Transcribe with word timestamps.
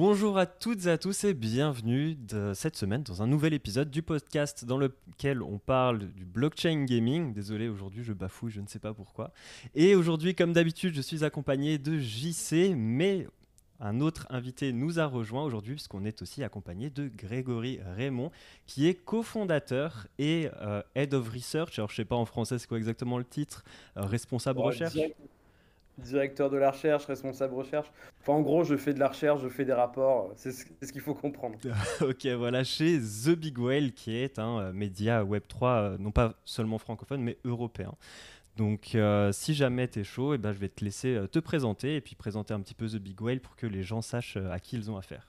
Bonjour 0.00 0.38
à 0.38 0.46
toutes 0.46 0.86
et 0.86 0.90
à 0.90 0.96
tous 0.96 1.24
et 1.24 1.34
bienvenue 1.34 2.14
de 2.14 2.52
cette 2.54 2.76
semaine 2.76 3.02
dans 3.02 3.20
un 3.20 3.26
nouvel 3.26 3.52
épisode 3.52 3.90
du 3.90 4.00
podcast 4.00 4.64
dans 4.64 4.78
lequel 4.78 5.42
on 5.42 5.58
parle 5.58 6.12
du 6.12 6.24
blockchain 6.24 6.84
gaming. 6.84 7.32
Désolé, 7.32 7.68
aujourd'hui 7.68 8.04
je 8.04 8.12
bafouille, 8.12 8.52
je 8.52 8.60
ne 8.60 8.68
sais 8.68 8.78
pas 8.78 8.94
pourquoi. 8.94 9.32
Et 9.74 9.96
aujourd'hui, 9.96 10.36
comme 10.36 10.52
d'habitude, 10.52 10.94
je 10.94 11.00
suis 11.00 11.24
accompagné 11.24 11.78
de 11.78 11.98
JC, 11.98 12.76
mais 12.76 13.26
un 13.80 14.00
autre 14.00 14.28
invité 14.30 14.72
nous 14.72 15.00
a 15.00 15.06
rejoint 15.06 15.42
aujourd'hui 15.42 15.74
puisqu'on 15.74 16.04
est 16.04 16.22
aussi 16.22 16.44
accompagné 16.44 16.90
de 16.90 17.08
Grégory 17.08 17.80
Raymond 17.96 18.30
qui 18.68 18.86
est 18.86 18.94
cofondateur 18.94 20.06
et 20.20 20.48
euh, 20.62 20.80
Head 20.94 21.12
of 21.12 21.28
Research. 21.28 21.76
Alors 21.76 21.90
je 21.90 21.96
sais 21.96 22.04
pas 22.04 22.14
en 22.14 22.24
français 22.24 22.60
c'est 22.60 22.68
quoi 22.68 22.78
exactement 22.78 23.18
le 23.18 23.24
titre, 23.24 23.64
euh, 23.96 24.02
responsable 24.02 24.60
recherche. 24.60 24.94
Directeur 25.98 26.50
de 26.50 26.56
la 26.56 26.70
recherche, 26.70 27.06
responsable 27.06 27.54
recherche. 27.54 27.90
Enfin 28.20 28.32
en 28.32 28.40
gros 28.40 28.64
je 28.64 28.76
fais 28.76 28.94
de 28.94 29.00
la 29.00 29.08
recherche, 29.08 29.42
je 29.42 29.48
fais 29.48 29.64
des 29.64 29.72
rapports, 29.72 30.32
c'est 30.36 30.52
ce 30.52 30.92
qu'il 30.92 31.00
faut 31.00 31.14
comprendre. 31.14 31.58
ok 32.00 32.26
voilà, 32.38 32.64
chez 32.64 32.98
The 32.98 33.30
Big 33.30 33.58
Whale 33.58 33.92
qui 33.92 34.16
est 34.16 34.38
un 34.38 34.58
euh, 34.58 34.72
média 34.72 35.24
Web3 35.24 35.98
non 35.98 36.10
pas 36.10 36.34
seulement 36.44 36.78
francophone 36.78 37.22
mais 37.22 37.38
européen. 37.44 37.92
Donc, 38.58 38.96
euh, 38.96 39.30
si 39.30 39.54
jamais 39.54 39.86
tu 39.86 40.00
es 40.00 40.04
chaud, 40.04 40.34
eh 40.34 40.38
ben, 40.38 40.52
je 40.52 40.58
vais 40.58 40.68
te 40.68 40.84
laisser 40.84 41.14
euh, 41.14 41.28
te 41.28 41.38
présenter 41.38 41.94
et 41.94 42.00
puis 42.00 42.16
présenter 42.16 42.52
un 42.52 42.60
petit 42.60 42.74
peu 42.74 42.88
The 42.88 42.96
Big 42.96 43.20
Whale 43.22 43.38
pour 43.38 43.54
que 43.54 43.68
les 43.68 43.84
gens 43.84 44.02
sachent 44.02 44.36
euh, 44.36 44.50
à 44.50 44.58
qui 44.58 44.76
ils 44.76 44.90
ont 44.90 44.96
affaire. 44.96 45.24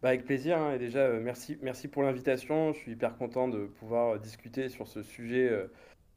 Bah 0.00 0.08
avec 0.08 0.24
plaisir. 0.24 0.56
Hein, 0.56 0.72
et 0.72 0.78
déjà, 0.78 1.10
merci, 1.10 1.58
merci 1.60 1.88
pour 1.88 2.02
l'invitation. 2.02 2.72
Je 2.72 2.78
suis 2.78 2.92
hyper 2.92 3.18
content 3.18 3.48
de 3.48 3.66
pouvoir 3.66 4.18
discuter 4.18 4.70
sur 4.70 4.88
ce 4.88 5.02
sujet 5.02 5.52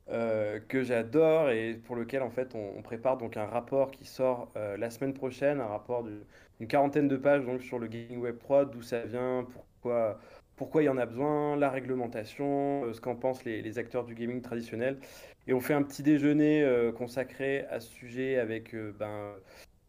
que 0.09 0.83
j'adore 0.83 1.49
et 1.49 1.73
pour 1.73 1.95
lequel 1.95 2.21
en 2.21 2.29
fait 2.29 2.55
on, 2.55 2.81
prépare 2.81 3.17
donc 3.17 3.35
un 3.37 3.45
rapport 3.45 3.91
qui 3.91 4.05
sort 4.05 4.51
la 4.55 4.89
semaine 4.89 5.13
prochaine, 5.13 5.59
un 5.59 5.67
rapport 5.67 6.03
d'une 6.03 6.67
quarantaine 6.67 7.07
de 7.07 7.17
pages 7.17 7.45
donc 7.45 7.61
sur 7.61 7.77
le 7.77 7.87
gaming 7.87 8.19
web 8.19 8.37
3, 8.39 8.65
d'où 8.65 8.81
ça 8.81 9.01
vient, 9.01 9.45
pourquoi 9.51 10.19
pourquoi 10.57 10.81
il 10.81 10.85
y 10.87 10.89
en 10.89 10.97
a 10.97 11.05
besoin, 11.05 11.55
la 11.55 11.69
réglementation, 11.69 12.91
ce 12.91 12.99
qu'en 12.99 13.15
pensent 13.15 13.45
les, 13.45 13.77
acteurs 13.79 14.03
du 14.03 14.15
gaming 14.15 14.41
traditionnel. 14.41 14.99
Et 15.45 15.53
on 15.53 15.61
fait 15.61 15.75
un 15.75 15.83
petit 15.83 16.03
déjeuner 16.03 16.63
euh, 16.63 16.91
consacré 16.91 17.65
à 17.67 17.79
ce 17.79 17.89
sujet 17.89 18.37
avec 18.37 18.73
euh, 18.73 18.91
ben, 18.97 19.33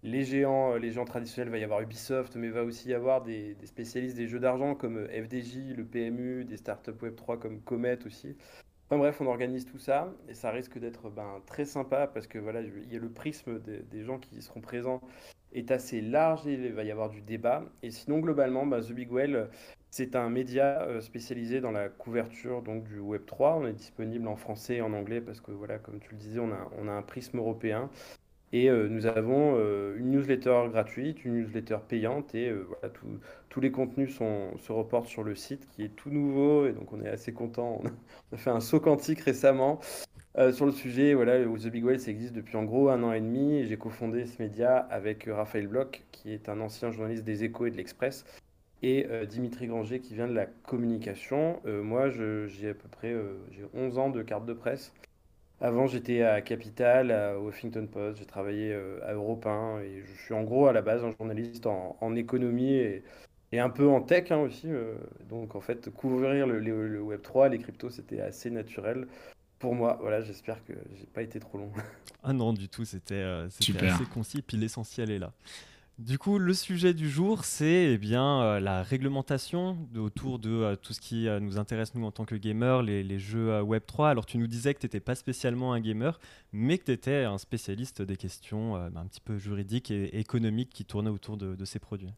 les 0.02 0.24
géants, 0.24 0.74
euh, 0.74 0.78
les 0.78 0.92
géants 0.92 1.06
traditionnels. 1.06 1.48
Il 1.48 1.52
va 1.52 1.58
y 1.58 1.64
avoir 1.64 1.80
Ubisoft, 1.80 2.36
mais 2.36 2.48
il 2.48 2.52
va 2.52 2.64
aussi 2.64 2.90
y 2.90 2.94
avoir 2.94 3.22
des, 3.22 3.56
spécialistes 3.64 4.16
des 4.16 4.28
jeux 4.28 4.40
d'argent 4.40 4.74
comme 4.74 5.08
FDJ, 5.08 5.74
le 5.74 5.84
PMU, 5.84 6.44
des 6.44 6.58
startups 6.58 6.90
Web3 6.90 7.38
comme 7.38 7.60
Comet 7.62 7.98
aussi. 8.06 8.36
Enfin 8.90 8.96
bref, 8.96 9.20
on 9.20 9.26
organise 9.26 9.66
tout 9.66 9.78
ça 9.78 10.10
et 10.30 10.34
ça 10.34 10.50
risque 10.50 10.78
d'être 10.78 11.10
ben, 11.10 11.42
très 11.44 11.66
sympa 11.66 12.06
parce 12.06 12.26
que 12.26 12.38
voilà, 12.38 12.62
il 12.62 12.90
y 12.90 12.96
a 12.96 12.98
le 12.98 13.10
prisme 13.10 13.60
des, 13.60 14.02
gens 14.02 14.18
qui 14.18 14.40
seront 14.40 14.62
présents 14.62 15.02
est 15.52 15.70
assez 15.70 16.00
large 16.00 16.46
et 16.46 16.54
il 16.54 16.72
va 16.72 16.84
y 16.84 16.90
avoir 16.90 17.10
du 17.10 17.20
débat. 17.20 17.64
Et 17.82 17.90
sinon, 17.90 18.20
globalement, 18.20 18.64
ben, 18.64 18.80
The 18.80 18.92
Big 18.92 19.12
Well, 19.12 19.50
c'est 19.90 20.16
un 20.16 20.30
média 20.30 20.82
euh, 20.84 21.02
spécialisé 21.02 21.60
dans 21.60 21.70
la 21.70 21.90
couverture 21.90 22.62
du 22.62 22.98
Web 22.98 23.26
3. 23.26 23.56
On 23.56 23.66
est 23.66 23.74
disponible 23.74 24.26
en 24.26 24.36
français 24.36 24.76
et 24.76 24.80
en 24.80 24.94
anglais 24.94 25.20
parce 25.20 25.42
que, 25.42 25.52
voilà, 25.52 25.78
comme 25.78 26.00
tu 26.00 26.12
le 26.12 26.16
disais, 26.16 26.40
on 26.40 26.88
a 26.88 26.92
un 26.92 27.02
prisme 27.02 27.38
européen. 27.38 27.90
Et 28.52 28.70
euh, 28.70 28.88
nous 28.88 29.06
avons 29.06 29.56
euh, 29.56 29.96
une 29.98 30.10
newsletter 30.10 30.64
gratuite, 30.70 31.24
une 31.24 31.34
newsletter 31.34 31.78
payante 31.86 32.34
et 32.34 32.50
voilà, 32.50 32.92
tous 33.48 33.60
les 33.60 33.70
contenus 33.70 34.16
se 34.16 34.72
reportent 34.72 35.08
sur 35.08 35.22
le 35.22 35.34
site 35.34 35.68
qui 35.70 35.82
est 35.84 35.94
tout 35.94 36.10
nouveau 36.10 36.66
et 36.66 36.72
donc 36.72 36.92
on 36.92 37.02
est 37.02 37.08
assez 37.08 37.32
content. 37.32 37.80
On 38.30 38.34
a 38.34 38.38
fait 38.38 38.50
un 38.50 38.60
saut 38.60 38.80
quantique 38.80 39.20
récemment 39.20 39.80
sur 40.52 40.66
le 40.66 40.72
sujet. 40.72 41.14
Voilà, 41.14 41.42
The 41.42 41.68
Big 41.68 41.84
Whale, 41.84 41.98
ça 41.98 42.10
existe 42.10 42.32
depuis 42.32 42.56
en 42.56 42.64
gros 42.64 42.88
un 42.88 43.02
an 43.02 43.12
et 43.12 43.20
demi. 43.20 43.64
J'ai 43.66 43.76
cofondé 43.76 44.26
ce 44.26 44.40
média 44.40 44.76
avec 44.76 45.24
Raphaël 45.24 45.66
Bloch, 45.66 46.02
qui 46.12 46.32
est 46.32 46.48
un 46.48 46.60
ancien 46.60 46.90
journaliste 46.90 47.24
des 47.24 47.44
Échos 47.44 47.66
et 47.66 47.70
de 47.70 47.76
l'Express, 47.76 48.24
et 48.82 49.06
euh, 49.10 49.26
Dimitri 49.26 49.66
Granger 49.66 50.00
qui 50.00 50.14
vient 50.14 50.28
de 50.28 50.34
la 50.34 50.46
communication. 50.46 51.60
Euh, 51.66 51.82
moi, 51.82 52.08
j'ai 52.10 52.70
à 52.70 52.74
peu 52.74 52.88
près 52.88 53.12
euh, 53.12 53.38
j'ai 53.50 53.64
11 53.74 53.98
ans 53.98 54.10
de 54.10 54.22
carte 54.22 54.46
de 54.46 54.52
presse. 54.52 54.92
Avant, 55.60 55.86
j'étais 55.86 56.22
à 56.22 56.40
Capital, 56.40 57.10
à 57.10 57.34
Huffington 57.36 57.86
Post, 57.86 58.18
j'ai 58.18 58.26
travaillé 58.26 58.72
à 59.04 59.12
Europe 59.14 59.44
1 59.46 59.80
et 59.80 60.02
je 60.06 60.22
suis 60.22 60.34
en 60.34 60.44
gros 60.44 60.66
à 60.66 60.72
la 60.72 60.82
base 60.82 61.04
un 61.04 61.10
journaliste 61.18 61.66
en, 61.66 62.14
économie 62.14 62.74
et, 62.74 63.02
et, 63.50 63.58
un 63.58 63.68
peu 63.68 63.88
en 63.88 64.00
tech 64.00 64.30
hein, 64.30 64.38
aussi. 64.38 64.68
donc 65.28 65.56
en 65.56 65.60
fait, 65.60 65.90
couvrir 65.90 66.46
le, 66.46 66.60
le, 66.60 67.02
Web 67.02 67.22
3, 67.22 67.48
les 67.48 67.58
cryptos, 67.58 67.90
c'était 67.90 68.20
assez 68.20 68.50
naturel 68.50 69.08
pour 69.58 69.74
moi. 69.74 69.98
Voilà, 70.00 70.22
j'espère 70.22 70.64
que 70.64 70.74
j'ai 70.96 71.06
pas 71.06 71.22
été 71.22 71.40
trop 71.40 71.58
long. 71.58 71.72
Ah 72.22 72.32
non, 72.32 72.52
du 72.52 72.68
tout, 72.68 72.84
c'était 72.84 73.22
assez 73.22 74.04
concis, 74.12 74.42
puis 74.42 74.56
l'essentiel 74.56 75.10
est 75.10 75.18
là. 75.18 75.32
Du 75.98 76.16
coup, 76.16 76.38
le 76.38 76.54
sujet 76.54 76.94
du 76.94 77.10
jour, 77.10 77.44
c'est 77.44 77.94
eh 77.94 77.98
bien 77.98 78.40
euh, 78.40 78.60
la 78.60 78.84
réglementation 78.84 79.76
autour 79.96 80.38
de 80.38 80.48
euh, 80.48 80.76
tout 80.76 80.92
ce 80.92 81.00
qui 81.00 81.26
euh, 81.26 81.40
nous 81.40 81.58
intéresse 81.58 81.92
nous 81.96 82.06
en 82.06 82.12
tant 82.12 82.24
que 82.24 82.36
gamers, 82.36 82.82
les, 82.82 83.18
jeux 83.18 83.60
Web 83.62 83.82
3. 83.84 84.10
Alors, 84.10 84.24
tu 84.24 84.38
nous 84.38 84.46
disais 84.46 84.74
que 84.74 84.78
tu 84.78 84.86
n'étais 84.86 85.00
pas 85.00 85.16
spécialement 85.16 85.72
un 85.72 85.80
gamer, 85.80 86.20
mais 86.52 86.78
que 86.78 86.84
tu 86.84 86.92
étais 86.92 87.24
un 87.24 87.36
spécialiste 87.36 88.00
des 88.00 88.16
questions 88.16 88.74
bah, 88.74 89.00
un 89.00 89.06
petit 89.06 89.20
peu 89.20 89.38
juridiques 89.38 89.90
et 89.90 90.20
économiques 90.20 90.70
qui 90.70 90.84
tournaient 90.84 91.10
autour 91.10 91.36
de, 91.36 91.64
ces 91.64 91.80
produits. 91.80 92.14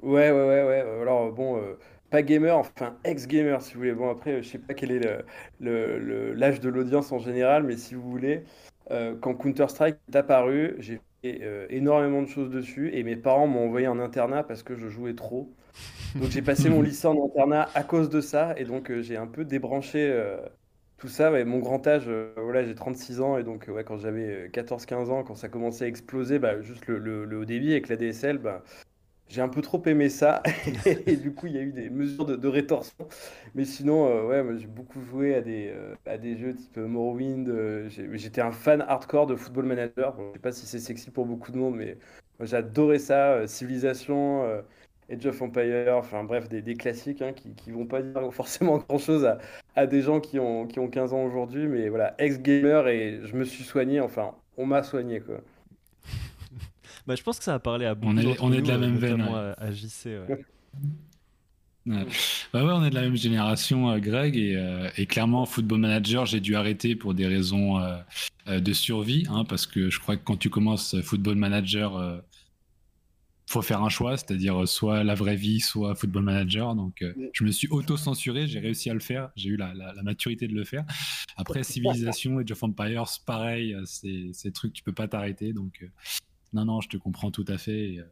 Ouais, 0.00 0.30
ouais, 0.30 0.46
ouais, 0.46 0.64
ouais. 0.64 1.00
Alors 1.02 1.30
bon, 1.30 1.62
pas 2.08 2.22
gamer, 2.22 2.56
enfin 2.56 2.96
ex-gamer 3.04 3.60
si 3.60 3.74
vous 3.74 3.80
voulez. 3.80 3.92
Bon 3.92 4.08
après, 4.08 4.42
je 4.42 4.48
sais 4.48 4.58
pas 4.58 4.72
quel 4.72 4.92
est 4.92 5.24
l'âge 5.60 6.60
de 6.60 6.68
l'audience 6.70 7.12
en 7.12 7.18
général, 7.18 7.64
mais 7.64 7.76
si 7.76 7.94
vous 7.94 8.10
voulez, 8.10 8.44
quand 8.88 9.34
Counter 9.34 9.68
Strike 9.68 9.96
est 10.10 10.16
apparu, 10.16 10.74
j'ai 10.78 11.02
euh, 11.24 11.66
énormément 11.70 12.20
de 12.22 12.26
choses 12.26 12.50
dessus 12.50 12.90
et 12.92 13.04
mes 13.04 13.14
parents 13.14 13.46
m'ont 13.46 13.66
envoyé 13.66 13.86
en 13.86 14.00
internat 14.00 14.42
parce 14.42 14.64
que 14.64 14.74
je 14.74 14.88
jouais 14.88 15.14
trop. 15.14 15.54
Donc 16.16 16.30
j'ai 16.30 16.42
passé 16.42 16.68
mon 16.68 16.82
lycée 16.82 17.06
en 17.06 17.24
internat 17.24 17.68
à 17.74 17.84
cause 17.84 18.08
de 18.08 18.20
ça 18.20 18.54
et 18.56 18.64
donc 18.64 18.90
euh, 18.90 19.02
j'ai 19.02 19.16
un 19.16 19.28
peu 19.28 19.44
débranché 19.44 20.10
euh, 20.10 20.36
tout 20.98 21.06
ça. 21.06 21.30
mon 21.44 21.60
grand 21.60 21.86
âge, 21.86 22.10
voilà, 22.36 22.64
j'ai 22.64 22.74
36 22.74 23.20
ans 23.20 23.38
et 23.38 23.44
donc 23.44 23.68
ouais, 23.68 23.84
quand 23.84 23.98
j'avais 23.98 24.48
14-15 24.48 25.10
ans, 25.10 25.22
quand 25.22 25.36
ça 25.36 25.48
commençait 25.48 25.84
à 25.84 25.88
exploser, 25.88 26.40
bah, 26.40 26.60
juste 26.60 26.86
le, 26.88 26.98
le, 27.24 27.38
haut 27.38 27.44
débit 27.44 27.70
avec 27.70 27.88
la 27.88 27.96
DSL, 27.96 28.38
bah, 28.38 28.64
j'ai 29.28 29.40
un 29.40 29.48
peu 29.48 29.62
trop 29.62 29.82
aimé 29.86 30.08
ça 30.08 30.42
et 31.06 31.16
du 31.16 31.32
coup 31.32 31.46
il 31.46 31.54
y 31.54 31.58
a 31.58 31.62
eu 31.62 31.72
des 31.72 31.90
mesures 31.90 32.26
de, 32.26 32.48
rétorsion. 32.48 33.08
Mais 33.54 33.64
sinon, 33.64 34.06
euh, 34.06 34.26
ouais, 34.26 34.58
j'ai 34.58 34.66
beaucoup 34.66 35.00
joué 35.00 35.34
à 35.34 35.40
des, 35.40 35.72
euh, 35.74 35.94
à 36.06 36.18
des 36.18 36.36
jeux 36.36 36.54
type 36.54 36.76
Morrowind. 36.76 37.48
Euh, 37.48 37.88
j'étais 37.88 38.42
un 38.42 38.52
fan 38.52 38.82
hardcore 38.82 39.26
de 39.26 39.36
Football 39.36 39.66
Manager. 39.66 40.16
je 40.18 40.32
sais 40.34 40.38
pas 40.38 40.52
si 40.52 40.66
c'est 40.66 40.78
sexy 40.78 41.10
pour 41.10 41.26
beaucoup 41.26 41.50
de 41.52 41.56
monde, 41.58 41.76
mais 41.76 41.96
j'adorais 42.40 42.98
ça. 42.98 43.46
Civilisation, 43.46 44.62
Age 45.10 45.26
of 45.26 45.42
Empire, 45.42 45.96
enfin 45.96 46.24
bref, 46.24 46.48
des, 46.48 46.74
classiques 46.74 47.22
hein, 47.22 47.32
qui, 47.32 47.54
qui 47.54 47.70
vont 47.70 47.86
pas 47.86 48.02
dire 48.02 48.32
forcément 48.32 48.78
grand 48.78 48.98
chose 48.98 49.24
à, 49.24 49.38
à 49.76 49.86
des 49.86 50.02
gens 50.02 50.20
qui 50.20 50.38
ont, 50.38 50.66
qui 50.66 50.78
ont 50.78 50.88
15 50.88 51.12
ans 51.12 51.24
aujourd'hui. 51.24 51.66
Mais 51.68 51.88
voilà, 51.88 52.14
ex-gamer 52.18 52.88
et 52.88 53.20
je 53.24 53.36
me 53.36 53.44
suis 53.44 53.64
soigné, 53.64 54.00
enfin, 54.00 54.34
on 54.56 54.66
m'a 54.66 54.82
soigné 54.82 55.20
quoi. 55.20 55.40
Bah, 57.06 57.14
je 57.16 57.22
pense 57.22 57.38
que 57.38 57.44
ça 57.44 57.54
a 57.54 57.58
parlé 57.58 57.86
à 57.86 57.94
beaucoup 57.94 58.14
On 58.14 58.18
est, 58.18 58.40
on 58.40 58.52
est 58.52 58.62
de 58.62 58.68
la 58.68 58.78
même 58.78 58.96
veine. 58.96 59.22
À, 59.22 59.72
JC. 59.72 60.06
Ouais. 60.06 60.44
Ouais. 61.86 62.06
Bah 62.52 62.64
ouais, 62.64 62.70
on 62.72 62.84
est 62.84 62.90
de 62.90 62.94
la 62.94 63.02
même 63.02 63.16
génération, 63.16 63.90
euh, 63.90 63.98
Greg, 63.98 64.36
et, 64.36 64.54
euh, 64.56 64.88
et, 64.96 65.06
clairement, 65.06 65.46
Football 65.46 65.80
Manager, 65.80 66.26
j'ai 66.26 66.38
dû 66.38 66.54
arrêter 66.54 66.94
pour 66.94 67.12
des 67.12 67.26
raisons 67.26 67.80
euh, 67.80 68.60
de 68.60 68.72
survie, 68.72 69.26
hein, 69.28 69.44
parce 69.44 69.66
que 69.66 69.90
je 69.90 69.98
crois 69.98 70.16
que 70.16 70.22
quand 70.22 70.36
tu 70.36 70.48
commences 70.48 71.00
Football 71.00 71.34
Manager, 71.36 72.22
faut 73.48 73.62
faire 73.62 73.82
un 73.82 73.88
choix, 73.88 74.16
c'est-à-dire 74.16 74.66
soit 74.68 75.02
la 75.02 75.14
vraie 75.14 75.36
vie, 75.36 75.60
soit 75.60 75.94
Football 75.96 76.22
Manager. 76.22 76.74
Donc, 76.76 77.04
je 77.32 77.44
me 77.44 77.50
suis 77.50 77.68
auto-censuré, 77.68 78.46
j'ai 78.46 78.60
réussi 78.60 78.88
à 78.88 78.94
le 78.94 79.00
faire, 79.00 79.30
j'ai 79.34 79.50
eu 79.50 79.56
la, 79.56 79.74
la, 79.74 79.92
la, 79.92 80.02
maturité 80.02 80.46
de 80.46 80.54
le 80.54 80.64
faire. 80.64 80.84
Après, 81.36 81.64
Civilisation 81.64 82.40
et 82.40 82.50
of 82.50 82.62
Empires, 82.62 83.04
pareil, 83.26 83.76
c'est 83.84 84.32
des 84.44 84.52
trucs, 84.52 84.72
tu 84.72 84.82
peux 84.82 84.94
pas 84.94 85.08
t'arrêter, 85.08 85.52
donc 85.52 85.84
non, 86.52 86.64
non, 86.64 86.80
je 86.80 86.88
te 86.88 86.96
comprends 86.96 87.30
tout 87.30 87.44
à 87.48 87.58
fait. 87.58 87.98
Euh, 87.98 88.04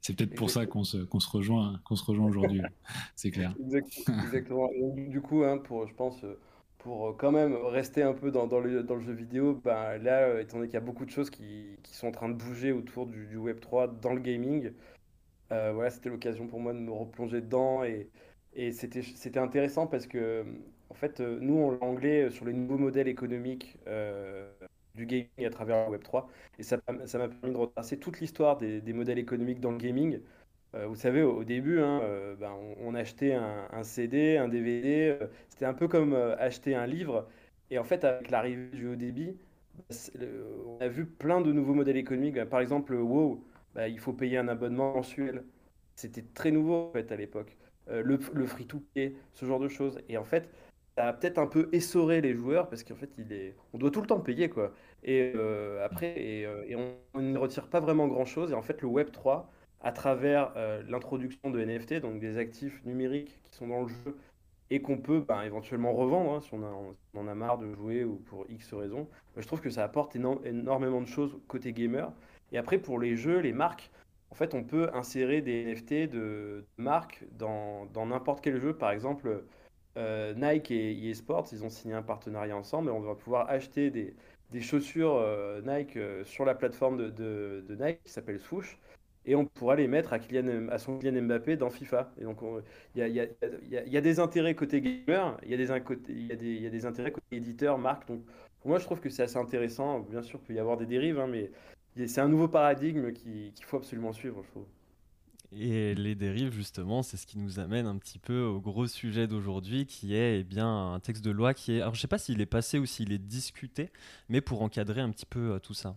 c'est 0.00 0.16
peut-être 0.16 0.34
pour 0.34 0.50
ça 0.50 0.66
qu'on 0.66 0.84
se, 0.84 0.98
se 0.98 1.30
rejoint, 1.30 1.80
qu'on 1.84 1.96
se 1.96 2.04
rejoint 2.04 2.26
aujourd'hui. 2.26 2.62
c'est 3.16 3.30
clair. 3.30 3.54
Exactement. 3.60 4.70
du 4.96 5.20
coup, 5.20 5.42
hein, 5.42 5.58
pour, 5.58 5.86
je 5.86 5.94
pense, 5.94 6.22
euh, 6.24 6.38
pour 6.78 7.08
euh, 7.08 7.16
quand 7.18 7.32
même 7.32 7.54
rester 7.54 8.02
un 8.02 8.14
peu 8.14 8.30
dans, 8.30 8.46
le, 8.60 9.00
jeu 9.00 9.12
vidéo, 9.12 9.60
ben, 9.64 9.98
là, 9.98 10.40
étant 10.40 10.58
donné 10.58 10.68
qu'il 10.68 10.74
y 10.74 10.82
a 10.82 10.84
beaucoup 10.84 11.04
de 11.04 11.10
choses 11.10 11.30
qui, 11.30 11.76
sont 11.84 12.06
en 12.06 12.12
train 12.12 12.28
de 12.28 12.34
bouger 12.34 12.70
autour 12.70 13.06
du, 13.06 13.36
Web 13.36 13.58
3 13.60 13.88
dans 13.88 14.14
le 14.14 14.20
gaming, 14.20 14.70
voilà, 15.50 15.90
c'était 15.90 16.10
l'occasion 16.10 16.46
pour 16.46 16.60
moi 16.60 16.72
de 16.72 16.78
me 16.78 16.92
replonger 16.92 17.40
dedans 17.40 17.82
et, 17.82 18.10
et 18.52 18.70
c'était 18.72 19.38
intéressant 19.38 19.86
parce 19.86 20.06
que, 20.06 20.44
en 20.90 20.94
fait, 20.94 21.20
nous, 21.20 21.58
en 21.58 21.78
anglais, 21.84 22.30
sur 22.30 22.44
les 22.44 22.52
nouveaux 22.52 22.78
modèles 22.78 23.08
économiques 23.08 23.76
du 24.98 25.06
gaming 25.06 25.46
à 25.46 25.50
travers 25.50 25.88
la 25.88 25.96
Web3. 25.96 26.26
Et 26.58 26.62
ça 26.62 26.78
m'a 26.86 27.28
permis 27.28 27.52
de 27.52 27.56
retracer 27.56 27.98
toute 27.98 28.20
l'histoire 28.20 28.58
des, 28.58 28.92
modèles 28.92 29.18
économiques 29.18 29.60
dans 29.60 29.70
le 29.70 29.78
gaming. 29.78 30.20
Euh, 30.74 30.86
vous 30.86 30.96
savez, 30.96 31.22
au, 31.22 31.44
début, 31.44 31.80
hein, 31.80 32.00
euh, 32.02 32.34
ben, 32.36 32.52
on, 32.80 32.94
achetait 32.94 33.32
un, 33.32 33.82
CD, 33.82 34.36
un 34.36 34.48
DVD. 34.48 35.16
Euh, 35.20 35.26
c'était 35.48 35.64
un 35.64 35.74
peu 35.74 35.88
comme 35.88 36.14
acheter 36.38 36.74
un 36.74 36.86
livre. 36.86 37.26
Et 37.70 37.78
en 37.78 37.84
fait, 37.84 38.04
avec 38.04 38.30
l'arrivée 38.30 38.68
du 38.70 38.88
haut 38.88 38.96
débit, 38.96 39.36
on 40.66 40.78
a 40.80 40.88
vu 40.88 41.06
plein 41.06 41.40
de 41.40 41.52
nouveaux 41.52 41.74
modèles 41.74 41.96
économiques. 41.96 42.44
Par 42.44 42.60
exemple, 42.60 42.94
WoW, 42.94 43.44
bah, 43.74 43.88
il 43.88 43.98
faut 43.98 44.12
payer 44.12 44.38
un 44.38 44.48
abonnement 44.48 44.94
mensuel. 44.94 45.44
C'était 45.94 46.24
très 46.34 46.50
nouveau 46.50 46.92
à 46.94 47.16
l'époque. 47.16 47.56
le, 47.88 48.18
le 48.34 48.46
free-to-play, 48.46 49.14
ce 49.32 49.46
genre 49.46 49.60
de 49.60 49.68
choses. 49.68 50.00
Et 50.08 50.18
en 50.18 50.24
fait, 50.24 50.50
ça 50.98 51.06
a 51.06 51.12
peut-être 51.12 51.38
un 51.38 51.46
peu 51.46 51.68
essoré 51.70 52.20
les 52.20 52.34
joueurs 52.34 52.68
parce 52.68 52.82
qu'en 52.82 52.96
fait, 52.96 53.10
il 53.18 53.32
est... 53.32 53.54
on 53.72 53.78
doit 53.78 53.92
tout 53.92 54.00
le 54.00 54.08
temps 54.08 54.18
payer 54.18 54.48
quoi. 54.50 54.72
Et 55.04 55.32
après, 55.84 56.20
et, 56.20 56.74
on, 56.74 56.96
on, 57.14 57.22
ne 57.22 57.38
retire 57.38 57.68
pas 57.68 57.78
vraiment 57.78 58.08
grand-chose. 58.08 58.50
Et 58.50 58.54
en 58.54 58.62
fait, 58.62 58.82
le 58.82 58.88
Web 58.88 59.12
3, 59.12 59.48
à 59.80 59.92
travers 59.92 60.52
l'introduction 60.88 61.50
de 61.50 61.64
NFT, 61.64 62.00
donc 62.00 62.18
des 62.18 62.36
actifs 62.36 62.84
numériques 62.84 63.40
qui 63.44 63.54
sont 63.54 63.68
dans 63.68 63.82
le 63.82 63.88
jeu 63.88 64.16
et 64.70 64.82
qu'on 64.82 64.98
peut 64.98 65.20
ben, 65.20 65.42
éventuellement 65.42 65.92
revendre 65.92 66.32
hein, 66.32 66.40
si, 66.40 66.52
on, 66.52 66.96
en 67.18 67.28
a 67.28 67.34
marre 67.34 67.58
de 67.58 67.72
jouer 67.72 68.04
ou 68.04 68.16
pour 68.16 68.44
X 68.48 68.74
raisons. 68.74 69.08
je 69.36 69.46
trouve 69.46 69.60
que 69.60 69.70
ça 69.70 69.84
apporte 69.84 70.16
énormément 70.16 71.00
de 71.00 71.06
choses 71.06 71.38
côté 71.46 71.72
gamer. 71.72 72.12
Et 72.50 72.58
après, 72.58 72.78
pour 72.78 72.98
les 72.98 73.16
jeux, 73.16 73.38
les 73.38 73.52
marques, 73.52 73.90
en 74.30 74.34
fait, 74.34 74.52
on 74.54 74.64
peut 74.64 74.90
insérer 74.94 75.42
des 75.42 75.64
NFT 75.64 76.10
de, 76.10 76.64
marques 76.76 77.24
dans 77.38 77.88
n'importe 77.94 78.42
quel 78.42 78.60
jeu. 78.60 78.74
Par 78.74 78.90
exemple, 78.90 79.44
euh, 79.96 80.34
Nike 80.34 80.70
et 80.70 81.08
EA 81.08 81.14
Sports, 81.14 81.48
ils 81.52 81.64
ont 81.64 81.70
signé 81.70 81.94
un 81.94 82.02
partenariat 82.02 82.56
ensemble 82.56 82.88
et 82.90 82.92
on 82.92 83.00
va 83.00 83.14
pouvoir 83.14 83.48
acheter 83.48 83.90
des, 83.90 84.14
chaussures 84.60 85.16
euh, 85.16 85.60
Nike 85.62 85.96
euh, 85.96 86.24
sur 86.24 86.44
la 86.44 86.54
plateforme 86.54 86.96
de, 86.96 87.64
de 87.66 87.74
Nike 87.74 88.00
qui 88.04 88.12
s'appelle 88.12 88.40
Swoosh 88.40 88.78
et 89.28 89.34
on 89.34 89.44
pourra 89.44 89.76
les 89.76 89.88
mettre 89.88 90.14
à, 90.14 90.18
à 90.70 90.78
son 90.78 90.98
Kylian 90.98 91.22
Mbappé 91.22 91.56
dans 91.56 91.68
FIFA. 91.68 92.10
Et 92.18 92.24
donc, 92.24 92.38
il 92.94 93.06
y, 93.06 93.96
a, 93.96 94.00
des 94.00 94.20
intérêts 94.20 94.54
côté 94.54 94.80
gamer, 94.80 95.38
il 95.42 95.50
y, 95.50 95.54
a 95.54 95.56
des, 96.36 96.46
y, 96.46 96.70
des 96.70 96.86
intérêts 96.86 97.12
côté 97.12 97.36
éditeur, 97.36 97.76
marque. 97.76 98.08
Donc, 98.08 98.22
pour 98.60 98.70
moi, 98.70 98.78
je 98.78 98.84
trouve 98.84 99.00
que 99.00 99.10
c'est 99.10 99.22
assez 99.22 99.36
intéressant. 99.36 100.00
Bien 100.00 100.22
sûr, 100.22 100.40
il 100.42 100.46
peut 100.46 100.54
y 100.54 100.58
avoir 100.58 100.78
des 100.78 100.86
dérives, 100.86 101.20
hein, 101.20 101.26
mais 101.26 101.50
c'est 102.06 102.22
un 102.22 102.28
nouveau 102.28 102.48
paradigme 102.48 103.12
qu'il 103.12 103.52
faut 103.66 103.76
absolument 103.76 104.14
suivre. 104.14 104.42
Et 105.52 105.94
les 105.94 106.14
dérives, 106.14 106.52
justement, 106.52 107.02
c'est 107.02 107.16
ce 107.16 107.26
qui 107.26 107.38
nous 107.38 107.58
amène 107.58 107.86
un 107.86 107.96
petit 107.96 108.18
peu 108.18 108.42
au 108.42 108.60
gros 108.60 108.86
sujet 108.86 109.26
d'aujourd'hui, 109.26 109.86
qui 109.86 110.14
est 110.14 110.40
eh 110.40 110.44
bien, 110.44 110.92
un 110.92 111.00
texte 111.00 111.24
de 111.24 111.30
loi 111.30 111.54
qui 111.54 111.72
est... 111.72 111.80
Alors, 111.80 111.94
je 111.94 111.98
ne 111.98 112.02
sais 112.02 112.08
pas 112.08 112.18
s'il 112.18 112.40
est 112.42 112.46
passé 112.46 112.78
ou 112.78 112.84
s'il 112.84 113.12
est 113.12 113.18
discuté, 113.18 113.90
mais 114.28 114.42
pour 114.42 114.60
encadrer 114.62 115.00
un 115.00 115.10
petit 115.10 115.24
peu 115.24 115.52
euh, 115.52 115.58
tout 115.58 115.74
ça. 115.74 115.96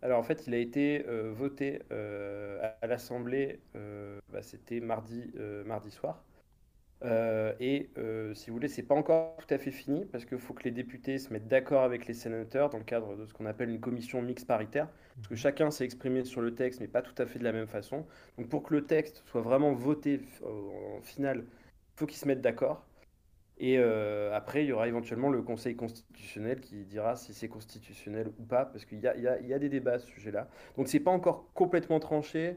Alors 0.00 0.20
en 0.20 0.22
fait, 0.22 0.46
il 0.46 0.54
a 0.54 0.58
été 0.58 1.04
euh, 1.08 1.32
voté 1.32 1.82
euh, 1.90 2.70
à, 2.80 2.86
l'Assemblée, 2.86 3.58
bah, 3.74 4.42
c'était 4.42 4.80
mardi, 4.80 5.32
mardi 5.64 5.90
soir. 5.90 6.22
Et 7.02 7.90
si 8.34 8.50
vous 8.50 8.56
voulez, 8.56 8.68
c'est 8.68 8.82
pas 8.82 8.94
encore 8.94 9.36
tout 9.36 9.54
à 9.54 9.58
fait 9.58 9.70
fini 9.70 10.04
parce 10.06 10.24
qu'il 10.24 10.38
faut 10.38 10.54
que 10.54 10.64
les 10.64 10.70
députés 10.70 11.18
se 11.18 11.32
mettent 11.32 11.48
d'accord 11.48 11.82
avec 11.82 12.06
les 12.06 12.14
sénateurs 12.14 12.70
dans 12.70 12.78
le 12.78 12.84
cadre 12.84 13.16
de 13.16 13.26
ce 13.26 13.32
qu'on 13.32 13.46
appelle 13.46 13.70
une 13.70 13.80
commission 13.80 14.20
mixte 14.22 14.46
paritaire, 14.46 14.88
parce 15.16 15.28
que 15.28 15.34
mhm. 15.34 15.38
chacun 15.38 15.70
s'est 15.70 15.84
exprimé 15.84 16.24
sur 16.24 16.40
le 16.40 16.54
texte, 16.54 16.80
mais 16.80 16.88
pas 16.88 17.02
tout 17.02 17.14
à 17.20 17.26
fait 17.26 17.38
de 17.38 17.44
la 17.44 17.52
même 17.52 17.68
façon. 17.68 18.06
Donc 18.36 18.48
pour 18.48 18.62
que 18.62 18.74
le 18.74 18.84
texte 18.84 19.22
soit 19.26 19.42
vraiment 19.42 19.72
voté 19.72 20.20
en 20.44 21.00
finale, 21.02 21.44
il 21.46 21.98
faut 21.98 22.06
qu'ils 22.06 22.18
se 22.18 22.26
mettent 22.26 22.40
d'accord. 22.40 22.84
Et 23.60 23.76
euh, 23.78 24.32
après, 24.34 24.64
il 24.64 24.68
y 24.68 24.72
aura 24.72 24.86
éventuellement 24.86 25.30
le 25.30 25.42
Conseil 25.42 25.74
constitutionnel 25.74 26.60
qui 26.60 26.84
dira 26.84 27.16
si 27.16 27.34
c'est 27.34 27.48
constitutionnel 27.48 28.28
ou 28.38 28.44
pas, 28.44 28.64
parce 28.64 28.84
qu'il 28.84 28.98
y, 28.98 29.02
y 29.02 29.06
a, 29.06 29.58
des 29.58 29.68
débats 29.68 29.94
à 29.94 29.98
ce 29.98 30.06
sujet-là. 30.06 30.48
Donc 30.76 30.88
c'est 30.88 31.00
pas 31.00 31.10
encore 31.10 31.52
complètement 31.54 31.98
tranché, 31.98 32.56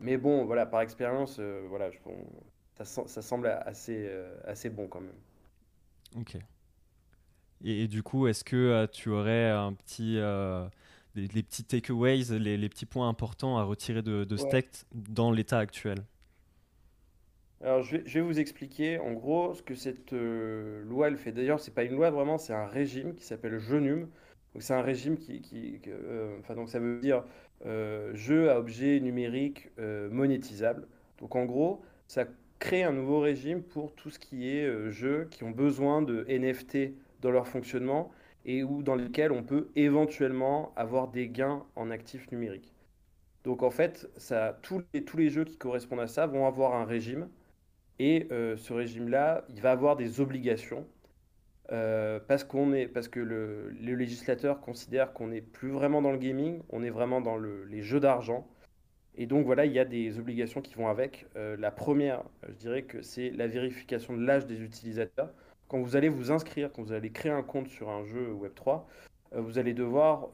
mais 0.00 0.18
bon, 0.18 0.44
voilà, 0.44 0.66
par 0.66 0.82
expérience, 0.82 1.38
euh, 1.40 1.64
voilà, 1.68 1.90
je, 1.90 1.98
ça, 2.76 2.84
ça, 2.84 3.22
semble 3.22 3.46
assez, 3.46 4.06
euh, 4.08 4.34
assez 4.44 4.70
bon 4.70 4.88
quand 4.88 5.00
même. 5.00 5.10
Ok. 6.16 6.36
Et, 7.64 7.86
du 7.86 8.02
coup, 8.02 8.26
est-ce 8.26 8.42
que 8.42 8.86
tu 8.86 9.08
aurais 9.08 9.48
un 9.50 9.72
petit, 9.72 10.16
les, 11.14 11.42
petits 11.42 11.62
takeaways, 11.62 12.38
les, 12.38 12.56
les, 12.56 12.68
petits 12.68 12.86
points 12.86 13.08
importants 13.08 13.56
à 13.56 13.62
retirer 13.62 14.02
de, 14.02 14.24
de 14.24 14.36
ce 14.36 14.46
texte 14.46 14.86
dans 14.92 15.30
l'état 15.30 15.58
actuel? 15.58 16.04
Alors, 17.62 17.82
je 17.82 17.96
vais, 17.96 18.20
vous 18.20 18.40
expliquer 18.40 18.98
en 18.98 19.12
gros 19.12 19.54
ce 19.54 19.62
que 19.62 19.76
cette 19.76 20.12
euh, 20.12 20.82
loi 20.84 21.06
elle 21.06 21.16
fait. 21.16 21.30
D'ailleurs, 21.30 21.60
c'est 21.60 21.72
pas 21.72 21.84
une 21.84 21.94
loi 21.94 22.10
vraiment, 22.10 22.36
c'est 22.36 22.52
un 22.52 22.66
régime 22.66 23.14
qui 23.14 23.24
s'appelle 23.24 23.58
Genum. 23.60 24.08
Donc, 24.52 24.62
c'est 24.62 24.74
un 24.74 24.82
régime 24.82 25.16
qui, 25.16 25.80
euh, 25.86 26.38
enfin, 26.40 26.56
donc 26.56 26.68
ça 26.68 26.80
veut 26.80 26.98
dire 27.00 27.24
euh, 27.64 28.12
jeu 28.14 28.50
à 28.50 28.58
objet 28.58 28.98
numérique 28.98 29.70
monétisable. 29.78 30.88
Donc, 31.18 31.36
en 31.36 31.44
gros, 31.44 31.82
ça 32.08 32.24
crée 32.62 32.84
un 32.84 32.92
nouveau 32.92 33.18
régime 33.18 33.60
pour 33.60 33.92
tout 33.92 34.10
ce 34.10 34.20
qui 34.20 34.48
est 34.48 34.90
jeux 34.92 35.26
qui 35.32 35.42
ont 35.42 35.50
besoin 35.50 36.00
de 36.00 36.24
NFT 36.28 36.94
dans 37.20 37.32
leur 37.32 37.48
fonctionnement 37.48 38.12
et 38.44 38.62
dans 38.62 38.94
lesquels 38.94 39.32
on 39.32 39.42
peut 39.42 39.68
éventuellement 39.74 40.72
avoir 40.76 41.08
des 41.08 41.28
gains 41.28 41.66
en 41.74 41.90
actifs 41.90 42.30
numériques. 42.30 42.72
Donc, 43.42 43.64
en 43.64 43.70
fait, 43.70 44.08
tous 44.62 44.84
les, 45.16 45.28
jeux 45.28 45.44
qui 45.44 45.56
correspondent 45.56 46.00
à 46.00 46.06
ça 46.06 46.26
vont 46.26 46.46
avoir 46.46 46.74
un 46.76 46.84
régime 46.84 47.28
et 47.98 48.28
euh, 48.30 48.56
ce 48.56 48.72
régime-là, 48.72 49.44
il 49.48 49.60
va 49.60 49.72
avoir 49.72 49.96
des 49.96 50.20
obligations 50.20 50.86
euh, 51.72 52.20
parce, 52.28 52.46
est, 52.74 52.86
parce 52.86 53.08
que 53.08 53.18
le, 53.18 53.70
législateur 53.80 54.60
considère 54.60 55.12
qu'on 55.12 55.28
n'est 55.28 55.40
plus 55.40 55.70
vraiment 55.70 56.00
dans 56.00 56.12
le 56.12 56.18
gaming, 56.18 56.62
on 56.70 56.84
est 56.84 56.90
vraiment 56.90 57.20
dans 57.20 57.38
les 57.38 57.82
jeux 57.82 58.00
d'argent. 58.00 58.46
Et 59.16 59.26
donc 59.26 59.44
voilà, 59.44 59.66
il 59.66 59.72
y 59.72 59.78
a 59.78 59.84
des 59.84 60.18
obligations 60.18 60.60
qui 60.62 60.74
vont 60.74 60.88
avec. 60.88 61.26
Euh, 61.36 61.56
la 61.58 61.70
première, 61.70 62.22
je 62.48 62.54
dirais 62.54 62.82
que 62.82 63.02
c'est 63.02 63.30
la 63.30 63.46
vérification 63.46 64.16
de 64.16 64.24
l'âge 64.24 64.46
des 64.46 64.62
utilisateurs. 64.62 65.32
Quand 65.68 65.80
vous 65.80 65.96
allez 65.96 66.08
vous 66.08 66.30
inscrire, 66.30 66.70
quand 66.72 66.82
vous 66.82 66.92
allez 66.92 67.10
créer 67.10 67.32
un 67.32 67.42
compte 67.42 67.68
sur 67.68 67.88
un 67.90 68.04
jeu 68.04 68.32
Web3, 68.32 68.82
vous 69.34 69.58
allez 69.58 69.72
devoir 69.72 70.28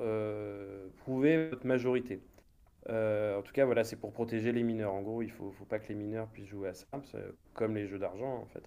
prouver 1.05 1.49
votre 1.49 1.65
majorité. 1.65 2.21
Euh, 2.91 3.39
en 3.39 3.43
tout 3.43 3.53
cas, 3.53 3.65
voilà, 3.65 3.85
c'est 3.85 3.97
pour 3.97 4.13
protéger 4.13 4.53
les 4.53 4.63
mineurs. 4.63 4.95
En 4.95 5.03
gros, 5.03 5.23
il 5.23 5.27
ne 5.29 5.33
faut, 5.33 5.65
pas 5.69 5.79
que 5.79 5.89
les 5.89 5.95
mineurs 5.95 6.27
puissent 6.29 6.49
jouer 6.49 6.69
à 6.69 6.75
ça, 6.75 6.87
comme 7.55 7.75
les 7.75 7.87
jeux 7.87 7.99
d'argent 7.99 8.39
en 8.39 8.47
fait. 8.47 8.63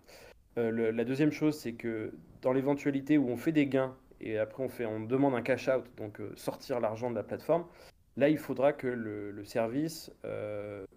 Euh, 0.58 0.92
la 0.92 1.06
deuxième 1.06 1.32
chose, 1.32 1.58
c'est 1.58 1.74
que 1.74 2.14
dans 2.42 2.52
l'éventualité 2.52 3.18
où 3.18 3.30
on 3.30 3.38
fait 3.38 3.54
des 3.54 3.68
gains 3.68 3.96
et 4.20 4.38
après 4.38 4.62
on, 4.64 4.70
fait, 4.70 4.86
on 4.86 5.00
demande 5.00 5.34
un 5.34 5.42
cash 5.42 5.70
out, 5.70 5.86
donc 5.98 6.20
euh, 6.20 6.34
sortir 6.36 6.80
l'argent 6.80 7.10
de 7.10 7.16
la 7.16 7.24
plateforme, 7.24 7.66
là 8.18 8.30
il 8.30 8.38
faudra 8.38 8.74
que 8.74 8.88
le, 8.88 9.44
service 9.46 10.12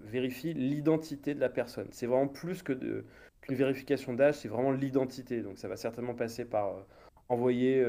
vérifie 0.00 0.54
l'identité 0.54 1.34
de 1.34 1.40
la 1.40 1.48
personne. 1.48 1.88
C'est 1.90 2.06
vraiment 2.06 2.28
plus 2.28 2.62
que 2.62 3.04
qu'une 3.40 3.56
vérification 3.56 4.14
d'âge, 4.14 4.36
c'est 4.36 4.48
vraiment 4.48 4.72
l'identité. 4.72 5.42
Donc 5.42 5.58
ça 5.58 5.68
va 5.68 5.76
certainement 5.76 6.14
passer 6.14 6.44
par 6.44 6.86
envoyer 7.28 7.84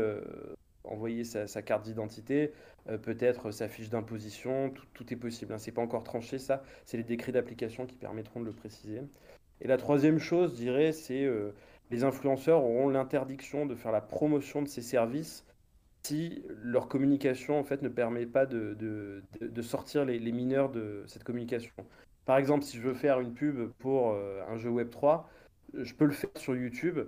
envoyer 0.88 1.24
sa, 1.24 1.62
carte 1.62 1.84
d'identité, 1.84 2.52
euh, 2.90 2.98
peut-être 2.98 3.52
sa 3.52 3.68
fiche 3.68 3.90
d'imposition, 3.90 4.74
tout, 4.94 5.14
est 5.14 5.16
possible. 5.16 5.54
Hein. 5.54 5.58
C'est 5.58 5.72
pas 5.72 5.82
encore 5.82 6.04
tranché 6.04 6.40
ça, 6.40 6.64
c'est 6.86 6.98
les 6.98 7.04
décrets 7.04 7.32
d'application 7.32 7.86
qui 7.86 7.96
permettront 7.96 8.40
de 8.40 8.46
le 8.46 8.54
préciser. 8.54 9.02
Et 9.62 9.68
la 9.68 9.78
troisième 9.78 10.20
chose, 10.20 10.52
je 10.52 10.58
dirais, 10.58 10.92
c'est 10.92 11.24
euh, 11.24 11.52
les 11.92 12.04
influenceurs 12.04 12.64
auront 12.64 12.90
l'interdiction 12.90 13.66
de 13.66 13.76
faire 13.76 13.92
la 13.92 14.02
promotion 14.02 14.62
de 14.62 14.68
ces 14.68 14.82
services 14.82 15.46
si 16.06 16.44
leur 16.62 16.88
communication 16.88 17.60
en 17.60 17.64
fait 17.64 17.82
ne 17.82 17.90
permet 17.90 18.28
pas 18.28 18.46
de, 18.46 18.76
de, 19.42 19.62
sortir 19.64 20.06
les, 20.06 20.20
mineurs 20.32 20.70
de 20.70 21.04
cette 21.08 21.24
communication. 21.24 21.74
Par 22.26 22.38
exemple, 22.38 22.64
si 22.64 22.78
je 22.78 22.84
veux 22.84 22.94
faire 22.94 23.20
une 23.20 23.34
pub 23.34 23.72
pour 23.80 24.12
euh, 24.12 24.42
un 24.48 24.58
jeu 24.58 24.70
Web 24.70 24.92
3, 24.92 25.28
je 25.74 25.94
peux 25.96 26.06
le 26.06 26.12
faire 26.12 26.30
sur 26.36 26.56
YouTube, 26.56 27.00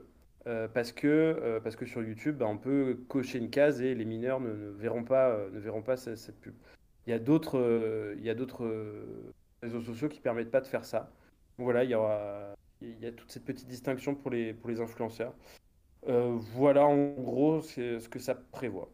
euh, 0.47 0.67
parce, 0.67 0.91
que, 0.91 1.07
euh, 1.07 1.59
parce 1.59 1.75
que 1.75 1.85
sur 1.85 2.01
YouTube, 2.01 2.37
bah, 2.37 2.47
on 2.47 2.57
peut 2.57 2.99
cocher 3.07 3.37
une 3.37 3.51
case 3.51 3.81
et 3.81 3.93
les 3.93 4.05
mineurs 4.05 4.39
ne, 4.39 4.71
verront 4.71 5.03
pas, 5.03 5.37
ne 5.53 5.59
verront 5.59 5.83
pas 5.83 5.97
cette, 5.97 6.39
pub. 6.39 6.55
Il 7.05 7.11
y 7.11 7.13
a 7.13 7.19
d'autres 7.19 8.15
il 8.17 8.23
y 8.23 8.29
a 8.31 8.35
d'autres 8.35 8.67
réseaux 9.61 9.81
sociaux 9.81 10.09
qui 10.09 10.19
permettent 10.19 10.51
pas 10.51 10.61
de 10.61 10.67
faire 10.67 10.85
ça. 10.85 11.11
voilà, 11.59 11.83
il 11.83 11.91
y, 11.91 11.95
il 12.81 12.99
y 12.99 13.05
a 13.05 13.11
toute 13.11 13.31
cette 13.31 13.45
petite 13.45 13.67
distinction 13.67 14.15
pour 14.15 14.31
les, 14.31 14.53
pour 14.53 14.69
les 14.69 14.81
influenceurs. 14.81 15.33
Voilà 16.07 16.85
en 16.85 17.09
gros 17.11 17.61
ce 17.61 18.07
que 18.07 18.19
ça 18.19 18.35
prévoit. 18.35 18.89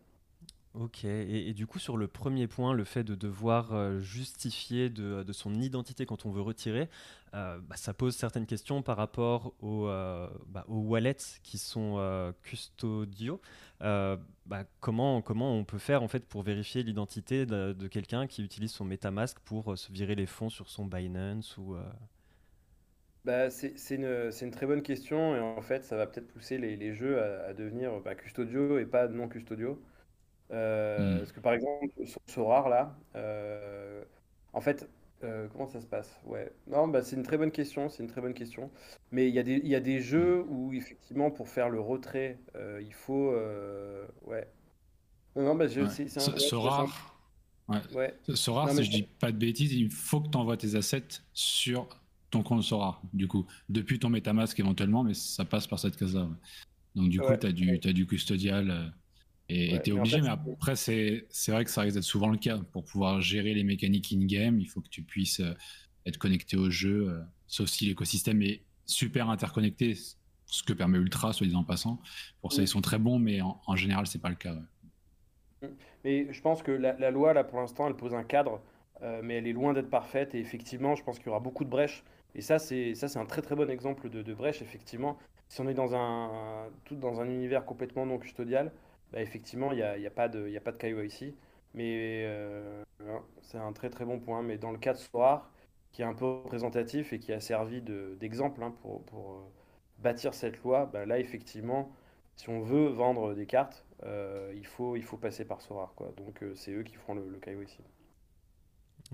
Ok, 0.73 1.03
et, 1.05 1.53
du 1.53 1.67
coup 1.67 1.77
sur 1.77 1.97
le 1.97 2.07
premier 2.07 2.47
point, 2.47 2.73
le 2.73 2.83
fait 2.83 3.03
de 3.03 3.13
devoir 3.13 3.73
euh, 3.73 3.99
justifier 3.99 4.89
de, 4.89 5.23
son 5.31 5.53
identité 5.53 6.07
quand 6.07 6.25
on 6.25 6.31
veut 6.31 6.41
retirer, 6.41 6.89
euh, 7.35 7.59
bah, 7.61 7.75
ça 7.75 7.93
pose 7.93 8.15
certaines 8.15 8.47
questions 8.47 8.81
par 8.81 8.97
rapport 8.97 9.53
aux, 9.61 9.85
euh, 9.87 10.27
bah, 10.47 10.65
aux 10.67 10.79
wallets 10.79 11.39
qui 11.43 11.59
sont 11.59 12.33
custodiaux. 12.41 13.39
Bah, 13.79 14.63
comment, 14.79 15.21
comment 15.21 15.55
on 15.55 15.63
peut 15.63 15.77
faire 15.77 16.01
en 16.01 16.07
fait 16.07 16.25
pour 16.27 16.41
vérifier 16.41 16.81
l'identité 16.81 17.45
de, 17.45 17.87
quelqu'un 17.87 18.25
qui 18.25 18.43
utilise 18.43 18.71
son 18.71 18.85
MetaMask 18.85 19.39
pour 19.41 19.77
se 19.77 19.91
virer 19.91 20.15
les 20.15 20.25
fonds 20.25 20.49
sur 20.49 20.69
son 20.69 20.85
Binance 20.85 21.55
ou 21.57 21.75
bah, 23.25 23.49
c'est 23.49 23.95
une, 23.95 24.31
une, 24.41 24.51
très 24.51 24.65
bonne 24.65 24.81
question 24.81 25.35
et 25.35 25.39
en 25.39 25.61
fait 25.61 25.83
ça 25.83 25.95
va 25.95 26.07
peut-être 26.07 26.27
pousser 26.27 26.57
les, 26.57 26.75
les 26.75 26.93
jeux 26.93 27.21
à, 27.21 27.47
à 27.49 27.53
devenir 27.53 27.91
custodiaux 28.17 28.79
et 28.79 28.85
pas 28.85 29.07
non 29.07 29.27
custodiaux. 29.27 29.81
Euh, 30.51 31.15
hmm. 31.15 31.17
Parce 31.19 31.31
que 31.31 31.39
par 31.39 31.53
exemple, 31.53 31.87
sur 32.05 32.21
Sorar, 32.27 32.69
là, 32.69 32.95
euh, 33.15 34.03
en 34.53 34.61
fait, 34.61 34.87
euh, 35.23 35.47
comment 35.51 35.67
ça 35.67 35.81
se 35.81 35.87
passe? 35.87 36.19
Ouais. 36.25 36.51
Non, 36.67 36.87
bah, 36.87 37.01
c'est 37.01 37.15
une 37.15 37.23
très 37.23 37.37
bonne 37.37 37.51
question, 37.51 37.89
c'est 37.89 38.03
une 38.03 38.09
très 38.09 38.21
bonne 38.21 38.33
question. 38.33 38.69
Mais 39.11 39.27
il 39.29 39.33
y 39.33 39.39
a 39.39 39.43
des, 39.43 39.55
il 39.55 39.67
y 39.67 39.75
a 39.75 39.79
des 39.79 39.99
jeux 39.99 40.45
où, 40.47 40.73
effectivement, 40.73 41.31
pour 41.31 41.49
faire 41.49 41.69
le 41.69 41.79
retrait, 41.79 42.39
il 42.81 42.93
faut. 42.93 43.33
ouais. 44.25 44.47
Non, 45.35 45.43
non, 45.43 45.55
bah, 45.55 45.67
je, 45.67 45.85
c'est, 45.87 46.07
c'est 46.07 46.19
Sorar. 46.39 47.09
Ouais. 47.93 48.13
Sora, 48.35 48.69
si 48.75 48.83
je 48.83 48.91
dis 48.91 49.03
pas 49.03 49.31
de 49.31 49.37
bêtises, 49.37 49.73
il 49.73 49.89
faut 49.89 50.19
que 50.19 50.27
tu 50.27 50.37
envoies 50.37 50.57
tes 50.57 50.75
assets 50.75 51.21
sur 51.33 51.87
ton 52.33 52.43
compte 52.43 52.63
Sora, 52.63 53.01
du 53.13 53.27
coup, 53.27 53.45
depuis 53.69 53.99
ton 53.99 54.09
MetaMask 54.09 54.59
éventuellement, 54.59 55.03
mais 55.03 55.13
ça 55.13 55.45
passe 55.45 55.67
par 55.67 55.79
cette 55.79 55.95
case-là. 55.95 56.27
Donc, 56.95 57.09
du 57.09 57.19
coup, 57.19 57.35
tu 57.39 57.47
as, 57.47 57.51
du, 57.51 57.79
as 57.83 57.93
du 57.93 58.05
custodial 58.05 58.71
euh, 58.71 58.89
et 59.49 59.79
tu 59.83 59.91
es 59.91 59.93
obligé, 59.93 60.19
mais 60.19 60.29
après, 60.29 60.75
c'est 60.75 61.25
vrai 61.49 61.63
que 61.63 61.69
ça 61.69 61.81
risque 61.81 61.95
d'être 61.95 62.03
souvent 62.03 62.29
le 62.29 62.37
cas. 62.37 62.57
Pour 62.71 62.83
pouvoir 62.83 63.21
gérer 63.21 63.53
les 63.53 63.63
mécaniques 63.63 64.11
in-game, 64.11 64.59
il 64.59 64.65
faut 64.65 64.81
que 64.81 64.89
tu 64.89 65.03
puisses 65.03 65.41
euh, 65.41 65.53
être 66.05 66.17
connecté 66.17 66.57
au 66.57 66.69
jeu, 66.69 67.09
euh, 67.09 67.21
sauf 67.47 67.69
si 67.69 67.85
l'écosystème 67.85 68.41
est 68.41 68.63
super 68.85 69.29
interconnecté, 69.29 69.95
ce 70.45 70.63
que 70.63 70.73
permet 70.73 70.97
Ultra, 70.97 71.33
soit 71.33 71.45
disant 71.45 71.59
en 71.59 71.63
passant. 71.63 72.01
Pour 72.41 72.51
ça, 72.51 72.61
ils 72.61 72.67
sont 72.67 72.81
très 72.81 72.99
bons, 72.99 73.19
mais 73.19 73.41
en, 73.41 73.61
en 73.65 73.75
général, 73.75 74.07
c'est 74.07 74.21
pas 74.21 74.29
le 74.29 74.35
cas. 74.35 74.55
Mais 76.03 76.31
je 76.33 76.41
pense 76.41 76.63
que 76.63 76.71
la, 76.71 77.11
loi, 77.11 77.33
là, 77.33 77.43
pour 77.43 77.59
l'instant, 77.59 77.87
elle 77.87 77.95
pose 77.95 78.13
un 78.13 78.23
cadre, 78.23 78.61
euh, 79.01 79.21
mais 79.23 79.35
elle 79.35 79.47
est 79.47 79.53
loin 79.53 79.73
d'être 79.73 79.89
parfaite. 79.89 80.35
Et 80.35 80.39
effectivement, 80.39 80.95
je 80.95 81.03
pense 81.03 81.17
qu'il 81.17 81.27
y 81.27 81.29
aura 81.29 81.39
beaucoup 81.39 81.63
de 81.63 81.69
brèches. 81.69 82.03
Et 82.35 82.41
ça, 82.41 82.59
c'est 82.59 82.95
ça, 82.95 83.07
c'est 83.07 83.19
un 83.19 83.25
très 83.25 83.41
très 83.41 83.55
bon 83.55 83.69
exemple 83.69 84.09
de, 84.09 84.33
brèche, 84.33 84.61
effectivement. 84.61 85.17
Si 85.49 85.61
on 85.61 85.67
est 85.67 85.73
dans 85.73 85.95
un, 85.95 86.69
tout 86.85 86.95
dans 86.95 87.21
un 87.21 87.25
univers 87.29 87.65
complètement 87.65 88.05
non 88.05 88.17
custodial, 88.17 88.71
bah, 89.11 89.21
effectivement, 89.21 89.71
il 89.71 89.77
n'y 89.77 89.83
a, 89.83 89.93
a, 89.93 90.09
pas 90.11 90.27
de, 90.29 90.49
y 90.49 90.57
a 90.57 90.61
pas 90.61 90.71
de 90.71 90.77
KYC. 90.77 91.35
Mais 91.73 92.23
euh, 92.25 92.83
c'est 93.41 93.57
un 93.57 93.73
très 93.73 93.89
très 93.89 94.05
bon 94.05 94.19
point. 94.19 94.41
Mais 94.43 94.57
dans 94.57 94.71
le 94.71 94.77
cas 94.79 94.93
de 94.93 94.97
Soar, 94.99 95.51
qui 95.91 96.01
est 96.01 96.05
un 96.05 96.13
peu 96.13 96.25
représentatif 96.25 97.13
et 97.13 97.19
qui 97.19 97.33
a 97.33 97.39
servi 97.39 97.81
d'exemple 97.81 98.63
hein, 98.63 98.71
pour, 98.81 99.03
pour 99.05 99.33
euh, 99.33 99.51
bâtir 99.99 100.33
cette 100.33 100.61
loi, 100.63 100.87
bah, 100.91 101.05
là, 101.05 101.19
effectivement, 101.19 101.91
si 102.35 102.49
on 102.49 102.61
veut 102.61 102.87
vendre 102.87 103.33
des 103.35 103.45
cartes, 103.45 103.85
euh, 104.03 104.51
il, 104.55 104.65
faut, 104.65 104.95
il 104.95 105.03
faut 105.03 105.17
passer 105.17 105.45
par 105.45 105.61
Sorar. 105.61 105.93
Quoi. 105.95 106.11
Donc 106.17 106.43
c'est 106.55 106.71
eux 106.73 106.83
qui 106.83 106.95
feront 106.95 107.15
le, 107.15 107.29
le 107.29 107.39
KYC. 107.39 107.79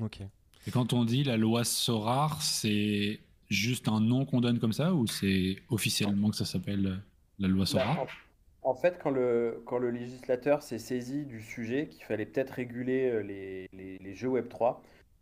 Ok. 0.01 0.29
Et 0.67 0.71
quand 0.71 0.93
on 0.93 1.05
dit 1.05 1.23
la 1.23 1.37
loi 1.37 1.63
Sorar, 1.63 2.41
c'est 2.41 3.19
juste 3.49 3.87
un 3.87 3.99
nom 3.99 4.25
qu'on 4.25 4.41
donne 4.41 4.59
comme 4.59 4.73
ça 4.73 4.93
ou 4.93 5.07
c'est 5.07 5.57
officiellement 5.69 6.29
que 6.29 6.35
ça 6.35 6.45
s'appelle 6.45 7.01
la 7.39 7.47
loi 7.47 7.65
Sorar 7.65 7.95
bah, 7.95 8.07
en, 8.61 8.75
fait, 8.75 8.99
quand 9.01 9.09
le, 9.09 9.61
quand 9.65 9.79
le 9.79 9.89
législateur 9.89 10.61
s'est 10.61 10.79
saisi 10.79 11.25
du 11.25 11.41
sujet 11.41 11.87
qu'il 11.87 12.03
fallait 12.03 12.25
peut-être 12.25 12.51
réguler 12.51 13.09
euh, 13.09 13.19
les, 13.21 13.69
les, 13.73 13.97
les 13.97 14.13
jeux 14.13 14.29
Web3, 14.29 14.77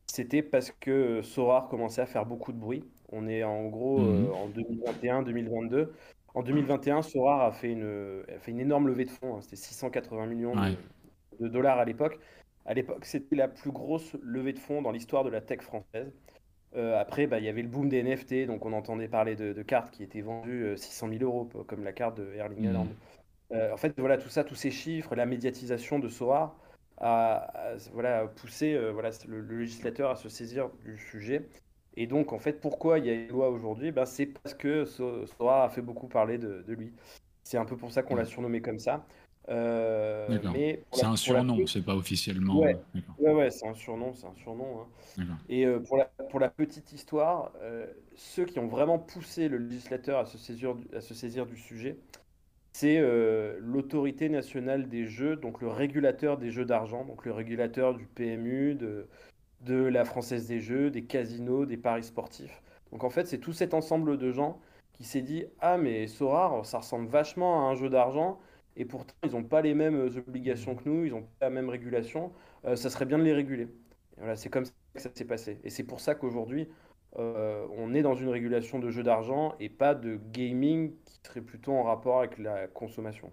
c'était 0.07 0.41
parce 0.41 0.71
que 0.71 1.21
Sorar 1.21 1.67
commençait 1.67 2.01
à 2.01 2.05
faire 2.05 2.25
beaucoup 2.25 2.51
de 2.51 2.57
bruit. 2.57 2.83
On 3.09 3.27
est 3.27 3.43
en 3.43 3.67
gros 3.67 3.99
mmh 3.99 4.31
en 4.33 4.49
2021-2022. 4.49 5.89
En 6.33 6.43
2021, 6.43 7.01
Sorar 7.01 7.41
a 7.41 7.51
fait 7.51 7.71
une, 7.71 8.23
fait 8.39 8.51
une 8.51 8.59
énorme 8.59 8.87
levée 8.87 9.05
de 9.05 9.09
fonds. 9.09 9.37
Hein. 9.37 9.41
C'était 9.41 9.55
680 9.55 10.25
millions 10.27 10.53
de, 11.39 11.47
dollars 11.47 11.79
à 11.79 11.85
l'époque. 11.85 12.19
À 12.67 12.73
l'époque, 12.73 13.05
c'était 13.05 13.37
la 13.37 13.47
plus 13.47 13.71
grosse 13.71 14.15
levée 14.21 14.51
de 14.51 14.59
fonds 14.59 14.81
dans 14.81 14.91
l'histoire 14.91 15.23
de 15.23 15.29
la 15.29 15.39
tech 15.39 15.61
française. 15.61 16.11
Euh, 16.75 16.99
après, 16.99 17.25
bah, 17.25 17.39
il 17.39 17.45
y 17.45 17.47
avait 17.47 17.61
le 17.61 17.69
boom 17.69 17.87
des 17.87 18.03
NFT, 18.03 18.45
donc 18.45 18.65
on 18.65 18.73
entendait 18.73 19.07
parler 19.07 19.37
de, 19.37 19.63
cartes 19.63 19.89
qui 19.89 20.03
étaient 20.03 20.21
vendues 20.21 20.77
600 20.77 21.07
euh, 21.07 21.17
000 21.17 21.23
euros, 21.23 21.49
comme 21.65 21.83
la 21.85 21.93
carte 21.93 22.17
de 22.17 22.33
Erling 22.33 22.65
mmh. 22.65 22.67
Haaland. 22.67 22.87
Euh, 23.53 23.73
en 23.73 23.77
fait, 23.77 23.97
voilà, 23.97 24.17
tout 24.17 24.27
ça, 24.27 24.43
tous 24.43 24.55
ces 24.55 24.69
chiffres, 24.69 25.15
la 25.15 25.25
médiatisation 25.25 25.97
de 25.97 26.09
Sorar 26.09 26.57
a, 26.97 27.75
voilà, 27.93 28.27
poussé 28.27 28.77
voilà, 28.91 29.11
le, 29.27 29.41
législateur 29.41 30.11
à 30.11 30.15
se 30.17 30.27
saisir 30.27 30.69
du 30.83 30.97
sujet. 30.97 31.47
Et 31.95 32.05
donc, 32.05 32.33
en 32.33 32.39
fait, 32.39 32.59
pourquoi 32.59 32.99
il 32.99 33.05
y 33.05 33.09
a 33.09 33.13
une 33.13 33.29
loi 33.29 33.49
aujourd'hui? 33.49 33.91
Ben, 33.91 34.05
C'est 34.05 34.25
parce 34.25 34.53
que 34.53 34.83
Sora 34.83 35.63
a 35.63 35.69
fait 35.69 35.81
beaucoup 35.81 36.07
parler 36.07 36.37
de, 36.37 36.63
lui. 36.67 36.93
C'est 37.43 37.57
un 37.57 37.65
peu 37.65 37.77
pour 37.77 37.91
ça 37.91 38.03
qu'on 38.03 38.15
l'a 38.15 38.25
surnommé 38.25 38.61
comme 38.61 38.79
ça. 38.79 39.05
Euh, 39.49 40.27
c'est 40.91 41.05
un 41.05 41.15
surnom, 41.15 41.65
c'est 41.67 41.83
pas 41.83 41.95
officiellement. 41.95 42.59
Ouais, 42.59 42.77
ouais, 43.19 43.49
c'est 43.49 43.67
un 43.67 43.73
surnom, 43.73 44.13
c'est 44.13 44.27
un 44.27 44.35
surnom. 44.35 44.81
Hein. 45.19 45.23
Et 45.47 45.65
euh, 45.65 45.79
pour, 45.79 45.97
la, 45.97 46.05
pour 46.29 46.39
la 46.39 46.49
petite 46.49 46.91
histoire, 46.91 47.51
euh, 47.61 47.87
ceux 48.15 48.45
qui 48.45 48.59
ont 48.59 48.67
vraiment 48.67 48.99
poussé 48.99 49.47
le 49.47 49.57
législateur 49.57 50.19
à 50.19 50.25
se 50.25 50.37
saisir, 50.37 50.75
à 50.93 51.01
se 51.01 51.13
saisir 51.13 51.45
du 51.45 51.55
sujet, 51.55 51.97
c'est 52.73 53.01
l'autorité 53.59 54.29
nationale 54.29 54.87
des 54.87 55.07
jeux, 55.07 55.35
donc 55.35 55.61
le 55.61 55.67
régulateur 55.67 56.37
des 56.37 56.51
jeux 56.51 56.65
d'argent, 56.65 57.05
donc 57.05 57.25
le 57.25 57.31
régulateur 57.31 57.95
du 57.95 58.05
PMU, 58.05 58.75
de, 58.75 59.07
de 59.61 59.75
la 59.75 60.05
Française 60.05 60.47
des 60.47 60.59
Jeux, 60.59 60.91
des 60.91 61.03
casinos, 61.03 61.65
des 61.65 61.77
paris 61.77 62.03
sportifs. 62.03 62.61
Donc 62.91 63.03
en 63.03 63.09
fait, 63.09 63.25
c'est 63.25 63.39
tout 63.39 63.53
cet 63.53 63.73
ensemble 63.73 64.17
de 64.17 64.31
gens 64.31 64.59
qui 64.93 65.03
s'est 65.03 65.21
dit 65.21 65.45
Ah, 65.59 65.77
mais 65.77 66.07
Sorar, 66.07 66.65
ça 66.65 66.79
ressemble 66.79 67.07
vachement 67.07 67.67
à 67.67 67.71
un 67.71 67.75
jeu 67.75 67.89
d'argent, 67.89 68.39
et 68.77 68.85
pourtant, 68.85 69.15
ils 69.23 69.31
n'ont 69.31 69.43
pas 69.43 69.61
les 69.61 69.73
mêmes 69.73 70.09
obligations 70.15 70.75
que 70.75 70.87
nous, 70.87 71.03
ils 71.03 71.11
n'ont 71.11 71.23
pas 71.39 71.47
la 71.47 71.49
même 71.49 71.69
régulation, 71.69 72.31
euh, 72.63 72.75
ça 72.75 72.91
serait 72.91 73.05
bien 73.05 73.17
de 73.17 73.23
les 73.23 73.33
réguler. 73.33 73.67
voilà, 74.17 74.35
c'est 74.35 74.49
comme 74.49 74.65
ça 74.65 74.71
que 74.93 75.01
ça 75.01 75.09
s'est 75.13 75.25
passé. 75.25 75.59
Et 75.63 75.71
c'est 75.71 75.83
pour 75.83 75.99
ça 75.99 76.13
qu'aujourd'hui, 76.13 76.67
euh, 77.17 77.65
on 77.75 77.95
est 77.95 78.03
dans 78.03 78.13
une 78.13 78.29
régulation 78.29 78.77
de 78.77 78.91
jeux 78.91 79.01
d'argent 79.01 79.55
et 79.59 79.69
pas 79.69 79.95
de 79.95 80.19
gaming 80.31 80.93
qui 81.05 81.19
serait 81.23 81.41
plutôt 81.41 81.73
en 81.73 81.83
rapport 81.83 82.19
avec 82.19 82.37
la 82.37 82.67
consommation. 82.67 83.31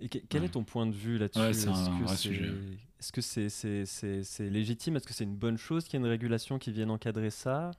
Et 0.00 0.08
quel 0.08 0.44
est 0.44 0.50
ton 0.50 0.62
point 0.62 0.86
de 0.86 0.92
vue 0.92 1.16
là-dessus 1.16 1.40
Est-ce 1.40 3.12
que 3.12 3.20
c'est 3.22 4.50
légitime? 4.50 4.96
Est-ce 4.96 5.06
que 5.06 5.14
c'est 5.14 5.24
une 5.24 5.36
bonne 5.36 5.56
chose 5.56 5.84
qu'il 5.84 5.98
y 5.98 6.02
ait 6.02 6.04
une 6.04 6.10
régulation 6.10 6.58
qui 6.58 6.70
vienne 6.70 6.90
encadrer 6.90 7.30
ça? 7.30 7.70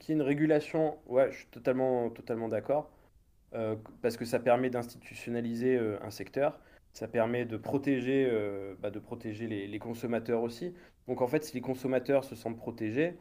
Qu'il 0.00 0.08
y 0.08 0.12
ait 0.12 0.20
une 0.20 0.26
régulation, 0.26 0.96
ouais, 1.06 1.30
je 1.30 1.36
suis 1.36 1.46
totalement, 1.48 2.08
totalement 2.08 2.48
d'accord. 2.48 2.90
Euh, 3.54 3.76
parce 4.00 4.16
que 4.16 4.24
ça 4.24 4.38
permet 4.38 4.70
d'institutionnaliser 4.70 5.76
euh, 5.76 5.98
un 6.02 6.10
secteur, 6.10 6.58
ça 6.94 7.06
permet 7.06 7.44
de 7.44 7.58
protéger, 7.58 8.26
euh, 8.30 8.74
bah, 8.80 8.90
de 8.90 8.98
protéger 8.98 9.46
les, 9.46 9.78
consommateurs 9.78 10.42
aussi. 10.42 10.74
Donc 11.06 11.20
en 11.20 11.26
fait, 11.26 11.44
si 11.44 11.54
les 11.54 11.60
consommateurs 11.60 12.24
se 12.24 12.34
sentent 12.34 12.56
protégés, 12.56 13.16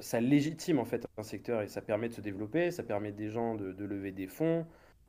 ça 0.00 0.20
légitime 0.20 0.78
en 0.78 0.84
fait 0.84 1.06
un 1.18 1.22
secteur 1.22 1.60
et 1.62 1.68
ça 1.68 1.82
permet 1.82 2.08
de 2.08 2.14
se 2.14 2.20
développer, 2.20 2.70
ça 2.70 2.82
permet 2.82 3.12
des 3.12 3.28
gens 3.28 3.54
de 3.56 3.84
lever 3.84 4.10
des 4.12 4.26
fonds, 4.26 4.66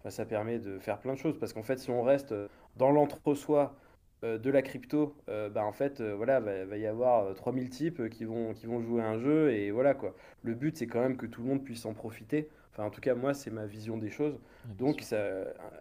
ça 0.10 0.26
permet 0.26 0.60
de 0.60 0.78
faire 0.80 1.00
plein 1.00 1.14
de 1.14 1.18
choses 1.18 1.40
parce 1.40 1.54
qu'en 1.54 1.64
fait, 1.64 1.80
si 1.80 1.90
on 1.90 2.04
reste 2.04 2.34
dans 2.76 2.92
l'entre-soi 2.92 3.76
de 4.24 4.50
la 4.50 4.62
crypto, 4.62 5.16
bah, 5.28 5.64
en 5.64 5.72
fait, 5.72 6.02
voilà, 6.02 6.40
va, 6.42 6.66
va, 6.66 6.78
y 6.78 6.86
avoir 6.86 7.34
3000 7.36 7.70
types 7.70 8.10
qui 8.10 8.26
vont, 8.26 8.54
qui 8.54 8.66
vont 8.66 8.82
jouer 8.82 9.02
à 9.02 9.10
un 9.10 9.20
jeu 9.20 9.54
et 9.54 9.72
voilà 9.72 9.94
quoi. 9.94 10.16
Le 10.44 10.54
but, 10.54 10.76
c'est 10.78 10.88
quand 10.88 11.02
même 11.02 11.18
que 11.18 11.26
tout 11.26 11.42
le 11.42 11.48
monde 11.48 11.64
puisse 11.64 11.86
en 11.86 11.94
profiter. 11.94 12.50
Enfin, 12.72 12.86
en 12.86 12.90
tout 12.90 13.02
cas, 13.02 13.16
moi, 13.16 13.34
c'est 13.34 13.52
ma 13.52 13.66
vision 13.66 13.98
des 13.98 14.10
choses. 14.10 14.40
Donc, 14.78 15.02
ça, 15.02 15.18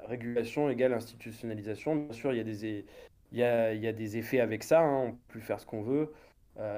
régulation 0.07 0.69
égale 0.71 0.93
institutionnalisation. 0.93 1.97
Bien 1.97 2.13
sûr, 2.13 2.33
il 2.33 2.39
y 2.39 2.41
a 2.41 2.45
des, 2.45 2.85
il 3.33 3.39
y 3.39 3.43
a, 3.43 3.75
il 3.75 3.81
y 3.81 3.87
a 3.87 3.93
des 3.93 4.17
effets 4.17 4.41
avec 4.41 4.65
ça. 4.65 4.81
Hein, 4.81 5.05
on 5.07 5.13
peut 5.13 5.19
plus 5.29 5.41
faire 5.41 5.61
ce 5.61 5.67
qu'on 5.67 5.83
veut. 5.83 6.13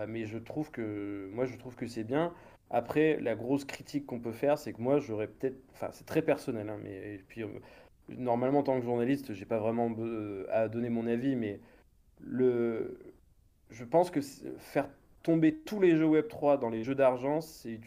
mais 0.09 0.27
je 0.27 0.39
trouve 0.39 0.71
que, 0.71 1.31
moi, 1.33 1.47
je 1.47 1.57
trouve 1.57 1.77
que 1.77 1.87
c'est 1.87 2.05
bien. 2.05 2.33
Après, 2.73 3.19
la 3.21 3.35
grosse 3.35 3.67
critique 3.67 4.07
qu'on 4.07 4.19
peut 4.19 4.33
faire, 4.33 4.59
c'est 4.59 4.73
que 4.73 4.81
moi, 4.81 4.99
j'aurais 4.99 5.29
peut-être. 5.29 5.59
Enfin, 5.73 5.89
c'est 5.93 6.07
très 6.07 6.23
personnel, 6.23 6.71
hein, 6.71 6.79
mais 6.83 7.21
puis, 7.29 7.43
euh, 7.43 7.49
normalement, 8.09 8.61
en 8.61 8.63
tant 8.63 8.79
que 8.79 8.85
journaliste, 8.85 9.35
j'ai 9.35 9.45
pas 9.45 9.59
vraiment 9.59 9.95
euh, 9.99 10.47
à 10.51 10.69
donner 10.69 10.89
mon 10.89 11.07
avis, 11.07 11.37
mais 11.37 11.61
le, 12.21 12.99
je 13.71 13.85
pense 13.85 14.11
que 14.11 14.21
faire 14.23 14.89
tomber 15.23 15.55
tous 15.55 15.81
les 15.81 15.97
jeux 15.97 16.07
Web3 16.07 16.59
dans 16.59 16.71
les 16.71 16.83
jeux 16.83 16.95
d'argent, 16.95 17.43
c'est 17.43 17.79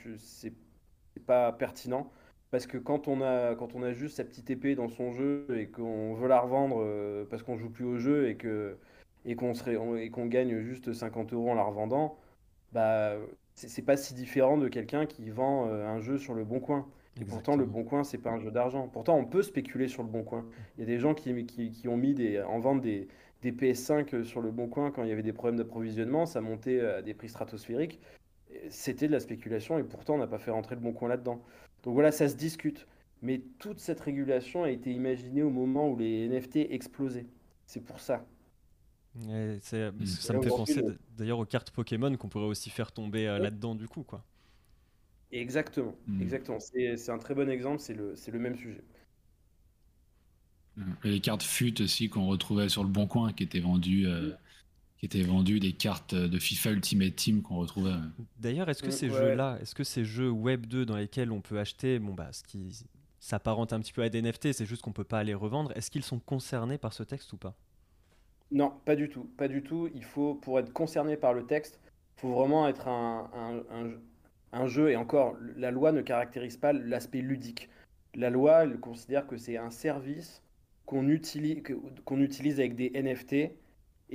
pas 1.19 1.51
pertinent. 1.51 2.11
Parce 2.51 2.67
que 2.67 2.77
quand 2.77 3.07
on, 3.07 3.21
a, 3.21 3.55
quand 3.55 3.75
on 3.75 3.83
a 3.83 3.91
juste 3.91 4.17
sa 4.17 4.23
petite 4.23 4.49
épée 4.49 4.75
dans 4.75 4.87
son 4.87 5.11
jeu 5.11 5.45
et 5.57 5.67
qu'on 5.67 6.13
veut 6.13 6.27
la 6.27 6.39
revendre 6.39 6.77
euh, 6.79 7.25
parce 7.29 7.43
qu'on 7.43 7.57
joue 7.57 7.69
plus 7.69 7.85
au 7.85 7.97
jeu 7.97 8.29
et 8.29 8.35
que 8.35 8.77
et 9.25 9.35
qu'on 9.35 10.25
gagne 10.27 10.59
juste 10.59 10.93
50 10.93 11.33
euros 11.33 11.49
en 11.49 11.55
la 11.55 11.63
revendant, 11.63 12.17
bah 12.71 13.15
c'est 13.55 13.81
pas 13.81 13.97
si 13.97 14.13
différent 14.13 14.57
de 14.57 14.67
quelqu'un 14.67 15.05
qui 15.05 15.29
vend 15.29 15.67
euh, 15.67 15.87
un 15.87 15.99
jeu 15.99 16.17
sur 16.17 16.33
le 16.33 16.43
bon 16.43 16.59
coin. 16.59 16.87
Et 17.19 17.25
pourtant, 17.25 17.55
le 17.55 17.65
bon 17.65 17.83
coin, 17.85 18.03
c'est 18.03 18.17
pas 18.17 18.31
un 18.31 18.39
jeu 18.39 18.51
d'argent. 18.51 18.89
Pourtant, 18.89 19.17
on 19.17 19.25
peut 19.25 19.41
spéculer 19.41 19.87
sur 19.87 20.03
le 20.03 20.09
bon 20.09 20.23
coin. 20.23 20.45
Il 20.77 20.81
y 20.81 20.83
a 20.83 20.85
des 20.85 20.99
gens 20.99 21.13
qui, 21.13 21.45
qui, 21.45 21.87
ont 21.87 21.95
mis 21.95 22.13
des, 22.13 22.41
en 22.41 22.59
vente 22.59 22.81
des, 22.81 23.07
des, 23.41 23.53
PS5 23.53 24.23
sur 24.23 24.41
le 24.41 24.51
bon 24.51 24.67
coin 24.67 24.91
quand 24.91 25.03
il 25.03 25.09
y 25.09 25.13
avait 25.13 25.23
des 25.23 25.31
problèmes 25.31 25.57
d'approvisionnement. 25.57 26.25
Ça 26.25 26.41
montait 26.41 26.81
à 26.81 27.01
des 27.01 27.13
prix 27.13 27.29
stratosphériques. 27.29 28.01
C'était 28.69 29.07
de 29.07 29.11
la 29.11 29.19
spéculation 29.19 29.77
et 29.77 29.83
pourtant, 29.83 30.15
on 30.15 30.17
n'a 30.17 30.27
pas 30.27 30.39
fait 30.39 30.51
rentrer 30.51 30.75
le 30.75 30.81
bon 30.81 30.93
coin 30.93 31.09
là-dedans. 31.09 31.41
Donc 31.83 31.93
voilà, 31.93 32.11
ça 32.11 32.27
se 32.29 32.35
discute. 32.35 32.87
Mais 33.21 33.41
toute 33.59 33.79
cette 33.79 33.99
régulation 33.99 34.63
a 34.63 34.69
été 34.69 34.91
imaginée 34.91 35.41
au 35.41 35.49
moment 35.49 35.89
où 35.89 35.97
les 35.97 36.27
NFT 36.27 36.57
explosaient. 36.69 37.27
C'est 37.65 37.83
pour 37.83 37.99
ça. 37.99 38.25
Mm. 39.15 39.59
Ça 39.61 40.33
me 40.33 40.41
fait 40.41 40.49
penser 40.49 40.83
d'ailleurs 41.17 41.39
aux 41.39 41.45
cartes 41.45 41.71
Pokémon 41.71 42.15
qu'on 42.17 42.27
pourrait 42.27 42.45
aussi 42.45 42.69
faire 42.69 42.91
tomber 42.91 43.27
euh, 43.27 43.39
là-dedans 43.39 43.75
du 43.75 43.87
coup. 43.87 44.03
quoi. 44.03 44.23
Exactement, 45.31 45.95
mm. 46.07 46.21
exactement. 46.21 46.59
C'est 46.59 47.09
un 47.09 47.17
très 47.17 47.33
bon 47.33 47.49
exemple, 47.49 47.79
c'est 47.79 47.93
le, 47.93 48.13
le 48.31 48.39
même 48.39 48.55
sujet. 48.55 48.83
Et 51.03 51.09
les 51.09 51.19
cartes 51.21 51.43
FUT 51.43 51.75
aussi 51.79 52.09
qu'on 52.09 52.27
retrouvait 52.27 52.67
sur 52.67 52.83
le 52.83 52.89
Bon 52.89 53.07
Coin 53.07 53.31
qui 53.31 53.43
étaient 53.43 53.61
vendues. 53.61 54.07
Euh, 54.07 54.31
qui 55.07 55.17
étaient 55.17 55.27
vendues 55.27 55.59
des 55.59 55.73
cartes 55.73 56.15
de 56.15 56.39
FIFA 56.39 56.71
Ultimate 56.71 57.15
Team 57.15 57.41
qu'on 57.41 57.57
retrouvait. 57.57 57.91
D'ailleurs, 58.39 58.69
est-ce 58.69 58.81
que 58.81 58.91
ces 58.91 59.09
jeux-là, 59.09 59.57
est-ce 59.61 59.75
que 59.75 59.83
ces 59.83 60.03
jeux 60.03 60.29
Web 60.29 60.65
2 60.65 60.85
dans 60.85 60.97
lesquels 60.97 61.31
on 61.31 61.41
peut 61.41 61.59
acheter, 61.59 61.99
bon 61.99 62.13
bah, 62.13 62.29
ce 62.31 62.43
qui 62.43 62.85
s'apparente 63.19 63.73
un 63.73 63.79
petit 63.79 63.93
peu 63.93 64.01
à 64.01 64.09
des 64.09 64.21
NFT, 64.21 64.53
c'est 64.53 64.65
juste 64.65 64.81
qu'on 64.81 64.91
peut 64.91 65.03
pas 65.03 65.23
les 65.23 65.33
revendre, 65.33 65.71
est-ce 65.75 65.91
qu'ils 65.91 66.03
sont 66.03 66.19
concernés 66.19 66.77
par 66.77 66.93
ce 66.93 67.03
texte 67.03 67.33
ou 67.33 67.37
pas? 67.37 67.55
Non, 68.51 68.73
pas 68.85 68.95
du 68.95 69.09
tout. 69.09 69.29
Pas 69.37 69.47
du 69.47 69.63
tout. 69.63 69.89
Il 69.93 70.03
faut, 70.03 70.35
pour 70.35 70.59
être 70.59 70.71
concerné 70.71 71.17
par 71.17 71.33
le 71.33 71.45
texte, 71.45 71.79
il 72.17 72.21
faut 72.21 72.31
vraiment 72.31 72.67
être 72.67 72.87
un, 72.87 73.29
un, 74.53 74.67
jeu. 74.67 74.89
Et 74.89 74.95
encore, 74.95 75.35
la 75.55 75.71
loi 75.71 75.91
ne 75.91 76.01
caractérise 76.01 76.57
pas 76.57 76.73
l'aspect 76.73 77.21
ludique. 77.21 77.69
La 78.15 78.29
loi 78.29 78.63
elle 78.63 78.79
considère 78.79 79.27
que 79.27 79.37
c'est 79.37 79.57
un 79.57 79.71
service 79.71 80.41
qu'on 80.85 81.09
utilise, 81.09 81.63
qu'on 82.05 82.21
utilise 82.21 82.59
avec 82.59 82.75
des 82.75 82.91
NFT 82.91 83.51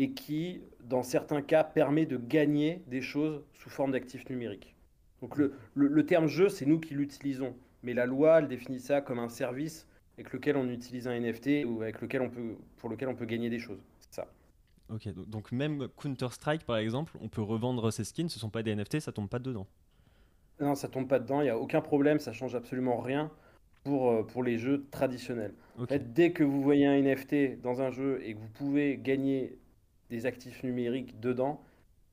et 0.03 0.13
qui, 0.13 0.63
dans 0.83 1.03
certains 1.03 1.43
cas, 1.43 1.63
permet 1.63 2.07
de 2.07 2.17
gagner 2.17 2.83
des 2.87 3.03
choses 3.03 3.43
sous 3.53 3.69
forme 3.69 3.93
d'actifs 3.93 4.29
numériques. 4.31 4.75
Donc 5.21 5.37
le, 5.37 5.55
le, 5.75 6.07
terme 6.07 6.27
jeu, 6.27 6.49
c'est 6.49 6.65
nous 6.65 6.81
qui 6.81 6.95
l'utilisons. 6.95 7.55
Mais 7.83 7.93
la 7.93 8.07
loi, 8.07 8.39
elle 8.39 8.49
définit 8.49 8.81
ça 8.81 9.03
comme 9.03 9.19
un 9.19 9.29
service 9.29 9.87
avec 10.17 10.33
lequel 10.33 10.57
on 10.57 10.69
utilise 10.71 11.07
un 11.07 11.21
NFT 11.21 11.67
ou 11.67 11.83
avec 11.83 12.01
lequel 12.01 12.23
on 12.23 12.31
peut, 12.31 12.57
pour 12.79 12.89
lequel 12.89 13.09
on 13.09 13.15
peut 13.15 13.27
gagner 13.27 13.51
des 13.51 13.59
choses. 13.59 13.83
Ok, 14.93 15.09
donc 15.29 15.53
même 15.53 15.87
Counter-Strike 15.97 16.65
par 16.65 16.79
exemple, 16.79 17.17
on 17.21 17.29
peut 17.29 17.43
revendre 17.43 17.93
ses 17.93 18.03
skins, 18.03 18.29
ce 18.29 18.41
sont 18.41 18.51
pas 18.51 18.65
des 18.65 18.75
NFT, 18.75 18.99
ça 18.99 19.13
tombe 19.13 19.29
pas 19.29 19.39
dedans. 19.39 19.69
Non, 20.59 20.75
ça 20.75 20.89
tombe 20.89 21.07
pas 21.07 21.21
dedans, 21.21 21.43
il 21.43 21.45
n'y 21.45 21.51
a 21.51 21.57
aucun 21.57 21.81
problème, 21.81 22.19
ça 22.19 22.33
change 22.33 22.57
absolument 22.57 22.99
rien 22.99 23.31
pour, 23.85 24.11
euh, 24.11 24.23
pour 24.25 24.43
les 24.43 24.59
jeux 24.59 24.85
traditionnels. 24.91 25.55
En 25.79 25.87
fait, 25.87 26.13
dès 26.13 26.33
que 26.33 26.43
vous 26.43 26.61
voyez 26.61 26.87
un 26.87 27.01
NFT 27.01 27.61
dans 27.63 27.83
un 27.83 27.93
jeu 27.93 28.21
et 28.25 28.35
que 28.35 28.41
vous 28.41 28.49
pouvez 28.49 28.99
gagner 28.99 29.60
des 30.11 30.27
actifs 30.27 30.63
numériques 30.63 31.19
dedans, 31.21 31.63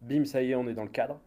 bim, 0.02 0.24
ça 0.24 0.42
y 0.42 0.52
est, 0.52 0.56
on 0.56 0.68
est 0.68 0.74
dans 0.74 0.84
le 0.84 0.90
cadre. 0.90 1.20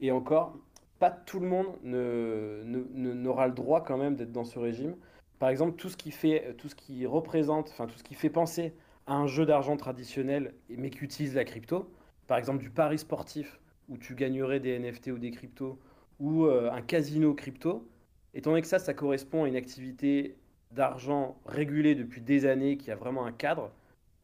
Et 0.00 0.10
encore, 0.10 0.56
pas 0.98 1.10
tout 1.10 1.40
le 1.40 1.48
monde 1.48 1.66
n'aura 1.82 3.48
le 3.48 3.52
droit 3.52 3.82
quand 3.82 3.98
même 3.98 4.14
d'être 4.14 4.32
dans 4.32 4.44
ce 4.44 4.58
régime. 4.58 4.96
Par 5.38 5.48
exemple, 5.48 5.76
tout 5.76 5.88
ce 5.88 5.96
qui 5.96 6.12
fait, 6.12 6.54
tout 6.58 6.68
ce 6.68 6.74
qui 6.76 7.04
représente, 7.06 7.70
enfin 7.70 7.86
tout 7.86 7.98
ce 7.98 8.04
qui 8.04 8.14
fait 8.14 8.30
penser 8.30 8.72
un 9.06 9.26
jeu 9.26 9.44
d'argent 9.44 9.76
traditionnel, 9.76 10.54
mais 10.70 10.90
qui 10.90 11.00
utilise 11.00 11.34
la 11.34 11.44
crypto, 11.44 11.90
par 12.28 12.38
exemple 12.38 12.62
du 12.62 12.70
pari 12.70 12.98
sportif, 12.98 13.60
où 13.88 13.98
tu 13.98 14.14
gagnerais 14.14 14.60
des 14.60 14.78
NFT 14.78 15.08
ou 15.08 15.18
des 15.18 15.32
cryptos, 15.32 15.78
ou 16.20 16.44
euh, 16.44 16.70
un 16.70 16.82
casino 16.82 17.34
crypto, 17.34 17.88
étant 18.32 18.50
donné 18.50 18.62
que 18.62 18.68
ça, 18.68 18.78
ça 18.78 18.94
correspond 18.94 19.44
à 19.44 19.48
une 19.48 19.56
activité 19.56 20.36
d'argent 20.70 21.36
régulée 21.44 21.94
depuis 21.94 22.20
des 22.20 22.46
années, 22.46 22.76
qui 22.76 22.90
a 22.90 22.96
vraiment 22.96 23.26
un 23.26 23.32
cadre, 23.32 23.72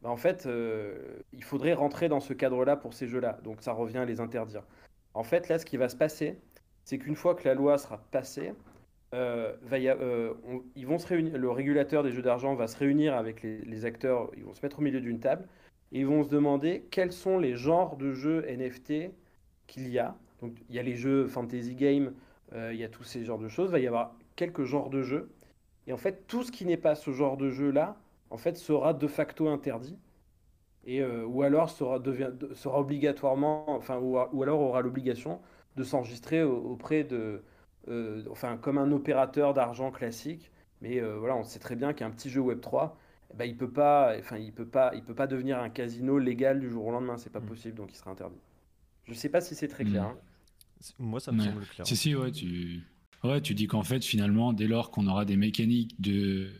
bah 0.01 0.09
en 0.09 0.17
fait, 0.17 0.45
euh, 0.45 1.21
il 1.33 1.43
faudrait 1.43 1.73
rentrer 1.73 2.07
dans 2.07 2.19
ce 2.19 2.33
cadre-là 2.33 2.77
pour 2.77 2.93
ces 2.93 3.07
jeux-là. 3.07 3.39
Donc 3.43 3.61
ça 3.61 3.73
revient 3.73 3.97
à 3.97 4.05
les 4.05 4.21
interdire. 4.21 4.63
En 5.13 5.23
fait, 5.23 5.49
là, 5.49 5.59
ce 5.59 5.65
qui 5.65 5.77
va 5.77 5.89
se 5.89 5.95
passer, 5.95 6.39
c'est 6.85 6.97
qu'une 6.99 7.15
fois 7.15 7.35
que 7.35 7.47
la 7.47 7.53
loi 7.53 7.77
sera 7.77 7.97
passée, 8.11 8.53
euh, 9.13 9.55
euh, 9.73 10.33
ils 10.75 10.87
vont 10.87 10.99
se 10.99 11.07
réunir, 11.07 11.37
le 11.37 11.49
régulateur 11.49 12.03
des 12.03 12.11
jeux 12.11 12.21
d'argent 12.21 12.55
va 12.55 12.67
se 12.67 12.77
réunir 12.77 13.15
avec 13.15 13.43
les, 13.43 13.85
acteurs, 13.85 14.31
ils 14.37 14.43
vont 14.43 14.53
se 14.53 14.61
mettre 14.63 14.79
au 14.79 14.81
milieu 14.81 15.01
d'une 15.01 15.19
table 15.19 15.47
et 15.91 16.01
ils 16.01 16.07
vont 16.07 16.23
se 16.23 16.29
demander 16.29 16.85
quels 16.91 17.11
sont 17.11 17.39
les 17.39 17.55
genres 17.55 17.97
de 17.97 18.13
jeux 18.13 18.45
NFT 18.47 19.11
qu'il 19.67 19.89
y 19.89 19.99
a. 19.99 20.15
Donc 20.41 20.53
il 20.69 20.75
y 20.75 20.79
a 20.79 20.83
les 20.83 20.95
jeux 20.95 21.27
fantasy 21.27 21.75
game, 21.75 22.13
il 22.55 22.75
y 22.75 22.83
a 22.83 22.89
tous 22.89 23.03
ces 23.03 23.25
genres 23.25 23.39
de 23.39 23.49
choses, 23.49 23.69
il 23.69 23.73
va 23.73 23.79
y 23.79 23.87
avoir 23.87 24.15
quelques 24.35 24.63
genres 24.63 24.89
de 24.89 25.01
jeux. 25.01 25.29
Et 25.87 25.93
en 25.93 25.97
fait, 25.97 26.27
tout 26.27 26.43
ce 26.43 26.51
qui 26.51 26.65
n'est 26.65 26.77
pas 26.77 26.95
ce 26.95 27.11
genre 27.11 27.35
de 27.35 27.49
jeu-là, 27.49 27.97
en 28.29 28.37
fait, 28.37 28.57
sera 28.57 28.93
de 28.93 29.07
facto 29.07 29.47
interdit. 29.47 29.97
Et, 30.85 31.03
ou 31.03 31.43
alors 31.43 31.69
sera, 31.69 31.99
devient, 31.99 32.31
sera 32.55 32.79
obligatoirement, 32.79 33.69
enfin, 33.69 33.97
ou, 33.99 34.17
ou 34.17 34.43
alors 34.43 34.59
aura 34.61 34.81
l'obligation 34.81 35.39
de 35.75 35.83
s'enregistrer 35.83 36.43
auprès 36.43 37.03
de, 37.03 37.43
euh, 37.87 38.23
enfin 38.29 38.57
comme 38.57 38.77
un 38.77 38.91
opérateur 38.91 39.53
d'argent 39.53 39.91
classique. 39.91 40.51
Mais 40.81 41.01
euh, 41.01 41.17
voilà, 41.17 41.35
on 41.35 41.43
sait 41.43 41.59
très 41.59 41.75
bien 41.75 41.93
qu'un 41.93 42.11
petit 42.11 42.29
jeu 42.29 42.41
Web 42.41 42.61
3, 42.61 42.97
eh 43.31 43.37
ben, 43.37 43.45
il 43.45 43.57
peut 43.57 43.69
pas, 43.69 44.15
enfin 44.17 44.37
il 44.37 44.53
peut 44.53 44.67
pas, 44.67 44.91
il 44.95 45.03
peut 45.03 45.15
pas 45.15 45.27
devenir 45.27 45.59
un 45.59 45.69
casino 45.69 46.19
légal 46.19 46.59
du 46.59 46.69
jour 46.69 46.85
au 46.85 46.91
lendemain. 46.91 47.17
C'est 47.17 47.31
pas 47.31 47.39
mm. 47.39 47.45
possible, 47.45 47.75
donc 47.75 47.91
il 47.91 47.95
sera 47.95 48.11
interdit. 48.11 48.39
Je 49.05 49.13
sais 49.13 49.29
pas 49.29 49.41
si 49.41 49.55
c'est 49.55 49.67
très 49.67 49.83
clair. 49.83 50.03
Mm. 50.03 50.07
Hein. 50.07 50.17
Moi, 50.99 51.19
ça 51.19 51.31
me 51.31 51.41
semble 51.41 51.65
clair. 51.65 51.85
Si 51.85 51.97
si, 51.97 52.15
ouais, 52.15 52.31
tu, 52.31 52.81
ouais, 53.23 53.41
tu 53.41 53.53
dis 53.53 53.67
qu'en 53.67 53.83
fait 53.83 54.03
finalement, 54.03 54.53
dès 54.53 54.67
lors 54.67 54.91
qu'on 54.91 55.07
aura 55.07 55.25
des 55.25 55.35
mécaniques 55.35 55.99
de 55.99 56.51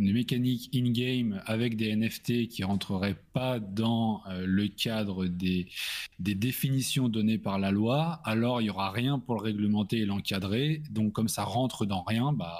une 0.00 0.14
mécanique 0.14 0.70
in-game 0.74 1.42
avec 1.44 1.76
des 1.76 1.94
NFT 1.94 2.48
qui 2.48 2.64
rentreraient 2.64 3.22
pas 3.34 3.60
dans 3.60 4.22
euh, 4.28 4.46
le 4.46 4.66
cadre 4.68 5.26
des, 5.26 5.68
des 6.18 6.34
définitions 6.34 7.08
données 7.08 7.38
par 7.38 7.58
la 7.58 7.70
loi, 7.70 8.20
alors 8.24 8.62
il 8.62 8.66
y 8.66 8.70
aura 8.70 8.90
rien 8.90 9.18
pour 9.18 9.34
le 9.34 9.42
réglementer 9.42 9.98
et 9.98 10.06
l'encadrer. 10.06 10.82
Donc 10.90 11.12
comme 11.12 11.28
ça 11.28 11.44
rentre 11.44 11.84
dans 11.84 12.02
rien, 12.02 12.32
bah 12.32 12.58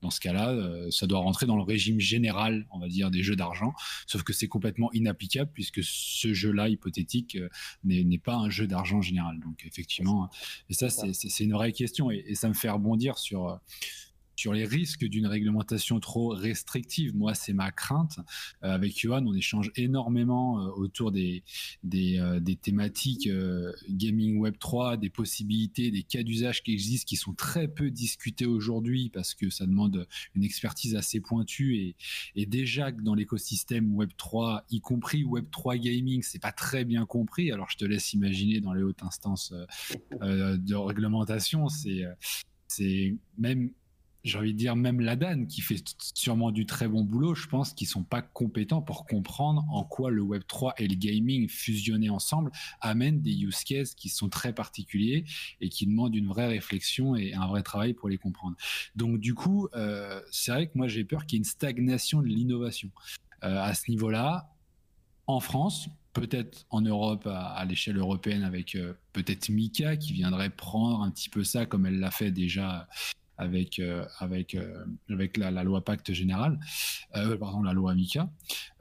dans 0.00 0.10
ce 0.10 0.20
cas-là, 0.20 0.50
euh, 0.50 0.88
ça 0.92 1.08
doit 1.08 1.18
rentrer 1.18 1.46
dans 1.46 1.56
le 1.56 1.62
régime 1.62 1.98
général, 1.98 2.66
on 2.70 2.78
va 2.78 2.86
dire, 2.86 3.10
des 3.10 3.24
jeux 3.24 3.34
d'argent. 3.34 3.74
Sauf 4.06 4.22
que 4.22 4.32
c'est 4.32 4.46
complètement 4.46 4.92
inapplicable 4.92 5.50
puisque 5.52 5.80
ce 5.82 6.32
jeu-là 6.32 6.68
hypothétique 6.68 7.34
euh, 7.34 7.48
n'est 7.84 8.18
pas 8.18 8.36
un 8.36 8.50
jeu 8.50 8.68
d'argent 8.68 9.02
général. 9.02 9.40
Donc 9.40 9.64
effectivement, 9.66 10.30
et 10.70 10.74
ça 10.74 10.88
c'est 10.90 11.42
une 11.44 11.54
vraie 11.54 11.72
question 11.72 12.12
et, 12.12 12.24
et, 12.28 12.36
ça 12.36 12.48
me 12.48 12.54
fait 12.54 12.70
rebondir 12.70 13.18
sur 13.18 13.58
sur 14.38 14.52
les 14.52 14.66
risques 14.66 15.04
d'une 15.04 15.26
réglementation 15.26 15.98
trop 15.98 16.28
restrictive. 16.28 17.12
Moi, 17.16 17.34
c'est 17.34 17.52
ma 17.52 17.72
crainte. 17.72 18.20
Euh, 18.62 18.70
avec 18.70 18.96
Johan, 18.96 19.26
on 19.26 19.34
échange 19.34 19.72
énormément 19.74 20.60
euh, 20.60 20.68
autour 20.76 21.10
des, 21.10 21.42
des, 21.82 22.20
euh, 22.20 22.38
thématiques 22.62 23.28
gaming 23.90 24.38
Web 24.38 24.56
3, 24.60 24.96
des 24.96 25.10
possibilités, 25.10 25.90
des 25.90 26.04
cas 26.04 26.22
d'usage 26.22 26.62
qui 26.62 26.72
existent, 26.72 27.08
qui 27.08 27.16
sont 27.16 27.34
très 27.34 27.66
peu 27.66 27.90
discutés 27.90 28.46
aujourd'hui 28.46 29.10
parce 29.10 29.34
que 29.34 29.50
ça 29.50 29.66
demande 29.66 30.06
une 30.36 30.44
expertise 30.44 30.94
assez 30.94 31.20
pointue 31.20 31.76
et, 31.76 31.96
et 32.36 32.46
déjà 32.46 32.92
que 32.92 33.02
dans 33.02 33.14
l'écosystème 33.14 33.92
Web 33.92 34.10
3, 34.16 34.66
y 34.70 34.80
compris 34.80 35.24
Web 35.24 35.46
3 35.50 35.78
gaming, 35.78 36.22
c'est 36.22 36.38
pas 36.40 36.52
très 36.52 36.84
bien 36.84 37.06
compris. 37.06 37.50
Alors, 37.50 37.68
je 37.70 37.76
te 37.76 37.84
laisse 37.84 38.12
imaginer 38.12 38.60
dans 38.60 38.72
les 38.72 38.84
hautes 38.84 39.02
instances 39.02 39.52
de 40.12 40.74
réglementation, 40.74 41.68
c'est 41.68 42.04
c'est 42.68 43.16
même 43.38 43.70
j'ai 44.28 44.38
envie 44.38 44.52
de 44.52 44.58
dire 44.58 44.76
même 44.76 45.00
la 45.00 45.16
DAN 45.16 45.46
qui 45.46 45.60
fait 45.60 45.82
sûrement 46.14 46.50
du 46.50 46.66
très 46.66 46.86
bon 46.86 47.02
boulot, 47.02 47.34
je 47.34 47.48
pense 47.48 47.72
qu'ils 47.72 47.88
sont 47.88 48.04
pas 48.04 48.22
compétents 48.22 48.82
pour 48.82 49.06
comprendre 49.06 49.64
en 49.70 49.84
quoi 49.84 50.10
le 50.10 50.22
Web 50.22 50.42
3 50.46 50.74
et 50.78 50.86
le 50.86 50.94
gaming 50.94 51.48
fusionnés 51.48 52.10
ensemble 52.10 52.52
amènent 52.80 53.20
des 53.20 53.34
use 53.42 53.64
cases 53.64 53.94
qui 53.94 54.08
sont 54.08 54.28
très 54.28 54.52
particuliers 54.52 55.24
et 55.60 55.68
qui 55.68 55.86
demandent 55.86 56.14
une 56.14 56.28
vraie 56.28 56.46
réflexion 56.46 57.16
et 57.16 57.34
un 57.34 57.46
vrai 57.46 57.62
travail 57.62 57.94
pour 57.94 58.08
les 58.08 58.18
comprendre. 58.18 58.56
Donc 58.94 59.18
du 59.18 59.34
coup, 59.34 59.68
euh, 59.74 60.20
c'est 60.30 60.52
vrai 60.52 60.66
que 60.66 60.76
moi 60.76 60.88
j'ai 60.88 61.04
peur 61.04 61.26
qu'il 61.26 61.36
y 61.36 61.38
ait 61.38 61.42
une 61.42 61.44
stagnation 61.44 62.20
de 62.20 62.26
l'innovation 62.26 62.90
euh, 63.44 63.62
à 63.62 63.74
ce 63.74 63.90
niveau-là. 63.90 64.54
En 65.26 65.40
France, 65.40 65.88
peut-être 66.12 66.66
en 66.70 66.80
Europe 66.80 67.26
à, 67.26 67.64
l'échelle 67.64 67.98
européenne 67.98 68.42
avec 68.42 68.74
euh, 68.74 68.94
peut-être 69.12 69.48
Mika 69.48 69.96
qui 69.96 70.12
viendrait 70.12 70.50
prendre 70.50 71.02
un 71.02 71.10
petit 71.10 71.28
peu 71.28 71.44
ça 71.44 71.66
comme 71.66 71.86
elle 71.86 72.00
l'a 72.00 72.10
fait 72.10 72.30
déjà 72.30 72.88
avec, 73.38 73.78
euh, 73.78 74.04
avec, 74.18 74.54
euh, 74.54 74.84
avec 75.08 75.36
la, 75.36 75.50
loi 75.62 75.84
Pacte 75.84 76.12
Général, 76.12 76.58
euh, 77.16 77.36
pardon, 77.38 77.62
la 77.62 77.72
loi 77.72 77.92
Amica. 77.92 78.30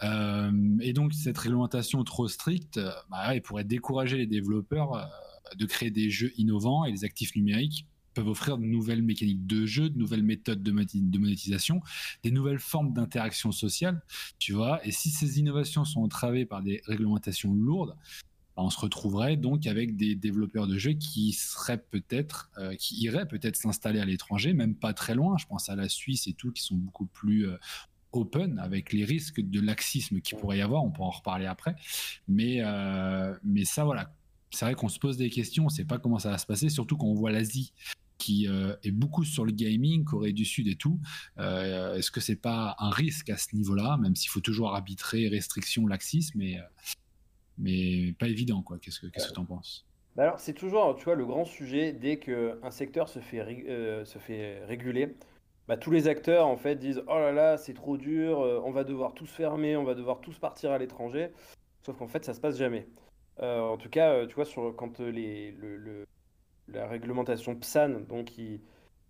et 0.01 0.93
donc, 0.93 1.13
cette 1.13 1.37
réglementation 1.37 2.03
trop 2.03 2.27
stricte 2.27 2.79
bah, 3.09 3.35
elle 3.35 3.41
pourrait 3.41 3.63
décourager 3.63 4.17
les 4.17 4.27
développeurs 4.27 5.09
de 5.55 5.65
créer 5.65 5.91
des 5.91 6.09
jeux 6.09 6.33
innovants 6.37 6.83
et 6.83 6.91
les 6.91 7.05
actifs 7.05 7.35
numériques 7.35 7.85
peuvent 8.17 8.27
offrir 8.29 8.57
de 8.57 8.65
nouvelles 8.65 9.03
mécaniques 9.03 9.45
de 9.45 9.67
jeu, 9.67 9.91
de 9.91 9.97
nouvelles 9.97 10.23
méthodes 10.23 10.63
de, 10.63 10.71
monétisation, 10.71 11.81
des 12.23 12.31
nouvelles 12.31 12.57
formes 12.57 12.91
d'interaction 12.91 13.51
sociale, 13.51 14.01
tu 14.39 14.53
vois. 14.53 14.83
Et 14.87 14.91
si 14.91 15.11
ces 15.11 15.37
innovations 15.37 15.85
sont 15.85 16.01
entravées 16.01 16.47
par 16.47 16.63
des 16.63 16.81
réglementations 16.87 17.53
lourdes, 17.53 17.95
on 18.57 18.69
se 18.71 18.79
retrouverait 18.79 19.37
donc 19.37 19.67
avec 19.67 19.95
des 19.95 20.15
développeurs 20.15 20.67
de 20.67 20.77
jeux 20.77 20.93
qui 20.93 21.31
seraient 21.31 21.77
peut-être, 21.77 22.49
euh, 22.57 22.75
qui 22.75 22.95
iraient 23.03 23.27
peut-être 23.27 23.55
s'installer 23.55 23.99
à 23.99 24.05
l'étranger, 24.05 24.53
même 24.53 24.75
pas 24.75 24.93
très 24.93 25.13
loin. 25.13 25.37
Je 25.37 25.45
pense 25.45 25.69
à 25.69 25.75
la 25.75 25.87
Suisse 25.87 26.27
et 26.27 26.33
tout, 26.33 26.51
qui 26.51 26.63
sont 26.63 26.75
beaucoup 26.75 27.05
plus 27.05 27.47
euh, 27.47 27.57
open 28.13 28.57
avec 28.57 28.93
les 28.93 29.05
risques 29.05 29.41
de 29.41 29.61
laxisme 29.61 30.21
qu'il 30.21 30.37
pourrait 30.39 30.57
y 30.57 30.61
avoir. 30.61 30.83
On 30.83 30.89
pourra 30.89 31.09
en 31.09 31.11
reparler 31.11 31.45
après. 31.45 31.75
Mais, 32.27 32.57
euh, 32.61 33.35
mais 33.43 33.63
ça, 33.63 33.83
voilà. 33.83 34.11
C'est 34.49 34.65
vrai 34.65 34.73
qu'on 34.73 34.89
se 34.89 34.97
pose 34.97 35.17
des 35.17 35.29
questions, 35.29 35.63
on 35.63 35.67
ne 35.67 35.71
sait 35.71 35.85
pas 35.85 35.99
comment 35.99 36.19
ça 36.19 36.31
va 36.31 36.37
se 36.37 36.45
passer, 36.45 36.69
surtout 36.69 36.97
quand 36.97 37.07
on 37.07 37.13
voit 37.13 37.31
l'Asie 37.31 37.73
qui 38.17 38.47
est 38.47 38.91
beaucoup 38.91 39.23
sur 39.23 39.45
le 39.45 39.51
gaming, 39.51 40.03
Corée 40.03 40.33
du 40.33 40.43
Sud 40.43 40.67
et 40.67 40.75
tout. 40.75 40.99
Est-ce 41.37 42.09
que 42.09 42.19
c'est 42.19 42.37
pas 42.37 42.75
un 42.79 42.89
risque 42.89 43.29
à 43.29 43.37
ce 43.37 43.55
niveau-là, 43.55 43.97
même 43.97 44.15
s'il 44.15 44.31
faut 44.31 44.39
toujours 44.39 44.73
arbitrer 44.73 45.27
restrictions, 45.27 45.85
laxisme, 45.85 46.39
mais 46.39 46.57
mais 47.57 48.13
pas 48.19 48.27
évident, 48.27 48.61
quoi. 48.61 48.77
Qu'est-ce 48.79 48.99
que 48.99 49.07
tu 49.07 49.39
en 49.39 49.45
penses? 49.45 49.85
Bah 50.15 50.23
alors, 50.23 50.39
c'est 50.39 50.53
toujours, 50.53 50.95
tu 50.95 51.05
vois, 51.05 51.15
le 51.15 51.25
grand 51.25 51.45
sujet, 51.45 51.93
dès 51.93 52.17
qu'un 52.17 52.71
secteur 52.71 53.07
se 53.07 53.19
fait, 53.19 53.39
euh, 53.69 54.03
se 54.03 54.17
fait 54.17 54.65
réguler, 54.65 55.15
bah, 55.67 55.77
tous 55.77 55.91
les 55.91 56.07
acteurs, 56.07 56.47
en 56.47 56.57
fait, 56.57 56.75
disent, 56.75 57.03
oh 57.07 57.19
là 57.19 57.31
là, 57.31 57.57
c'est 57.57 57.75
trop 57.75 57.97
dur, 57.97 58.41
euh, 58.41 58.59
on 58.65 58.71
va 58.71 58.83
devoir 58.83 59.13
tous 59.13 59.27
fermer, 59.27 59.77
on 59.77 59.83
va 59.83 59.93
devoir 59.93 60.19
tous 60.21 60.39
partir 60.39 60.71
à 60.71 60.79
l'étranger. 60.79 61.29
Sauf 61.83 61.97
qu'en 61.97 62.07
fait, 62.07 62.25
ça 62.25 62.33
se 62.33 62.41
passe 62.41 62.57
jamais. 62.57 62.87
Euh, 63.41 63.59
en 63.61 63.77
tout 63.77 63.89
cas, 63.89 64.25
tu 64.25 64.33
vois, 64.33 64.45
sur, 64.45 64.75
quand 64.75 64.99
les, 64.99 65.51
le, 65.51 66.07
la 66.67 66.87
réglementation 66.87 67.55
PSAN, 67.55 68.01
donc 68.07 68.25
qui, 68.25 68.61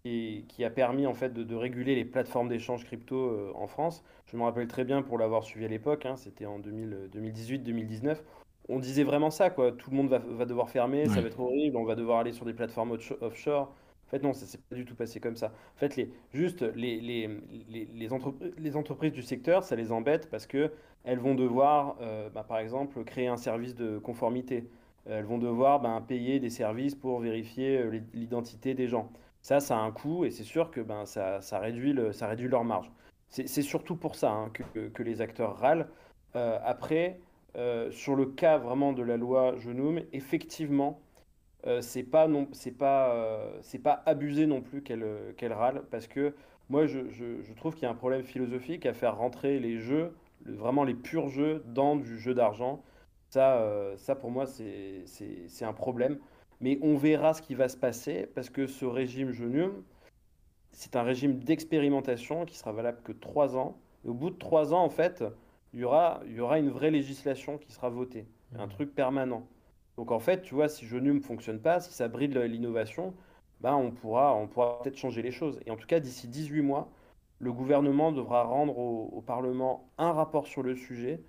qui, 0.08 0.46
qui, 0.48 0.64
a 0.64 0.70
permis 0.70 1.06
en 1.06 1.14
fait 1.14 1.34
de, 1.34 1.56
réguler 1.56 1.96
les 1.96 2.06
plateformes 2.06 2.48
d'échange 2.48 2.86
crypto 2.86 3.52
en 3.56 3.68
France. 3.68 4.04
Je 4.26 4.38
me 4.38 4.44
rappelle 4.44 4.68
très 4.68 4.84
bien 4.84 5.02
pour 5.02 5.18
l'avoir 5.18 5.44
suivi 5.44 5.66
à 5.66 5.68
l'époque, 5.68 6.06
hein, 6.06 6.16
c'était 6.16 6.46
en 6.46 6.60
2018-2019. 6.60 8.18
On 8.70 8.80
disait 8.80 9.04
vraiment 9.04 9.30
ça, 9.30 9.50
quoi. 9.50 9.72
Tout 9.72 9.92
le 9.92 9.98
monde 9.98 10.10
va, 10.10 10.20
va 10.20 10.46
devoir 10.46 10.70
fermer, 10.70 11.08
ça 11.08 11.22
va 11.22 11.28
être 11.28 11.40
horrible, 11.40 11.78
on 11.78 11.86
va 11.86 11.96
devoir 11.96 12.20
aller 12.20 12.34
sur 12.34 12.46
des 12.46 12.54
plateformes 12.54 12.98
offshore. 13.22 13.74
En 14.08 14.10
fait, 14.10 14.24
non, 14.24 14.34
ça 14.34 14.46
s'est 14.46 14.60
pas 14.70 14.76
du 14.76 14.86
tout 14.86 14.96
passé 14.96 15.20
comme 15.20 15.36
ça. 15.36 15.48
En 15.48 15.80
fait, 15.80 15.96
les, 15.96 16.12
juste 16.34 16.62
les, 16.76 17.00
les, 17.00 17.28
les, 17.70 17.88
les, 17.94 18.12
les 18.58 18.76
entreprises 18.76 19.12
du 19.12 19.22
secteur, 19.22 19.64
ça 19.64 19.76
les 19.76 19.92
embête 19.92 20.30
parce 20.30 20.48
que 20.48 20.72
elles 21.04 21.20
vont 21.20 21.36
devoir, 21.36 21.96
euh, 22.02 22.30
bah, 22.30 22.44
par 22.48 22.60
exemple, 22.60 23.04
créer 23.06 23.28
un 23.28 23.38
service 23.38 23.76
de 23.76 23.98
conformité. 23.98 24.70
Elles 25.06 25.24
vont 25.24 25.38
devoir 25.38 25.80
ben, 25.80 26.02
payer 26.02 26.40
des 26.40 26.50
services 26.50 26.96
pour 26.96 27.22
vérifier 27.22 27.78
euh, 27.78 28.02
l'identité 28.14 28.74
des 28.74 28.90
gens. 28.90 29.10
Ça, 29.48 29.60
ça 29.62 29.78
a 29.78 29.80
un 29.80 29.92
coût 29.92 30.26
et 30.26 30.32
c'est 30.32 30.44
sûr 30.44 30.72
que 30.72 30.82
ben, 30.82 31.06
ça, 31.06 31.40
réduit 31.60 31.94
le, 31.94 32.12
ça 32.12 32.28
réduit 32.28 32.50
leur 32.50 32.66
marge. 32.66 32.92
C'est 33.30 33.62
surtout 33.62 33.96
pour 33.96 34.16
ça 34.16 34.32
hein, 34.32 34.50
que, 34.54 34.88
que, 34.90 35.04
les 35.04 35.22
acteurs 35.22 35.58
râlent. 35.58 35.88
Euh, 36.36 36.60
après, 36.64 37.20
sur 37.92 38.16
le 38.16 38.26
cas 38.26 38.58
vraiment 38.58 38.94
de 38.94 39.04
la 39.04 39.18
loi 39.18 39.56
Genoum, 39.58 40.02
effectivement, 40.14 41.02
euh, 41.66 41.82
c'est 41.82 42.04
pas 42.04 42.28
pas 42.78 43.14
euh, 43.14 43.58
c'est 43.62 43.80
pas 43.80 44.04
abusé 44.06 44.46
non 44.46 44.62
plus 44.62 44.84
qu'elle 44.84 45.04
euh, 45.04 45.34
qu'elle 45.34 45.54
râle 45.54 45.84
parce 45.90 46.08
que 46.08 46.36
moi 46.70 46.86
je, 46.86 47.10
je, 47.10 47.54
trouve 47.54 47.74
qu'il 47.74 47.84
y 47.84 47.86
a 47.88 47.90
un 47.90 47.96
problème 47.96 48.24
philosophique 48.24 48.86
à 48.86 48.94
faire 48.94 49.18
rentrer 49.18 49.60
les 49.60 49.80
jeux 49.80 50.16
vraiment 50.46 50.84
les 50.84 50.94
purs 50.94 51.30
jeux 51.30 51.64
dans 51.66 51.96
du 51.96 52.20
jeu 52.20 52.34
d'argent 52.36 52.84
ça 53.30 53.66
ça 53.98 54.16
pour 54.16 54.32
moi 54.32 54.46
c'est 54.46 55.66
un 55.66 55.74
problème 55.74 56.20
mais 56.62 56.80
on 56.82 56.96
verra 56.96 57.34
ce 57.34 57.42
qui 57.42 57.56
va 57.56 57.70
se 57.70 57.78
passer 57.78 58.28
parce 58.36 58.50
que 58.50 58.68
ce 58.68 58.86
régime 58.86 59.32
Genium 59.32 59.84
c'est 60.72 60.96
un 60.96 61.04
régime 61.04 61.40
d'expérimentation 61.40 62.46
qui 62.46 62.58
sera 62.58 62.72
valable 62.72 63.02
que 63.04 63.12
trois 63.12 63.58
ans 63.58 63.78
et 64.06 64.10
au 64.10 64.14
bout 64.14 64.30
de 64.30 64.38
trois 64.38 64.74
ans 64.74 64.84
en 64.84 64.90
fait 64.90 65.24
il 65.74 65.80
y 65.80 65.84
aura 65.84 66.22
il 66.26 66.34
y 66.34 66.40
aura 66.40 66.60
une 66.60 66.70
vraie 66.70 66.92
législation 66.92 67.58
qui 67.58 67.72
sera 67.72 67.90
votée 67.90 68.26
un 68.58 68.68
mmh. 68.68 68.70
truc 68.70 68.96
permanent 68.96 69.48
donc 69.98 70.12
en 70.12 70.20
fait, 70.20 70.44
tu 70.44 70.54
vois, 70.54 70.70
si 70.70 70.86
Genum 70.86 71.18
ne 71.18 71.22
fonctionne 71.22 71.60
pas, 71.60 71.80
si 71.80 71.92
ça 71.92 72.08
bride 72.08 72.38
l'innovation, 72.38 73.14
bah, 73.62 73.76
on 73.76 73.92
pourra, 73.92 74.36
on 74.36 74.48
pourra 74.48 74.80
peut-être 74.82 74.98
changer 74.98 75.24
les 75.24 75.32
choses. 75.32 75.60
Et 75.66 75.72
en 75.72 75.76
tout 75.76 75.88
cas, 75.88 76.00
d'ici 76.00 76.28
18 76.28 76.62
mois, 76.62 76.90
le 77.40 77.52
gouvernement 77.52 78.12
devra 78.12 78.44
rendre 78.44 78.78
au, 78.78 79.24
Parlement 79.26 79.90
un 79.98 80.14
rapport 80.14 80.48
sur 80.48 80.64
le 80.64 80.76
sujet. 80.76 81.22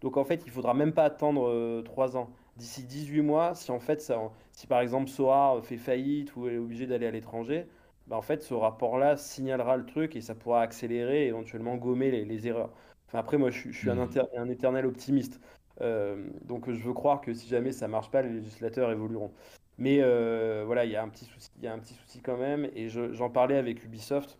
Donc 0.00 0.16
en 0.16 0.24
fait, 0.24 0.42
il 0.44 0.48
ne 0.48 0.52
faudra 0.52 0.74
même 0.74 0.92
pas 0.92 1.04
attendre 1.04 1.82
3 1.84 2.16
euh, 2.16 2.18
ans. 2.18 2.30
D'ici 2.56 2.84
18 2.84 3.22
mois, 3.22 3.54
si 3.54 3.70
en 3.70 3.80
fait, 3.80 4.00
ça, 4.00 4.18
si 4.52 4.66
par 4.66 4.80
exemple 4.80 5.08
Soar 5.10 5.62
fait 5.64 5.76
faillite 5.76 6.34
ou 6.36 6.48
est 6.48 6.56
obligé 6.58 6.86
d'aller 6.86 7.06
à 7.06 7.10
l'étranger, 7.10 7.66
bah, 8.06 8.16
en 8.16 8.22
fait, 8.22 8.42
ce 8.42 8.54
rapport-là 8.54 9.16
signalera 9.16 9.76
le 9.76 9.84
truc 9.84 10.16
et 10.16 10.20
ça 10.20 10.34
pourra 10.34 10.62
accélérer 10.62 11.24
et 11.24 11.26
éventuellement 11.28 11.76
gommer 11.76 12.10
les, 12.10 12.46
erreurs. 12.46 12.72
Enfin, 13.08 13.18
après, 13.18 13.36
moi, 13.36 13.50
je, 13.50 13.70
suis 13.70 13.90
un, 13.90 13.96
mmh. 13.96 14.08
un, 14.36 14.48
éternel 14.48 14.86
optimiste. 14.86 15.40
Euh, 15.82 16.28
donc 16.42 16.70
je 16.70 16.82
veux 16.82 16.94
croire 16.94 17.20
que 17.20 17.34
si 17.34 17.48
jamais 17.48 17.72
ça 17.72 17.88
marche 17.88 18.10
pas, 18.10 18.22
les 18.22 18.30
législateurs 18.30 18.90
évolueront. 18.90 19.32
Mais 19.78 19.98
euh, 20.00 20.62
voilà, 20.64 20.84
il 20.86 20.90
y 20.90 20.96
a 20.96 21.02
un 21.02 21.08
petit 21.08 21.26
souci, 21.26 21.50
il 21.58 21.64
y 21.64 21.66
a 21.66 21.72
un 21.72 21.78
petit 21.78 21.94
souci 21.94 22.20
quand 22.20 22.36
même. 22.36 22.70
Et 22.74 22.88
j'en 22.88 23.30
parlais 23.30 23.56
avec 23.56 23.84
Ubisoft. 23.84 24.38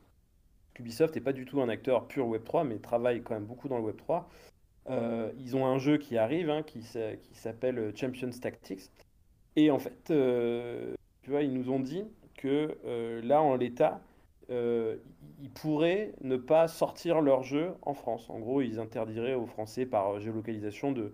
Ubisoft 0.79 1.15
n'est 1.15 1.21
pas 1.21 1.33
du 1.33 1.45
tout 1.45 1.61
un 1.61 1.69
acteur 1.69 2.07
pur 2.07 2.27
Web 2.27 2.45
3, 2.45 2.65
mais 2.65 2.79
travaille 2.79 3.23
quand 3.23 3.35
même 3.35 3.47
beaucoup 3.47 3.69
dans 3.69 3.79
le 3.79 3.85
Web 3.85 3.97
3. 3.97 4.29
Euh, 4.89 5.33
ils 5.39 5.57
ont 5.57 5.67
un 5.67 5.79
jeu 5.79 5.99
qui 5.99 6.17
arrive, 6.17 6.51
hein, 6.51 6.63
qui, 6.63 6.83
s'appelle 7.33 7.93
Champions 7.97 8.31
Tactics. 8.31 8.91
Et 9.57 9.71
en 9.71 9.79
fait, 9.79 10.13
tu 11.23 11.31
vois, 11.31 11.43
ils 11.43 11.53
nous 11.53 11.71
ont 11.71 11.81
dit 11.81 12.05
que 12.37 12.77
là, 13.23 13.41
en 13.43 13.57
l'état, 13.57 14.01
ils 14.49 15.51
pourraient 15.51 16.13
ne 16.23 16.37
pas 16.37 16.69
sortir 16.69 17.21
leur 17.21 17.43
jeu 17.43 17.73
en 17.83 17.95
France. 17.95 18.31
En 18.31 18.39
gros, 18.39 18.63
ils 18.63 18.79
interdiraient 18.79 19.35
aux 19.35 19.47
Français 19.47 19.87
par 19.87 20.21
géolocalisation 20.21 20.93
de, 20.93 21.13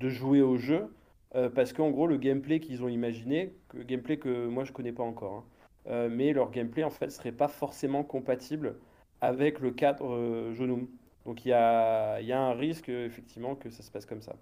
jouer 0.00 0.42
au 0.42 0.56
jeu, 0.56 0.94
euh, 1.34 1.48
parce 1.48 1.72
qu'en 1.72 1.90
gros, 1.90 2.06
le 2.06 2.16
gameplay 2.16 2.60
qu'ils 2.60 2.82
ont 2.82 2.88
imaginé, 2.88 3.54
que, 3.68 3.78
gameplay 3.78 4.18
que 4.18 4.46
moi 4.46 4.64
je 4.64 4.72
connais 4.72 4.92
pas 4.92 5.02
encore, 5.02 5.32
hein, 5.32 5.44
euh, 5.88 6.08
mais 6.10 6.32
leur 6.32 6.50
gameplay 6.50 6.84
en 6.84 6.90
fait 6.90 7.10
serait 7.10 7.32
pas 7.32 7.48
forcément 7.48 8.04
compatible 8.04 8.76
avec 9.20 9.60
le 9.60 9.70
cadre 9.70 10.14
euh, 10.14 10.52
Donc 11.24 11.44
il 11.44 11.48
y 11.48 11.52
a, 11.52 12.20
y 12.20 12.32
a, 12.32 12.40
un 12.40 12.52
risque 12.52 12.88
effectivement 12.88 13.54
que 13.54 13.70
ça 13.70 13.82
se 13.82 13.90
passe 13.90 14.06
comme 14.06 14.22
ça. 14.22 14.36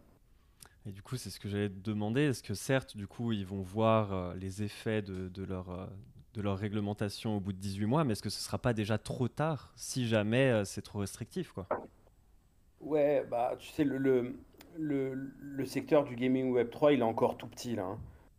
Et 0.85 0.90
du 0.90 1.03
coup, 1.03 1.16
c'est 1.16 1.31
ce 1.31 1.38
que 1.38 1.49
j'allais 1.49 1.68
te 1.68 1.79
demander. 1.79 2.23
Est-ce 2.23 2.42
que 2.42 2.55
certes, 2.55 2.97
du 2.97 3.07
coup, 3.07 3.31
ils 3.31 3.47
vont 3.47 3.62
voir 3.62 4.12
euh, 4.12 4.35
les 4.35 4.64
effets 4.64 5.01
de, 5.01 5.29
de 5.29 5.45
leur, 5.45 5.88
de 6.35 6.42
leur 6.42 6.59
réglementation 6.59 7.37
au 7.37 7.40
bout 7.40 7.53
de 7.53 7.59
18 7.59 7.87
mois, 7.87 8.05
mais 8.05 8.12
est-ce 8.14 8.23
que 8.23 8.31
ce 8.31 8.40
sera 8.40 8.59
pas 8.59 8.73
déjà 8.73 8.99
trop 8.99 9.29
tard 9.29 9.73
si 9.77 10.09
jamais 10.09 10.64
c'est 10.64 10.83
trop 10.83 10.99
restrictif 10.99 11.53
quoi? 11.53 11.68
Ouais, 12.81 13.25
bah 13.31 13.55
tu 13.61 13.68
sais, 13.68 13.85
le, 13.85 14.35
le, 14.77 15.64
secteur 15.64 16.05
du 16.05 16.16
gaming 16.16 16.51
Web 16.51 16.71
3, 16.71 16.92
il 16.92 17.01
est 17.01 17.05
encore 17.05 17.37
tout 17.37 17.47
petit 17.47 17.77
là. 17.77 17.85
Hein. 17.85 17.99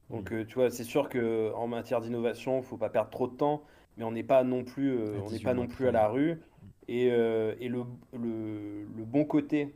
Donc, 0.10 0.32
euh, 0.32 0.45
tu 0.45 0.56
vois, 0.56 0.69
c'est 0.69 0.84
sûr 0.84 1.10
qu'en 1.10 1.67
matière 1.67 2.01
d'innovation, 2.01 2.56
il 2.56 2.62
ne 2.62 2.65
faut 2.65 2.77
pas 2.77 2.89
perdre 2.89 3.10
trop 3.10 3.27
de 3.27 3.36
temps, 3.36 3.63
mais 3.97 4.03
on 4.03 4.12
n'est 4.12 4.23
pas 4.23 4.43
non 4.43 4.63
plus, 4.63 4.91
euh, 4.91 5.19
on 5.25 5.32
n'est 5.32 5.39
pas 5.39 5.53
non 5.53 5.67
plus 5.67 5.88
à 5.88 5.91
la 5.91 6.08
rue. 6.08 6.39
Et, 6.88 7.10
euh, 7.12 7.56
le, 7.62 7.84
bon 9.06 9.26
côté, 9.26 9.74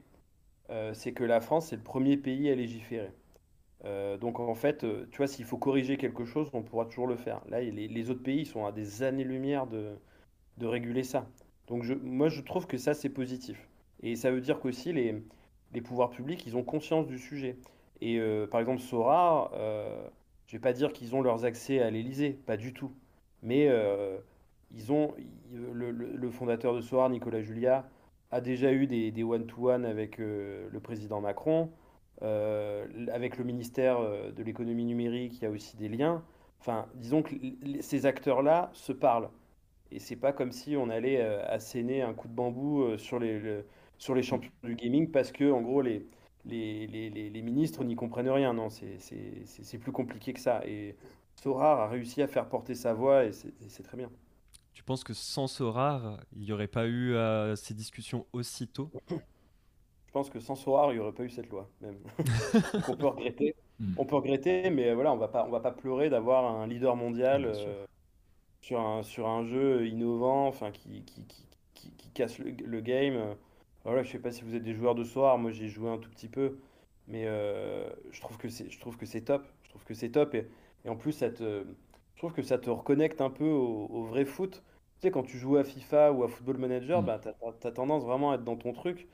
c'est 0.93 1.13
que 1.13 1.24
la 1.24 1.41
France, 1.41 1.67
c'est 1.67 1.76
le 1.78 1.84
premier 1.84 2.17
pays 2.17 2.50
à 2.50 2.56
légiférer. 2.56 3.12
donc, 4.20 4.39
en 4.39 4.56
fait, 4.56 4.86
tu 5.12 5.17
vois, 5.17 5.28
s'il 5.28 5.46
faut 5.46 5.58
corriger 5.58 5.98
quelque 5.98 6.26
chose, 6.26 6.50
on 6.54 6.63
pourra 6.63 6.86
toujours 6.86 7.08
le 7.08 7.15
faire. 7.17 7.41
Là, 7.50 7.62
les, 7.62 8.10
autres 8.10 8.24
pays 8.24 8.46
sont 8.46 8.65
à 8.65 8.72
des 8.72 9.04
années-lumière 9.04 9.67
de, 9.67 9.98
réguler 10.62 11.04
ça. 11.04 11.28
Donc, 11.67 11.86
moi, 12.04 12.30
je 12.30 12.41
trouve 12.41 12.67
que 12.67 12.78
ça, 12.78 12.93
c'est 12.93 13.10
positif. 13.10 13.67
Et 14.04 14.15
ça 14.15 14.32
veut 14.32 14.41
dire 14.41 14.60
qu'aussi, 14.60 14.93
les, 14.93 15.15
les 15.74 15.82
pouvoirs 15.82 16.10
publics, 16.10 16.46
ils 16.46 16.58
ont 16.58 16.63
conscience 16.63 17.08
du 17.08 17.17
sujet. 17.17 17.58
Et 18.02 18.20
euh, 18.20 18.48
par 18.48 18.60
exemple, 18.60 18.82
Sora, 18.82 19.52
euh, 19.54 20.08
je 20.48 20.54
vais 20.54 20.62
pas 20.62 20.74
dire 20.74 20.93
qu'ils 20.93 21.15
ont 21.15 21.22
leurs 21.22 21.46
accès 21.46 21.80
à 21.80 21.89
l'Elysée, 21.89 22.32
pas 22.32 22.58
du 22.58 22.74
tout. 22.74 22.91
Mais 23.41 23.67
euh, 23.70 24.17
ils 24.71 24.91
ont, 24.91 25.13
le, 25.53 26.30
fondateur 26.30 26.75
de 26.75 26.82
Sora, 26.82 27.10
Nicolas 27.10 27.41
Julia, 27.41 27.89
a 28.32 28.41
déjà 28.41 28.71
eu 28.71 28.88
des 28.88 29.23
one-to-one 29.23 29.86
avec 29.86 30.17
le 30.17 30.80
président 30.82 31.21
Macron. 31.21 31.71
avec 32.21 33.38
le 33.38 33.43
ministère 33.43 33.99
de 34.01 34.43
l'économie 34.43 34.86
numérique, 34.86 35.38
il 35.38 35.43
y 35.43 35.45
a 35.45 35.51
aussi 35.51 35.77
des 35.77 35.89
liens. 35.89 36.23
Enfin, 36.60 36.88
disons 36.95 37.21
que 37.21 37.36
ces 37.82 38.06
acteurs-là 38.06 38.69
se 38.73 38.91
parlent. 38.91 39.30
Et 39.91 39.99
c'est 39.99 40.17
pas 40.17 40.34
comme 40.34 40.51
si 40.51 40.75
on 40.75 40.89
allait 40.89 41.21
asséner 41.21 42.01
un 42.01 42.13
coup 42.13 42.27
de 42.27 42.34
bambou 42.34 42.97
sur 42.97 43.19
les, 43.19 43.63
champions 44.21 44.51
du 44.63 44.75
gaming 44.75 45.10
parce 45.12 45.32
que, 45.32 45.49
en 45.49 45.62
gros, 45.62 45.82
les, 45.82 46.06
les, 46.45 47.41
ministres 47.41 47.84
n'y 47.84 47.95
comprennent 47.95 48.30
rien. 48.30 48.53
Non, 48.53 48.69
c'est 48.69 49.77
plus 49.77 49.91
compliqué 49.91 50.34
que 50.34 50.39
ça. 50.39 50.62
Et 50.65 50.95
Sorar 51.36 51.80
a 51.80 51.88
réussi 51.88 52.21
à 52.21 52.27
faire 52.27 52.47
porter 52.49 52.75
sa 52.75 52.93
voix 52.93 53.25
et 53.25 53.32
c'est 53.32 53.84
très 53.84 53.97
bien. 53.97 54.10
Tu 54.78 54.84
penses 54.84 55.04
que 55.04 55.16
sans 55.16 55.48
Sorar, 55.48 56.20
il 56.36 56.44
n'y 56.44 56.52
aurait 56.52 56.68
pas 56.68 56.86
eu 56.86 57.16
euh, 57.16 57.56
ces 57.56 57.74
discussions 57.74 58.28
aussitôt 58.32 58.92
Je 59.10 60.12
pense 60.12 60.30
que 60.30 60.40
sans 60.40 60.54
Sorar, 60.54 60.92
il 60.92 60.98
n'y 60.98 61.00
aurait 61.00 61.13
pas 61.13 61.24
eu 61.24 61.32
cette 61.32 61.50
loi, 61.50 61.68
même. 61.82 61.98
on 62.88 62.96
peut 62.96 63.08
regretter. 63.08 63.56
Hmm. 63.80 63.96
On 63.98 64.06
peut 64.06 64.18
regretter, 64.18 64.70
mais 64.70 64.94
voilà, 64.94 65.12
on 65.12 65.18
va 65.18 65.30
pas, 65.30 65.48
on 65.48 65.50
va 65.50 65.62
pas 65.62 65.72
pleurer 65.72 66.12
d'avoir 66.12 66.46
un 66.46 66.68
leader 66.68 66.96
mondial 66.96 67.46
euh, 67.46 67.88
sur, 68.62 68.80
un, 68.80 69.02
sur 69.02 69.28
un 69.28 69.46
jeu 69.46 69.88
innovant, 69.88 70.46
enfin 70.46 70.70
qui, 70.70 71.02
qui, 71.02 71.26
qui, 71.74 71.92
qui, 71.98 72.10
casse 72.12 72.38
le, 72.38 72.52
le 72.52 72.80
game. 72.80 73.36
Voilà, 73.84 74.04
je 74.04 74.12
sais 74.12 74.20
pas 74.20 74.32
si 74.32 74.44
vous 74.44 74.54
êtes 74.54 74.63
des 74.63 74.76
joueurs 74.76 74.94
de 74.94 75.04
soir, 75.04 75.40
moi 75.40 75.50
j'ai 75.50 75.70
joué 75.70 75.90
un 75.90 75.98
tout 75.98 76.12
petit 76.12 76.30
peu, 76.30 76.60
mais 77.08 77.24
euh, 77.26 77.90
je 78.12 78.22
trouve 78.22 78.38
que 78.38 78.48
c'est, 78.48 78.70
je 78.70 78.80
trouve 78.80 78.96
que 78.96 79.08
c'est 79.08 79.22
top. 79.22 79.44
Je 79.63 79.70
trouve 79.70 79.86
que 79.86 79.96
c'est 79.96 80.10
top 80.10 80.36
et, 80.36 80.48
et, 80.86 80.90
en 80.90 80.96
plus 80.96 81.13
ça 81.13 81.32
te, 81.32 81.66
je 82.17 82.21
trouve 82.21 82.34
que 82.34 82.41
ça 82.41 82.58
te 82.58 82.69
reconnecte 82.69 83.21
un 83.21 83.30
peu 83.30 83.47
au, 83.47 84.03
vrai 84.03 84.25
foot. 84.25 84.63
Tu 84.99 85.08
sais, 85.08 85.12
quand 85.12 85.23
tu 85.23 85.38
joues 85.38 85.58
à 85.58 85.63
FIFA 85.63 86.12
ou 86.12 86.23
à 86.23 86.27
Football 86.27 86.58
Manager, 86.58 87.01
mm. 87.01 87.06
bah, 87.06 87.21
tu 87.21 87.67
as, 87.67 87.71
tendance 87.71 88.03
vraiment 88.03 88.32
à 88.32 88.36
être 88.36 88.43
dans 88.43 88.58
ton 88.58 88.73
truc. 88.73 89.08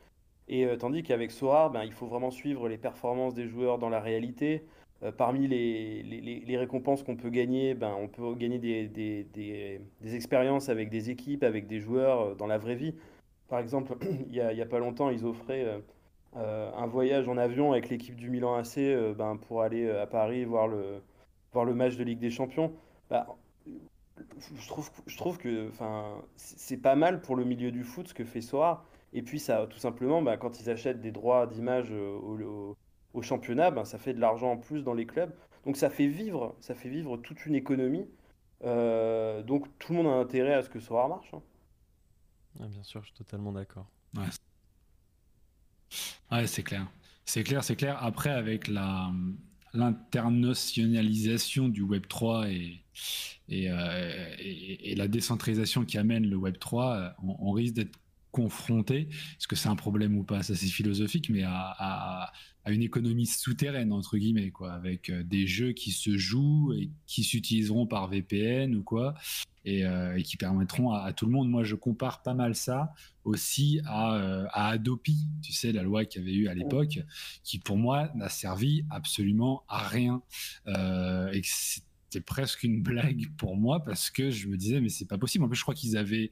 Et 0.47 0.65
euh, 0.65 0.77
tandis 0.77 1.03
qu'avec 1.03 1.31
Soar, 1.31 1.69
ben, 1.69 1.83
il 1.83 1.91
faut 1.93 2.07
vraiment 2.07 2.31
suivre 2.31 2.67
les 2.67 2.77
performances 2.77 3.35
des 3.35 3.47
joueurs 3.47 3.77
dans 3.77 3.89
la 3.89 3.99
réalité. 3.99 4.65
Euh, 5.03 5.11
parmi 5.11 5.47
les, 5.47 6.01
les, 6.03 6.39
les 6.39 6.57
récompenses 6.57 7.03
qu'on 7.03 7.17
peut 7.17 7.29
gagner, 7.29 7.75
ben, 7.75 7.93
on 7.99 8.07
peut 8.07 8.33
gagner 8.35 8.57
des, 8.57 8.87
des, 8.87 9.25
des, 9.25 9.81
des 10.01 10.15
expériences 10.15 10.69
avec 10.69 10.89
des 10.89 11.09
équipes, 11.09 11.43
avec 11.43 11.67
des 11.67 11.79
joueurs 11.79 12.35
dans 12.35 12.47
la 12.47 12.57
vraie 12.57 12.75
vie. 12.75 12.95
Par 13.53 13.59
exemple, 13.59 13.95
il 14.31 14.31
n'y 14.31 14.39
a, 14.39 14.65
pas 14.65 14.79
longtemps, 14.79 15.11
ils 15.11 15.25
offraient 15.25 15.63
euh, 15.65 15.79
euh, 16.37 16.71
un 16.75 16.87
voyage 16.87 17.27
en 17.27 17.37
avion 17.37 17.71
avec 17.71 17.89
l'équipe 17.89 18.15
du 18.15 18.31
Milan 18.31 18.55
AC 18.55 18.79
euh, 18.79 19.13
ben, 19.13 19.37
pour 19.37 19.61
aller 19.61 19.87
à 19.91 20.07
Paris 20.07 20.43
voir 20.43 20.67
le, 20.67 21.03
voir 21.51 21.63
le 21.63 21.75
match 21.75 21.95
de 21.95 22.03
Ligue 22.03 22.17
des 22.17 22.31
Champions. 22.31 22.73
Bah, 23.13 23.28
je, 24.58 24.67
trouve, 24.67 24.89
je 25.06 25.17
trouve 25.17 25.38
que 25.38 25.69
c'est 26.36 26.78
pas 26.78 26.95
mal 26.95 27.21
pour 27.21 27.36
le 27.36 27.45
milieu 27.45 27.71
du 27.71 27.84
foot 27.84 28.08
ce 28.08 28.13
que 28.15 28.26
fait 28.26 28.41
Soar. 28.41 28.84
Et 29.13 29.21
puis, 29.21 29.39
ça, 29.39 29.67
tout 29.69 29.78
simplement, 29.78 30.23
bah, 30.23 30.36
quand 30.38 30.60
ils 30.60 30.71
achètent 30.71 30.99
des 30.99 31.12
droits 31.12 31.45
d'image 31.45 31.91
au, 31.91 32.76
au, 33.13 33.21
championnat, 33.21 33.69
ben, 33.69 33.86
ça 33.86 33.99
fait 33.99 34.15
de 34.15 34.19
l'argent 34.19 34.54
en 34.54 34.58
plus 34.58 34.84
dans 34.84 34.95
les 34.95 35.06
clubs. 35.06 35.32
Donc, 35.65 35.78
ça 35.78 35.91
fait 35.91 36.08
vivre, 36.08 36.56
ça 36.60 36.73
fait 36.73 36.89
vivre 36.89 37.17
toute 37.17 37.45
une 37.45 37.54
économie 37.54 38.08
donc 38.63 39.67
tout 39.78 39.93
le 39.93 40.02
monde 40.02 40.08
a 40.08 40.15
intérêt 40.15 40.54
à 40.54 40.63
ce 40.63 40.69
que 40.69 40.80
Sora 40.80 41.08
marche. 41.08 41.34
Hein. 41.34 42.67
bien 42.67 42.84
sûr, 42.84 43.02
je 43.02 43.08
suis 43.08 43.15
totalement 43.15 43.52
d'accord. 43.52 43.88
Ouais, 44.15 44.23
ouais 46.32 46.47
c'est 46.47 46.63
clair. 46.63 46.88
C'est 47.26 47.43
clair, 47.43 47.63
c'est 47.63 47.76
clair. 47.76 48.02
Après, 48.04 48.30
avec 48.30 48.67
la, 48.67 49.12
l'internationalisation 49.73 51.67
du 51.69 51.81
Web 51.81 52.07
3 52.07 52.49
et, 52.49 52.83
euh, 53.51 54.36
et, 54.39 54.95
la 54.95 55.07
décentralisation 55.07 55.86
qui 55.86 55.97
amène 55.97 56.27
le 56.29 56.36
Web 56.36 56.59
3, 56.59 57.15
on, 57.23 57.51
risque 57.51 57.73
d'être 57.75 57.97
confronté, 58.33 59.09
est-ce 59.37 59.47
que 59.47 59.55
c'est 59.55 59.69
un 59.69 59.75
problème 59.75 60.17
ou 60.17 60.23
pas, 60.23 60.41
ça 60.41 60.55
c'est 60.55 60.65
philosophique, 60.65 61.29
mais 61.29 61.43
à, 61.43 61.75
à, 62.65 62.71
une 62.71 62.81
économie 62.81 63.27
souterraine, 63.27 63.93
entre 63.93 64.17
guillemets, 64.17 64.49
quoi, 64.49 64.73
avec 64.73 65.09
euh, 65.09 65.23
des 65.23 65.45
jeux 65.45 65.73
qui 65.73 65.91
se 65.91 66.17
jouent 66.17 66.73
et 66.73 66.89
qui 67.05 67.23
s'utiliseront 67.23 67.85
par 67.85 68.07
VPN 68.07 68.75
ou 68.75 68.83
quoi, 68.83 69.13
et, 69.65 69.85
euh, 69.85 70.19
qui 70.21 70.37
permettront 70.37 70.91
à, 70.91 71.13
tout 71.13 71.27
le 71.27 71.31
monde. 71.31 71.47
Moi, 71.47 71.63
je 71.63 71.75
compare 71.75 72.23
pas 72.23 72.33
mal 72.33 72.55
ça 72.55 72.93
aussi 73.23 73.81
à, 73.85 74.47
à 74.51 74.69
Adopi, 74.69 75.27
tu 75.43 75.53
sais, 75.53 75.71
la 75.71 75.83
loi 75.83 76.05
qu'il 76.05 76.21
y 76.21 76.25
avait 76.25 76.35
eu 76.35 76.47
à 76.47 76.55
l'époque, 76.55 76.99
qui 77.43 77.59
pour 77.59 77.77
moi 77.77 78.09
n'a 78.15 78.29
servi 78.29 78.83
absolument 78.89 79.63
à 79.67 79.87
rien. 79.87 80.23
et 80.67 81.41
c'était 81.43 82.21
presque 82.25 82.63
une 82.63 82.81
blague 82.83 83.27
pour 83.37 83.55
moi 83.55 83.83
parce 83.83 84.09
que 84.09 84.31
je 84.31 84.47
me 84.47 84.57
disais 84.57 84.81
mais 84.81 84.89
c'est 84.89 85.07
pas 85.07 85.19
possible. 85.19 85.45
En 85.45 85.47
plus 85.47 85.57
je 85.57 85.61
crois 85.61 85.75
qu'ils 85.75 85.97
avaient 85.97 86.31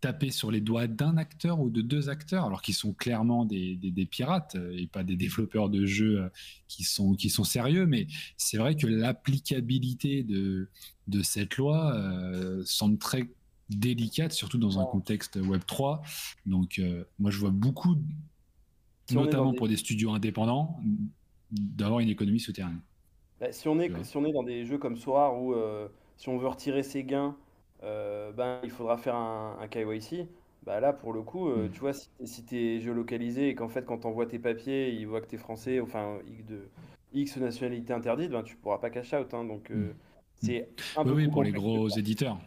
tapé 0.00 0.30
sur 0.30 0.50
les 0.50 0.60
doigts 0.60 0.86
d'un 0.86 1.16
acteur 1.16 1.60
ou 1.60 1.70
de 1.70 1.82
deux 1.82 2.08
acteurs 2.08 2.44
alors 2.44 2.62
qu'ils 2.62 2.74
sont 2.74 2.92
clairement 2.92 3.44
des, 3.44 3.76
des, 3.76 4.06
pirates 4.06 4.56
euh, 4.56 4.76
et 4.76 4.86
pas 4.86 5.04
des 5.04 5.16
développeurs 5.16 5.68
de 5.68 5.84
jeux 5.86 6.22
euh, 6.22 6.28
qui 6.68 6.84
sont 6.84 7.14
qui 7.14 7.30
sont 7.30 7.44
sérieux. 7.44 7.86
Mais 7.86 8.06
c'est 8.36 8.56
vrai 8.56 8.76
que 8.76 8.86
l'applicabilité 8.86 10.22
de 10.22 10.68
de 11.08 11.22
cette 11.22 11.56
loi 11.56 11.94
euh, 11.94 12.62
semble 12.64 12.98
très 12.98 13.28
délicate, 13.68 14.32
surtout 14.32 14.58
dans 14.58 14.80
un 14.80 14.84
contexte 14.84 15.36
Web 15.36 15.62
3. 15.66 16.02
Donc 16.46 16.80
moi 17.20 17.30
je 17.30 17.38
vois 17.38 17.50
beaucoup, 17.50 17.96
notamment 19.12 19.54
pour 19.54 19.68
des 19.68 19.76
studios 19.76 20.10
indépendants, 20.12 20.80
d'avoir 21.52 22.00
une 22.00 22.08
économie 22.08 22.40
souterraine. 22.40 22.80
Bah, 23.40 23.52
si, 23.52 23.68
on 23.68 23.80
est, 23.80 23.90
si 24.04 24.16
on 24.18 24.24
est 24.26 24.32
dans 24.32 24.42
des 24.42 24.66
jeux 24.66 24.76
comme 24.76 24.96
Sora 24.96 25.34
où 25.34 25.54
euh, 25.54 25.88
si 26.18 26.28
on 26.28 26.36
veut 26.36 26.48
retirer 26.48 26.82
ses 26.82 27.04
gains, 27.04 27.34
euh, 27.82 28.32
ben, 28.32 28.60
il 28.62 28.70
faudra 28.70 28.96
faire 28.96 29.14
un, 29.14 29.58
un 29.60 29.68
KYC. 29.68 30.28
Bah 30.64 30.78
là, 30.78 30.92
pour 30.92 31.12
le 31.12 31.22
coup, 31.22 31.48
euh, 31.48 31.66
mm. 31.66 31.70
tu 31.70 31.80
vois, 31.80 31.92
si, 31.92 32.44
tu 32.44 32.56
es 32.56 32.80
géolocalisé 32.80 33.48
et 33.48 33.54
qu'en 33.54 33.68
fait, 33.68 33.86
quand 33.86 34.00
tu 34.00 34.06
envoies 34.06 34.26
tes 34.26 34.38
papiers, 34.38 34.90
ils 34.90 35.06
voient 35.06 35.20
que 35.20 35.28
tu 35.28 35.36
es 35.36 35.38
français, 35.38 35.80
enfin, 35.80 36.18
de 36.48 36.68
X 37.12 37.38
nationalité 37.38 37.92
interdite, 37.92 38.30
ben, 38.30 38.42
tu 38.42 38.56
pourras 38.56 38.78
pas 38.78 38.90
cash 38.90 39.14
out. 39.14 39.32
Hein, 39.32 39.44
donc, 39.44 39.70
mm. 39.70 39.94
c'est 40.34 40.68
un 40.96 41.04
peu 41.04 41.12
Oui, 41.12 41.28
pour 41.28 41.42
les 41.42 41.52
gros 41.52 41.88
éditeurs. 41.88 42.38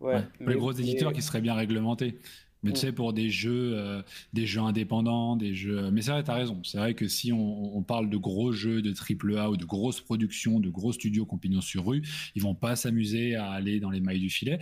Ouais, 0.00 0.22
pour 0.38 0.50
les 0.50 0.56
gros 0.56 0.72
éditeurs 0.72 1.12
qui 1.12 1.22
seraient 1.22 1.40
bien 1.40 1.54
réglementés. 1.54 2.18
Mais 2.64 2.72
tu 2.72 2.80
sais, 2.80 2.92
pour 2.92 3.12
des 3.12 3.28
jeux, 3.28 3.74
euh, 3.74 4.02
des 4.32 4.46
jeux 4.46 4.60
indépendants, 4.60 5.36
des 5.36 5.54
jeux. 5.54 5.90
Mais 5.90 6.00
c'est 6.00 6.10
vrai, 6.10 6.24
tu 6.24 6.30
as 6.30 6.34
raison. 6.34 6.62
C'est 6.64 6.78
vrai 6.78 6.94
que 6.94 7.06
si 7.06 7.30
on, 7.32 7.82
parle 7.82 8.08
de 8.08 8.16
gros 8.16 8.52
jeux 8.52 8.80
de 8.80 8.92
triple 8.92 9.36
A 9.36 9.50
ou 9.50 9.58
de 9.58 9.66
grosses 9.66 10.00
productions, 10.00 10.58
de 10.58 10.70
gros 10.70 10.92
studios 10.92 11.26
compagnons 11.26 11.60
sur 11.60 11.84
rue, 11.84 12.02
ils 12.34 12.42
vont 12.42 12.54
pas 12.54 12.76
s'amuser 12.76 13.34
à 13.34 13.50
aller 13.50 13.78
dans 13.78 13.90
les 13.90 14.00
mailles 14.00 14.20
du 14.20 14.30
filet. 14.30 14.58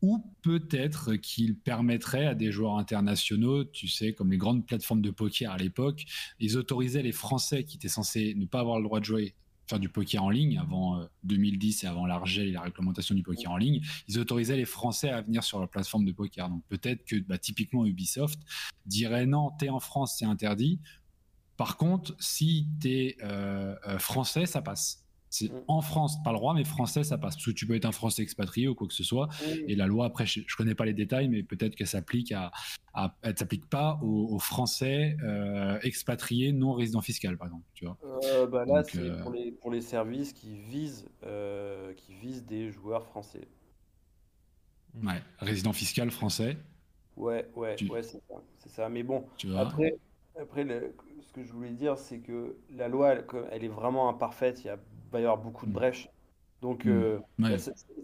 Ou 0.00 0.24
peut-être 0.40 1.16
qu'ils 1.16 1.54
permettraient 1.54 2.24
à 2.24 2.34
des 2.34 2.50
joueurs 2.50 2.78
internationaux, 2.78 3.64
tu 3.64 3.86
sais, 3.86 4.14
comme 4.14 4.30
les 4.30 4.38
grandes 4.38 4.64
plateformes 4.64 5.02
de 5.02 5.10
poker 5.10 5.52
à 5.52 5.58
l'époque, 5.58 6.06
ils 6.38 6.56
autorisaient 6.56 7.02
les 7.02 7.12
Français 7.12 7.64
qui 7.64 7.76
étaient 7.76 7.88
censés 7.88 8.34
ne 8.34 8.46
pas 8.46 8.60
avoir 8.60 8.78
le 8.78 8.84
droit 8.84 9.00
de 9.00 9.04
jouer 9.04 9.34
du 9.78 9.88
poker 9.88 10.22
en 10.22 10.30
ligne 10.30 10.58
avant 10.58 11.06
2010 11.24 11.84
euh, 11.84 11.86
et 11.86 11.90
avant 11.90 12.06
l'argel 12.06 12.48
et 12.48 12.52
la 12.52 12.62
réglementation 12.62 13.14
du 13.14 13.22
poker 13.22 13.50
en 13.50 13.56
ligne, 13.56 13.80
ils 14.08 14.18
autorisaient 14.18 14.56
les 14.56 14.64
Français 14.64 15.10
à 15.10 15.20
venir 15.20 15.44
sur 15.44 15.58
leur 15.58 15.68
plateforme 15.68 16.04
de 16.04 16.12
poker. 16.12 16.48
Donc 16.48 16.62
peut-être 16.68 17.04
que 17.04 17.16
bah, 17.16 17.38
typiquement 17.38 17.86
Ubisoft 17.86 18.40
dirait 18.86 19.26
non, 19.26 19.50
t'es 19.58 19.68
en 19.68 19.80
France, 19.80 20.16
c'est 20.18 20.24
interdit. 20.24 20.80
Par 21.56 21.76
contre, 21.76 22.16
si 22.18 22.66
t'es 22.80 23.16
euh, 23.22 23.76
euh, 23.86 23.98
français, 23.98 24.46
ça 24.46 24.62
passe. 24.62 24.99
C'est 25.30 25.48
mm. 25.52 25.62
en 25.68 25.80
France, 25.80 26.20
pas 26.24 26.32
le 26.32 26.38
droit, 26.38 26.54
mais 26.54 26.64
français, 26.64 27.04
ça 27.04 27.16
passe. 27.16 27.36
Parce 27.36 27.46
que 27.46 27.52
tu 27.52 27.66
peux 27.66 27.76
être 27.76 27.84
un 27.86 27.92
français 27.92 28.22
expatrié 28.22 28.66
ou 28.66 28.74
quoi 28.74 28.88
que 28.88 28.94
ce 28.94 29.04
soit. 29.04 29.28
Et 29.68 29.76
la 29.76 29.86
loi, 29.86 30.06
après, 30.06 30.26
je, 30.26 30.40
ne 30.40 30.56
connais 30.56 30.74
pas 30.74 30.84
les 30.84 30.92
détails, 30.92 31.28
mais 31.28 31.44
peut-être 31.44 31.76
qu'elle 31.76 31.86
s'applique 31.86 32.32
à, 32.32 32.50
elle 33.22 33.38
s'applique 33.38 33.70
pas 33.70 34.00
aux, 34.02 34.38
français 34.40 35.16
euh, 35.22 35.78
expatriés 35.82 36.52
non 36.52 36.72
résidents 36.72 37.00
fiscaux, 37.00 37.36
par 37.38 37.46
exemple. 37.46 37.64
Tu 37.74 37.86
vois. 37.86 37.96
Euh, 38.24 38.46
bah 38.48 38.64
là, 38.66 38.82
c'est 38.82 38.98
euh, 38.98 39.22
pour, 39.22 39.30
les, 39.30 39.52
pour 39.52 39.70
les 39.70 39.80
services 39.80 40.32
qui 40.32 40.58
visent, 40.58 41.08
qui 41.96 42.14
visent 42.14 42.44
des 42.44 42.72
joueurs 42.72 43.06
français. 43.06 43.46
Ouais, 45.02 45.22
résident 45.38 45.72
fiscal 45.72 46.10
français. 46.10 46.56
Ouais, 47.16 47.48
ouais, 47.54 47.76
ouais, 47.88 48.02
c'est 48.02 48.20
ça, 48.28 48.34
ça. 48.66 48.88
Mais 48.88 49.04
bon, 49.04 49.24
après, 49.56 49.94
après 50.40 50.64
ce 51.20 51.32
que 51.32 51.44
je 51.44 51.52
voulais 51.52 51.70
dire, 51.70 51.98
c'est 51.98 52.18
que 52.18 52.56
la 52.70 52.88
loi, 52.88 53.14
elle 53.52 53.62
est 53.62 53.68
vraiment 53.68 54.08
imparfaite. 54.08 54.64
Il 54.64 54.66
y 54.66 54.70
a 54.70 54.78
va 55.10 55.20
y 55.20 55.22
avoir 55.22 55.38
beaucoup 55.38 55.66
de 55.66 55.70
mm. 55.70 55.74
brèches. 55.74 56.08
Donc, 56.62 56.84
mm. 56.84 56.90
euh, 56.90 57.18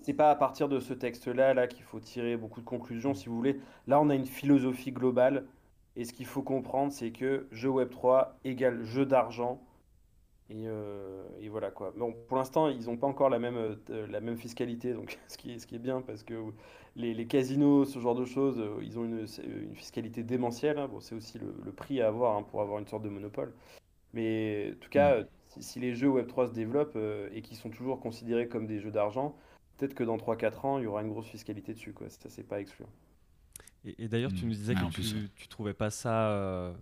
c'est 0.02 0.14
pas 0.14 0.30
à 0.30 0.34
partir 0.34 0.68
de 0.68 0.80
ce 0.80 0.94
texte-là 0.94 1.54
là, 1.54 1.66
qu'il 1.66 1.82
faut 1.82 2.00
tirer 2.00 2.36
beaucoup 2.36 2.60
de 2.60 2.66
conclusions, 2.66 3.14
si 3.14 3.28
vous 3.28 3.36
voulez. 3.36 3.60
Là, 3.86 4.00
on 4.00 4.08
a 4.10 4.14
une 4.14 4.26
philosophie 4.26 4.92
globale. 4.92 5.46
Et 5.96 6.04
ce 6.04 6.12
qu'il 6.12 6.26
faut 6.26 6.42
comprendre, 6.42 6.92
c'est 6.92 7.10
que 7.10 7.46
jeu 7.52 7.70
Web3 7.70 8.28
égale 8.44 8.84
jeu 8.84 9.06
d'argent. 9.06 9.62
Et, 10.48 10.64
euh, 10.66 11.24
et, 11.40 11.48
voilà 11.48 11.70
quoi. 11.70 11.92
Bon, 11.96 12.14
pour 12.28 12.36
l'instant, 12.36 12.68
ils 12.68 12.86
n'ont 12.86 12.96
pas 12.96 13.06
encore 13.06 13.30
la 13.30 13.38
même, 13.38 13.56
euh, 13.90 14.06
la 14.06 14.20
même 14.20 14.36
fiscalité, 14.36 14.92
donc 14.92 15.18
ce 15.28 15.36
qui, 15.38 15.52
est, 15.52 15.58
ce 15.58 15.66
qui 15.66 15.74
est 15.74 15.80
bien 15.80 16.02
parce 16.02 16.22
que 16.22 16.34
les, 16.94 17.14
les 17.14 17.26
casinos, 17.26 17.84
ce 17.84 17.98
genre 17.98 18.14
de 18.14 18.24
choses, 18.24 18.62
ils 18.82 18.98
ont 18.98 19.04
une, 19.04 19.26
une 19.44 19.74
fiscalité 19.74 20.22
démentielle. 20.22 20.78
Hein. 20.78 20.86
Bon, 20.88 21.00
c'est 21.00 21.14
aussi 21.14 21.38
le, 21.38 21.52
le, 21.64 21.72
prix 21.72 22.00
à 22.00 22.08
avoir 22.08 22.36
hein, 22.36 22.42
pour 22.42 22.60
avoir 22.60 22.78
une 22.78 22.86
sorte 22.86 23.02
de 23.02 23.08
monopole. 23.08 23.54
Mais 24.12 24.72
en 24.74 24.78
tout 24.78 24.90
cas, 24.90 25.24
mm 25.56 25.60
si, 25.60 25.80
les 25.80 25.94
jeux 25.94 26.08
Web3 26.08 26.48
se 26.48 26.52
développent 26.52 26.96
euh, 26.96 27.28
et 27.32 27.42
qui 27.42 27.56
sont 27.56 27.70
toujours 27.70 28.00
considérés 28.00 28.48
comme 28.48 28.66
des 28.66 28.80
jeux 28.80 28.90
d'argent, 28.90 29.36
peut-être 29.76 29.94
que 29.94 30.04
dans 30.04 30.16
3-4 30.16 30.66
ans, 30.66 30.78
il 30.78 30.84
y 30.84 30.86
aura 30.86 31.02
une 31.02 31.10
grosse 31.10 31.26
fiscalité 31.26 31.72
dessus. 31.72 31.92
Quoi. 31.92 32.08
Ça, 32.10 32.28
c'est 32.28 32.46
pas 32.46 32.60
excluant. 32.60 32.88
Et, 33.98 34.08
d'ailleurs, 34.08 34.32
tu 34.32 34.46
nous 34.46 34.52
disais 34.52 34.74
que 34.74 34.90
tu, 34.90 35.30
tu, 35.36 35.46
trouvais 35.46 35.74
pas 35.74 35.90
ça 35.90 36.30
euh, 36.32 36.72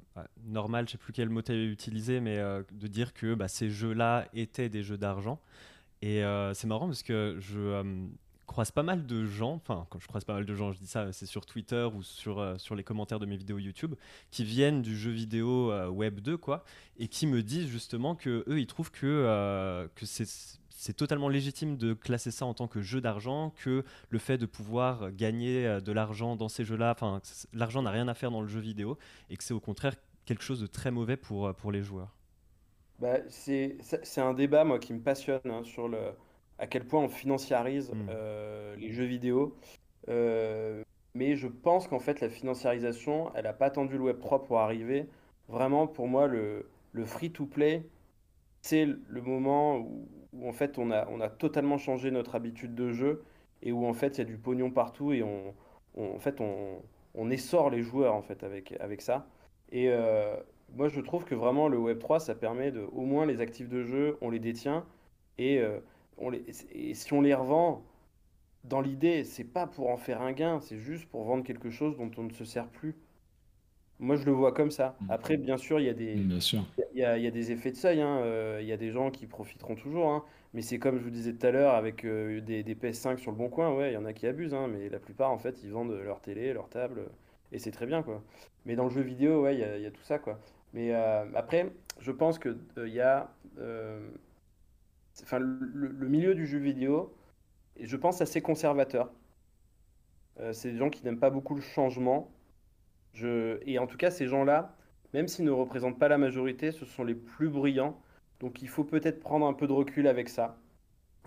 normal, 0.46 0.86
je 0.86 0.92
sais 0.92 0.98
plus 0.98 1.12
quel 1.12 1.28
mot 1.28 1.42
tu 1.42 1.52
avais 1.52 1.66
utilisé, 1.66 2.20
mais 2.20 2.38
euh, 2.38 2.62
de 2.72 2.86
dire 2.86 3.12
que 3.12 3.34
bah, 3.34 3.46
ces 3.46 3.68
jeux-là 3.68 4.26
étaient 4.32 4.70
des 4.70 4.82
jeux 4.82 4.96
d'argent. 4.96 5.38
Et 6.00 6.22
c'est 6.52 6.66
marrant 6.66 6.86
parce 6.86 7.02
que 7.02 7.36
je, 7.40 7.82
croise 8.54 8.70
pas 8.70 8.84
mal 8.84 9.04
de 9.04 9.24
gens, 9.26 9.54
enfin 9.54 9.84
quand 9.90 9.98
je 9.98 10.06
croise 10.06 10.22
pas 10.22 10.34
mal 10.34 10.46
de 10.46 10.54
gens, 10.54 10.70
je 10.70 10.78
dis 10.78 10.86
ça, 10.86 11.12
c'est 11.12 11.26
sur 11.26 11.44
Twitter 11.44 11.88
ou 11.92 12.04
sur, 12.04 12.38
euh, 12.38 12.56
sur 12.56 12.76
les 12.76 12.84
commentaires 12.84 13.18
de 13.18 13.26
mes 13.26 13.36
vidéos 13.36 13.58
YouTube, 13.58 13.96
qui 14.30 14.44
viennent 14.44 14.80
du 14.80 14.96
jeu 14.96 15.10
vidéo 15.10 15.72
euh, 15.72 15.88
Web 15.88 16.20
2, 16.20 16.36
quoi, 16.36 16.62
et 16.96 17.08
qui 17.08 17.26
me 17.26 17.42
disent 17.42 17.66
justement 17.66 18.14
que 18.14 18.44
eux, 18.46 18.60
ils 18.60 18.68
trouvent 18.68 18.92
que, 18.92 19.06
euh, 19.06 19.88
que 19.96 20.06
c'est 20.06 20.28
c'est 20.70 20.92
totalement 20.92 21.28
légitime 21.28 21.76
de 21.76 21.94
classer 21.94 22.30
ça 22.30 22.46
en 22.46 22.54
tant 22.54 22.68
que 22.68 22.80
jeu 22.80 23.00
d'argent, 23.00 23.52
que 23.56 23.84
le 24.10 24.18
fait 24.18 24.38
de 24.38 24.46
pouvoir 24.46 25.10
gagner 25.10 25.80
de 25.80 25.92
l'argent 25.92 26.36
dans 26.36 26.48
ces 26.48 26.64
jeux-là, 26.64 26.92
enfin, 26.92 27.22
l'argent 27.54 27.82
n'a 27.82 27.90
rien 27.90 28.06
à 28.06 28.14
faire 28.14 28.30
dans 28.30 28.42
le 28.42 28.48
jeu 28.48 28.60
vidéo, 28.60 28.98
et 29.30 29.36
que 29.36 29.42
c'est 29.42 29.54
au 29.54 29.60
contraire 29.60 29.94
quelque 30.26 30.42
chose 30.44 30.60
de 30.60 30.66
très 30.66 30.90
mauvais 30.90 31.16
pour, 31.16 31.54
pour 31.54 31.72
les 31.72 31.82
joueurs. 31.82 32.14
Bah, 33.00 33.16
c'est 33.28 33.78
un 34.18 34.34
débat, 34.34 34.64
moi, 34.64 34.78
qui 34.78 34.92
me 34.92 35.00
passionne 35.00 35.40
hein, 35.46 35.62
sur 35.64 35.88
le, 35.88 35.98
à 36.64 36.66
quel 36.66 36.84
point 36.86 37.02
on 37.02 37.08
financiarise 37.08 37.92
mm. 37.92 38.06
euh, 38.08 38.74
les 38.76 38.90
jeux 38.90 39.04
vidéo. 39.04 39.54
Euh, 40.08 40.82
mais 41.14 41.36
je 41.36 41.46
pense 41.46 41.86
qu'en 41.86 41.98
fait, 41.98 42.22
la 42.22 42.30
financiarisation, 42.30 43.30
elle 43.34 43.44
n'a 43.44 43.52
pas 43.52 43.66
attendu 43.66 43.98
le 43.98 44.12
Web3 44.12 44.46
pour 44.46 44.58
arriver. 44.58 45.06
Vraiment, 45.48 45.86
pour 45.86 46.08
moi, 46.08 46.26
le, 46.26 46.66
le 46.92 47.04
free-to-play, 47.04 47.86
c'est 48.62 48.86
le 48.86 49.20
moment 49.20 49.76
où, 49.76 50.08
en 50.48 50.52
fait, 50.52 50.78
on 50.78 50.90
a, 50.90 51.06
on 51.10 51.20
a 51.20 51.28
totalement 51.28 51.76
changé 51.76 52.10
notre 52.10 52.34
habitude 52.34 52.74
de 52.74 52.92
jeu 52.92 53.22
et 53.62 53.70
où 53.70 53.86
en 53.86 53.92
fait, 53.92 54.16
il 54.16 54.18
y 54.18 54.22
a 54.22 54.24
du 54.24 54.38
pognon 54.38 54.70
partout 54.70 55.12
et 55.12 55.22
on, 55.22 55.54
en 55.98 56.18
fait, 56.18 56.40
on, 56.40 56.82
on, 57.14 57.30
essore 57.30 57.68
les 57.68 57.82
joueurs 57.82 58.14
en 58.14 58.22
fait 58.22 58.42
avec, 58.42 58.72
avec 58.80 59.02
ça. 59.02 59.26
Et 59.70 59.90
euh, 59.90 60.34
moi, 60.74 60.88
je 60.88 61.02
trouve 61.02 61.26
que 61.26 61.34
vraiment, 61.34 61.68
le 61.68 61.76
Web3, 61.76 62.20
ça 62.20 62.34
permet 62.34 62.70
de, 62.72 62.80
au 62.80 63.02
moins 63.02 63.26
les 63.26 63.42
actifs 63.42 63.68
de 63.68 63.82
jeu, 63.84 64.16
on 64.22 64.30
les 64.30 64.40
détient 64.40 64.86
et 65.36 65.62
et 66.72 66.94
si 66.94 67.12
on 67.12 67.20
les 67.20 67.34
revend, 67.34 67.82
dans 68.64 68.80
l'idée, 68.80 69.24
c'est 69.24 69.44
pas 69.44 69.66
pour 69.66 69.90
en 69.90 69.96
faire 69.96 70.22
un 70.22 70.32
gain, 70.32 70.60
c'est 70.60 70.78
juste 70.78 71.06
pour 71.06 71.24
vendre 71.24 71.44
quelque 71.44 71.70
chose 71.70 71.96
dont 71.96 72.10
on 72.16 72.24
ne 72.24 72.32
se 72.32 72.44
sert 72.44 72.66
plus. 72.68 72.94
Moi, 74.00 74.16
je 74.16 74.24
le 74.24 74.32
vois 74.32 74.52
comme 74.52 74.70
ça. 74.70 74.96
Mm. 75.00 75.10
Après, 75.10 75.36
bien 75.36 75.56
sûr, 75.56 75.78
il 75.78 75.86
y 75.86 75.88
a 75.88 75.94
des, 75.94 76.14
bien 76.14 76.40
sûr. 76.40 76.64
Il 76.94 76.98
y 76.98 77.04
a, 77.04 77.16
il 77.16 77.22
y 77.22 77.26
a 77.26 77.30
des 77.30 77.52
effets 77.52 77.70
de 77.70 77.76
seuil. 77.76 78.00
Hein. 78.00 78.18
Euh, 78.22 78.58
il 78.60 78.66
y 78.66 78.72
a 78.72 78.76
des 78.76 78.90
gens 78.90 79.10
qui 79.10 79.26
profiteront 79.26 79.76
toujours. 79.76 80.08
Hein. 80.08 80.24
Mais 80.52 80.62
c'est 80.62 80.78
comme 80.78 80.98
je 80.98 81.04
vous 81.04 81.10
disais 81.10 81.32
tout 81.32 81.46
à 81.46 81.50
l'heure 81.50 81.74
avec 81.74 82.04
euh, 82.04 82.40
des, 82.40 82.62
des, 82.62 82.74
PS5 82.74 83.18
sur 83.18 83.30
le 83.30 83.36
bon 83.36 83.48
coin. 83.48 83.72
Ouais, 83.72 83.92
il 83.92 83.94
y 83.94 83.96
en 83.96 84.04
a 84.04 84.12
qui 84.12 84.26
abusent. 84.26 84.54
Hein. 84.54 84.68
Mais 84.68 84.88
la 84.88 84.98
plupart, 84.98 85.30
en 85.30 85.38
fait, 85.38 85.62
ils 85.62 85.70
vendent 85.70 85.92
leur 85.92 86.20
télé, 86.20 86.52
leur 86.52 86.68
table. 86.68 87.02
Et 87.52 87.58
c'est 87.58 87.70
très 87.70 87.86
bien, 87.86 88.02
quoi. 88.02 88.22
Mais 88.66 88.74
dans 88.74 88.84
le 88.84 88.90
jeu 88.90 89.02
vidéo, 89.02 89.42
ouais, 89.42 89.54
il 89.54 89.60
y 89.60 89.64
a, 89.64 89.76
il 89.76 89.82
y 89.82 89.86
a 89.86 89.90
tout 89.90 90.02
ça, 90.02 90.18
quoi. 90.18 90.40
Mais 90.72 90.92
euh, 90.92 91.24
après, 91.34 91.70
je 92.00 92.10
pense 92.10 92.40
qu'il 92.40 92.58
il 92.78 92.92
y 92.92 93.00
a 93.00 93.30
enfin, 95.22 95.38
le, 95.38 96.08
milieu 96.08 96.34
du 96.34 96.46
jeu 96.46 96.58
vidéo, 96.58 97.14
et 97.76 97.86
je 97.86 97.96
pense 97.96 98.20
assez 98.20 98.40
conservateurs. 98.40 99.12
c'est 100.52 100.72
des 100.72 100.78
gens 100.78 100.90
qui 100.90 101.04
n'aiment 101.04 101.18
pas 101.18 101.30
beaucoup 101.30 101.54
le 101.54 101.60
changement. 101.60 102.32
Et 103.22 103.78
en 103.78 103.86
tout 103.86 103.96
cas, 103.96 104.10
ces 104.10 104.26
gens-là, 104.26 104.76
même 105.12 105.28
s'ils 105.28 105.44
ne 105.44 105.50
représentent 105.50 105.98
pas 105.98 106.08
la 106.08 106.18
majorité, 106.18 106.72
ce 106.72 106.84
sont 106.84 107.04
les 107.04 107.14
plus 107.14 107.48
bruyants. 107.48 107.98
Donc 108.40 108.62
il 108.62 108.68
faut 108.68 108.84
peut-être 108.84 109.20
prendre 109.20 109.46
un 109.46 109.54
peu 109.54 109.66
de 109.66 109.72
recul 109.72 110.08
avec 110.08 110.28
ça. 110.28 110.58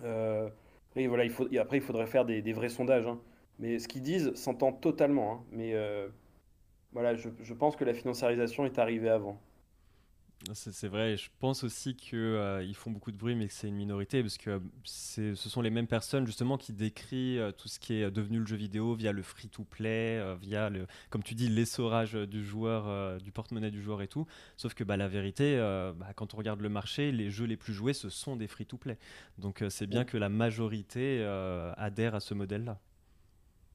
et 0.04 1.06
voilà, 1.06 1.24
il 1.24 1.58
après, 1.58 1.78
il 1.78 1.82
faudrait 1.82 2.06
faire 2.06 2.24
des, 2.24 2.52
vrais 2.52 2.68
sondages. 2.68 3.06
Hein. 3.06 3.18
Mais 3.58 3.78
ce 3.78 3.88
qu'ils 3.88 4.02
disent 4.02 4.34
s'entend 4.34 4.72
totalement. 4.72 5.32
Hein. 5.32 5.44
Mais 5.52 5.74
voilà, 6.92 7.14
je, 7.14 7.54
pense 7.54 7.76
que 7.76 7.84
la 7.84 7.94
financiarisation 7.94 8.64
est 8.64 8.78
arrivée 8.78 9.10
avant. 9.10 9.40
C'est 10.54 10.86
vrai, 10.86 11.16
je 11.16 11.30
pense 11.40 11.64
aussi 11.64 11.96
qu'ils 11.96 12.16
euh, 12.18 12.72
font 12.72 12.92
beaucoup 12.92 13.10
de 13.10 13.16
bruit, 13.16 13.34
mais 13.34 13.48
que 13.48 13.52
c'est 13.52 13.66
une 13.66 13.74
minorité, 13.74 14.22
parce 14.22 14.38
que 14.38 14.60
ce 14.84 15.34
sont 15.34 15.60
les 15.60 15.70
mêmes 15.70 15.88
personnes 15.88 16.26
justement 16.26 16.56
qui 16.56 16.72
décrivent 16.72 17.40
euh, 17.40 17.52
tout 17.52 17.66
ce 17.66 17.80
qui 17.80 17.94
est 17.94 18.10
devenu 18.10 18.38
le 18.38 18.46
jeu 18.46 18.56
vidéo 18.56 18.94
via 18.94 19.10
le 19.10 19.22
free-to-play, 19.22 20.18
euh, 20.18 20.36
via, 20.40 20.70
le, 20.70 20.86
comme 21.10 21.24
tu 21.24 21.34
dis, 21.34 21.48
l'essorage 21.48 22.14
du 22.14 22.44
joueur, 22.44 23.20
du 23.20 23.32
porte-monnaie 23.32 23.72
du 23.72 23.82
joueur 23.82 24.00
et 24.00 24.06
tout. 24.06 24.26
Sauf 24.56 24.74
que 24.74 24.84
bah, 24.84 24.96
la 24.96 25.08
vérité, 25.08 25.56
bah, 25.96 26.12
quand 26.14 26.34
on 26.34 26.36
regarde 26.36 26.60
le 26.60 26.68
marché, 26.68 27.10
les 27.10 27.30
jeux 27.30 27.46
les 27.46 27.56
plus 27.56 27.72
joués, 27.72 27.92
ce 27.92 28.08
sont 28.08 28.36
des 28.36 28.46
free-to-play. 28.46 28.96
Donc 29.38 29.64
c'est 29.68 29.86
bien 29.86 30.04
que 30.04 30.16
la 30.16 30.28
majorité 30.28 31.24
adhère 31.76 32.14
à 32.14 32.20
ce 32.20 32.34
modèle-là. 32.34 32.78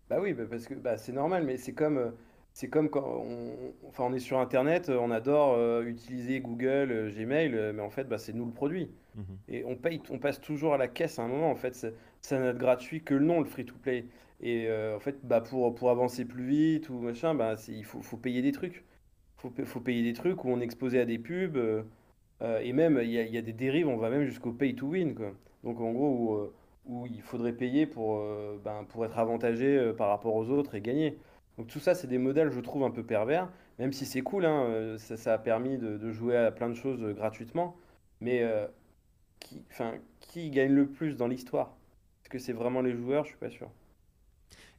Bah 0.10 0.18
oui, 0.22 0.34
bah 0.34 0.44
parce 0.50 0.66
que 0.66 0.76
bah, 0.76 0.98
c'est 0.98 1.14
normal, 1.14 1.44
mais 1.44 1.58
c'est 1.58 1.74
comme 1.74 2.14
c'est 2.54 2.68
comme 2.68 2.90
quand 2.90 3.04
on, 3.04 3.74
enfin, 3.88 4.04
on 4.08 4.14
est 4.14 4.20
sur 4.20 4.40
Internet, 4.40 4.90
on 4.90 5.10
adore 5.10 5.56
euh, 5.56 5.84
utiliser 5.86 6.40
Google, 6.40 6.92
euh, 6.92 7.10
Gmail, 7.10 7.56
euh, 7.56 7.74
mais 7.74 7.82
en 7.82 7.90
fait, 7.90 8.08
bah, 8.08 8.20
c'est 8.20 8.34
nous 8.34 8.46
le 8.46 8.52
produit. 8.52 8.92
Mhm. 9.16 9.24
Et 9.50 9.66
on 9.66 9.76
paye, 9.76 10.02
on 10.12 10.20
passe 10.20 10.40
toujours 10.40 10.76
à 10.76 10.78
la 10.78 10.88
caisse 10.88 11.18
à 11.18 11.24
un 11.24 11.28
moment. 11.28 11.50
En 11.50 11.56
fait, 11.56 11.76
ça 12.22 12.40
n'a 12.40 12.54
de 12.54 12.60
gratuit 12.60 13.02
que 13.02 13.16
le 13.16 13.26
nom, 13.26 13.40
le 13.40 13.48
free-to-play. 13.48 14.06
Et 14.42 14.68
en 14.70 15.00
fait, 15.00 15.18
bah, 15.24 15.42
pour, 15.42 15.74
pour 15.74 15.90
avancer 15.90 16.26
plus 16.26 16.46
vite 16.46 16.90
ou 16.90 17.00
machin, 17.00 17.34
bah, 17.34 17.56
il 17.70 17.86
faut, 17.86 18.02
faut 18.02 18.18
payer 18.18 18.42
des 18.42 18.52
trucs. 18.52 18.84
Il 19.38 19.42
faut, 19.42 19.66
faut 19.66 19.80
payer 19.80 20.04
des 20.04 20.14
trucs 20.14 20.44
où 20.44 20.50
on 20.50 20.60
est 20.60 20.64
exposé 20.64 21.00
à 21.00 21.06
des 21.06 21.18
pubs. 21.18 21.58
et 22.42 22.74
même, 22.74 23.00
il 23.02 23.10
y 23.10 23.20
a, 23.20 23.24
y 23.24 23.38
a, 23.38 23.42
des 23.42 23.54
dérives, 23.54 23.88
on 23.88 23.98
va 23.98 24.10
même 24.10 24.26
jusqu'au 24.26 24.52
pay-to-win. 24.52 25.16
Donc, 25.64 25.80
en 25.80 25.92
gros, 25.92 26.52
où, 26.86 26.94
où, 26.94 27.08
il 27.08 27.22
faudrait 27.22 27.54
payer 27.54 27.86
pour, 27.86 28.22
ben, 28.66 28.84
pour 28.90 29.06
être 29.06 29.18
avantagé 29.18 29.94
par 29.98 30.10
rapport 30.10 30.36
aux 30.36 30.50
autres 30.50 30.76
et 30.76 30.82
gagner. 30.82 31.18
Donc 31.58 31.68
tout 31.68 31.80
ça, 31.80 31.94
c'est 31.96 32.08
des 32.08 32.18
modèles, 32.18 32.52
je 32.52 32.60
trouve, 32.60 32.84
un 32.84 32.92
peu 32.92 33.04
pervers, 33.04 33.50
même 33.80 33.94
si 33.94 34.06
c'est 34.06 34.22
cool, 34.22 34.46
hein, 34.46 34.64
euh, 34.66 34.98
ça, 34.98 35.34
a 35.34 35.38
permis 35.38 35.78
de, 35.78 36.12
jouer 36.12 36.36
à 36.36 36.52
plein 36.52 36.70
de 36.70 36.74
choses 36.74 37.02
euh, 37.04 37.14
gratuitement. 37.14 37.76
Mais 38.22 38.42
euh, 38.44 38.68
qui, 39.40 40.50
gagne 40.50 40.72
le 40.72 40.88
plus 40.88 41.16
dans 41.16 41.28
l'histoire? 41.28 41.76
Est-ce 42.24 42.30
que 42.30 42.40
c'est 42.40 42.54
vraiment 42.54 42.82
les 42.82 42.96
joueurs? 42.96 43.26
Je 43.26 43.30
suis 43.30 43.38
pas 43.38 43.50
sûr. 43.50 43.70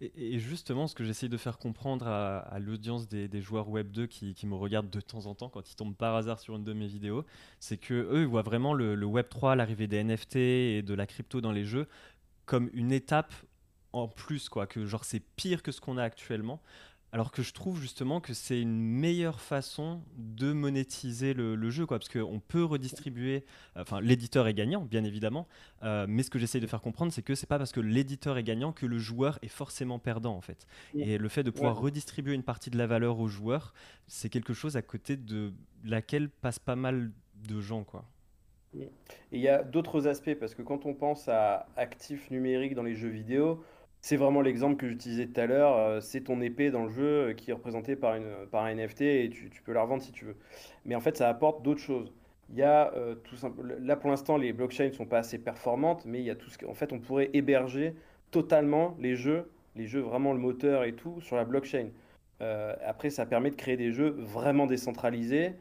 Et, 0.00 0.38
justement, 0.38 0.88
ce 0.88 0.94
que 0.94 1.04
j'essaye 1.04 1.28
de 1.28 1.36
faire 1.36 1.58
comprendre 1.58 2.08
à, 2.08 2.58
l'audience 2.58 3.08
des, 3.08 3.40
joueurs 3.40 3.68
Web 3.68 3.90
2 3.92 4.06
qui, 4.06 4.46
me 4.46 4.54
regardent 4.54 4.90
de 4.90 5.00
temps 5.00 5.26
en 5.26 5.34
temps 5.34 5.48
quand 5.48 5.70
ils 5.70 5.76
tombent 5.76 5.94
par 5.94 6.16
hasard 6.16 6.40
sur 6.40 6.56
une 6.56 6.64
de 6.64 6.72
mes 6.72 6.86
vidéos, 6.86 7.24
c'est 7.60 7.76
que 7.76 7.94
eux 7.94 8.22
ils 8.22 8.26
voient 8.26 8.42
vraiment 8.42 8.74
le 8.74 9.04
Web 9.04 9.28
3, 9.28 9.54
l'arrivée 9.54 9.86
des 9.86 10.02
NFT 10.02 10.36
et 10.36 10.82
de 10.82 10.94
la 10.94 11.06
crypto 11.06 11.40
dans 11.40 11.52
les 11.52 11.64
jeux 11.64 11.86
comme 12.46 12.70
une 12.72 12.92
étape 12.92 13.32
en 13.94 14.08
plus, 14.08 14.48
quoi, 14.48 14.66
que 14.66 14.86
genre 14.86 15.04
c'est 15.04 15.20
pire 15.20 15.62
que 15.62 15.72
ce 15.72 15.80
qu'on 15.80 15.96
a 15.96 16.02
actuellement. 16.02 16.60
Alors 17.12 17.30
que 17.30 17.42
je 17.42 17.52
trouve 17.52 17.80
justement 17.80 18.20
que 18.20 18.34
c'est 18.34 18.60
une 18.60 18.76
meilleure 18.76 19.40
façon 19.40 20.02
de 20.16 20.52
monétiser 20.52 21.32
le, 21.32 21.70
jeu, 21.70 21.86
quoi, 21.86 22.00
parce 22.00 22.08
qu'on 22.08 22.40
peut 22.40 22.64
redistribuer. 22.64 23.44
Enfin, 23.76 24.00
l'éditeur 24.00 24.48
est 24.48 24.54
gagnant, 24.54 24.80
bien 24.80 25.04
évidemment, 25.04 25.46
euh, 25.84 26.06
mais 26.08 26.24
ce 26.24 26.30
que 26.30 26.40
j'essaye 26.40 26.60
de 26.60 26.66
faire 26.66 26.80
comprendre, 26.80 27.12
c'est 27.12 27.22
que 27.22 27.36
c'est 27.36 27.46
pas 27.46 27.58
parce 27.58 27.70
que 27.70 27.78
l'éditeur 27.78 28.36
est 28.36 28.42
gagnant 28.42 28.72
que 28.72 28.84
le 28.84 28.98
joueur 28.98 29.38
est 29.42 29.48
forcément 29.48 30.00
perdant, 30.00 30.34
en 30.34 30.40
fait. 30.40 30.66
Et 30.96 31.16
le 31.16 31.28
fait 31.28 31.44
de 31.44 31.52
pouvoir 31.52 31.78
redistribuer 31.78 32.34
une 32.34 32.42
partie 32.42 32.70
de 32.70 32.76
la 32.76 32.88
valeur 32.88 33.20
aux 33.20 33.28
joueurs, 33.28 33.74
c'est 34.08 34.28
quelque 34.28 34.52
chose 34.52 34.76
à 34.76 34.82
côté 34.82 35.16
de 35.16 35.52
laquelle 35.84 36.28
passent 36.28 36.58
pas 36.58 36.74
mal 36.74 37.12
de 37.46 37.60
gens, 37.60 37.84
quoi. 37.84 38.06
Et 38.76 38.90
il 39.30 39.40
y 39.40 39.48
a 39.48 39.62
d'autres 39.62 40.08
aspects, 40.08 40.34
parce 40.34 40.54
que 40.56 40.62
quand 40.62 40.84
on 40.84 40.94
pense 40.94 41.28
à 41.28 41.68
actifs 41.76 42.30
numériques 42.32 42.74
dans 42.74 42.82
les 42.82 42.96
jeux 42.96 43.08
vidéo, 43.08 43.62
c'est 44.04 44.16
vraiment 44.16 44.42
l'exemple 44.42 44.76
que 44.76 44.86
j'utilisais 44.86 45.28
tout 45.28 45.40
à 45.40 45.46
l'heure. 45.46 45.78
Euh, 45.78 46.00
c'est 46.02 46.20
ton 46.20 46.42
épée 46.42 46.70
dans 46.70 46.84
le 46.84 46.90
jeu 46.90 47.28
euh, 47.30 47.32
qui 47.32 47.50
est 47.50 47.54
représentée 47.54 47.96
par, 47.96 48.14
une, 48.16 48.46
par 48.50 48.64
un 48.64 48.74
NFT 48.74 49.00
et 49.00 49.30
tu, 49.30 49.62
peux 49.62 49.72
la 49.72 49.80
revendre 49.80 50.02
si 50.02 50.12
tu 50.12 50.26
veux. 50.26 50.36
Mais 50.84 50.94
en 50.94 51.00
fait, 51.00 51.16
ça 51.16 51.26
apporte 51.26 51.62
d'autres 51.62 51.80
choses. 51.80 52.12
Il 52.50 52.56
y 52.56 52.62
a 52.62 52.92
euh, 52.96 53.14
tout 53.14 53.34
simple, 53.34 53.78
là 53.80 53.96
pour 53.96 54.10
l'instant, 54.10 54.36
les 54.36 54.52
blockchains 54.52 54.88
ne 54.88 54.92
sont 54.92 55.06
pas 55.06 55.20
assez 55.20 55.38
performantes, 55.38 56.04
mais 56.04 56.18
il 56.18 56.26
y 56.26 56.30
a 56.30 56.34
tout 56.34 56.50
ce 56.50 56.58
fait, 56.74 56.92
on 56.92 56.98
pourrait 56.98 57.30
héberger 57.32 57.94
totalement 58.30 58.94
les 59.00 59.16
jeux, 59.16 59.50
les 59.74 59.86
jeux 59.86 60.00
vraiment 60.00 60.34
le 60.34 60.38
moteur 60.38 60.84
et 60.84 60.92
tout 60.92 61.22
sur 61.22 61.36
la 61.36 61.46
blockchain. 61.46 61.88
après, 62.86 63.08
ça 63.08 63.24
permet 63.24 63.50
de 63.50 63.56
créer 63.56 63.78
des 63.78 63.90
jeux 63.90 64.10
vraiment 64.18 64.66
décentralisés, 64.66 65.54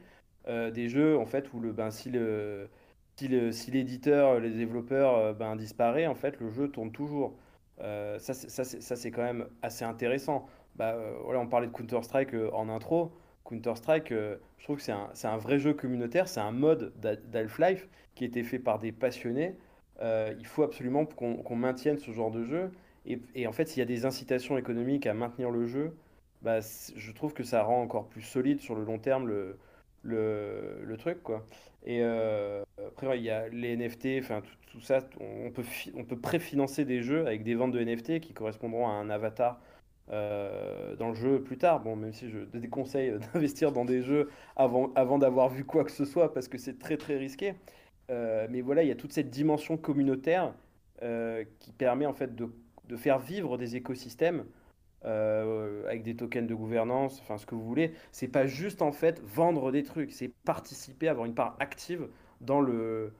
des 0.46 0.88
jeux 0.90 1.16
en 1.16 1.24
fait 1.24 1.50
où 1.54 1.60
le, 1.60 1.72
ben, 1.72 1.90
si 1.90 2.10
le, 2.10 2.68
si 3.16 3.70
l'éditeur, 3.70 4.38
les 4.38 4.50
développeurs 4.50 5.34
ben, 5.34 5.56
disparaît, 5.56 6.06
en 6.06 6.14
fait, 6.14 6.38
le 6.40 6.50
jeu 6.50 6.68
tourne 6.68 6.92
toujours. 6.92 7.34
Euh, 7.80 8.18
ça, 8.18 8.34
c'est 8.34 9.10
quand 9.10 9.22
même 9.22 9.46
assez 9.62 9.84
intéressant. 9.84 10.46
Bah, 10.76 10.94
euh, 10.94 11.16
voilà, 11.24 11.40
on 11.40 11.46
parlait 11.46 11.66
de 11.66 11.72
Counter-Strike 11.72 12.34
euh, 12.34 12.50
en 12.52 12.68
intro. 12.68 13.12
Counter-Strike, 13.44 14.10
je 14.10 14.64
trouve 14.64 14.76
que 14.78 14.82
c'est 14.82 14.92
un, 14.92 15.10
un, 15.24 15.36
vrai 15.36 15.58
jeu 15.58 15.74
communautaire, 15.74 16.28
c'est 16.28 16.40
un 16.40 16.50
mode 16.50 16.94
d'Half-Life 17.30 17.86
qui 18.14 18.24
a 18.24 18.26
été 18.26 18.42
fait 18.42 18.58
par 18.58 18.78
des 18.78 18.90
passionnés. 18.90 19.58
il 20.00 20.46
faut 20.46 20.62
absolument 20.62 21.04
qu'on 21.04 21.56
maintienne 21.56 21.98
ce 21.98 22.10
genre 22.10 22.30
de 22.30 22.42
jeu. 22.44 22.70
Et, 23.04 23.20
et 23.34 23.46
en 23.46 23.52
fait, 23.52 23.66
s'il 23.68 23.80
y 23.80 23.82
a 23.82 23.86
des 23.86 24.06
incitations 24.06 24.56
économiques 24.56 25.06
à 25.06 25.12
maintenir 25.12 25.50
le 25.50 25.66
jeu, 25.66 25.94
bah, 26.40 26.60
je 26.60 27.12
trouve 27.12 27.34
que 27.34 27.42
ça 27.42 27.62
rend 27.62 27.82
encore 27.82 28.08
plus 28.08 28.22
solide 28.22 28.60
sur 28.60 28.74
le 28.74 28.84
long 28.84 28.98
terme 28.98 29.26
le, 29.28 29.58
le, 30.04 30.80
le 30.84 30.96
truc. 30.96 31.22
Quoi. 31.22 31.44
Et 31.86 32.02
après, 32.02 33.18
il 33.18 33.24
y 33.24 33.30
a 33.30 33.48
les 33.48 33.76
NFT, 33.76 34.20
enfin 34.20 34.42
tout, 34.70 34.80
ça, 34.80 35.00
on 35.20 35.50
peut, 35.50 35.64
on 35.96 36.04
peut 36.04 36.18
préfinancer 36.18 36.84
des 36.84 37.02
jeux 37.02 37.26
avec 37.26 37.42
des 37.42 37.54
ventes 37.54 37.72
de 37.72 37.82
NFT 37.82 38.20
qui 38.20 38.32
correspondront 38.32 38.86
à 38.88 38.92
un 38.92 39.10
avatar 39.10 39.60
euh, 40.10 40.96
dans 40.96 41.08
le 41.08 41.14
jeu 41.14 41.42
plus 41.42 41.56
tard. 41.56 41.80
Bon, 41.80 41.96
même 41.96 42.12
si 42.12 42.28
je 42.28 42.40
déconseille 42.40 43.18
d'investir 43.32 43.72
dans 43.72 43.84
des 43.84 44.02
jeux 44.02 44.30
avant, 44.56 44.92
avant 44.94 45.18
d'avoir 45.18 45.48
vu 45.48 45.64
quoi 45.64 45.84
que 45.84 45.90
ce 45.90 46.04
soit 46.04 46.34
parce 46.34 46.48
que 46.48 46.58
c'est 46.58 46.78
très 46.78 46.96
très 46.96 47.16
risqué. 47.16 47.54
Euh, 48.10 48.46
mais 48.50 48.60
voilà, 48.60 48.82
il 48.82 48.88
y 48.88 48.92
a 48.92 48.96
toute 48.96 49.12
cette 49.12 49.30
dimension 49.30 49.78
communautaire 49.78 50.52
euh, 51.02 51.44
qui 51.58 51.72
permet 51.72 52.04
en 52.04 52.12
fait 52.12 52.34
de, 52.34 52.50
de, 52.86 52.96
faire 52.96 53.18
vivre 53.18 53.56
des 53.56 53.76
écosystèmes 53.76 54.44
avec 55.04 56.02
des 56.02 56.16
tokens 56.16 56.48
de 56.48 56.54
gouvernance, 56.54 57.20
enfin 57.20 57.38
ce 57.38 57.46
que 57.46 57.54
vous 57.54 57.64
voulez. 57.64 57.92
C'est 58.12 58.28
pas 58.28 58.46
juste 58.46 58.82
en 58.82 58.92
fait 58.92 59.20
vendre 59.24 59.70
des 59.72 59.82
trucs, 59.82 60.12
c'est 60.12 60.28
participer, 60.44 61.08
avoir 61.08 61.26
une 61.26 61.34
part 61.34 61.56
active 61.60 62.08
dans 62.40 62.60
le, 62.60 63.12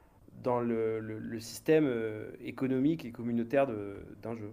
dans 0.42 0.60
le, 0.60 1.00
le, 1.00 1.40
système 1.40 1.86
euh, 1.86 2.30
économique 2.40 3.04
et 3.04 3.12
communautaire 3.12 3.66
d'un 4.22 4.34
jeu. 4.34 4.52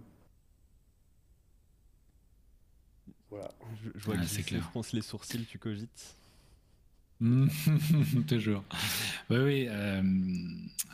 Voilà. 3.30 3.50
Je, 3.82 4.04
vois 4.04 4.16
que 4.16 4.42
tu 4.42 4.60
fronces 4.60 4.92
les 4.92 5.00
sourcils, 5.00 5.46
tu 5.46 5.58
cogites. 5.58 6.16
Toujours. 8.28 8.64
Oui, 9.30 9.38
oui. 9.38 9.66
Euh, 9.68 10.02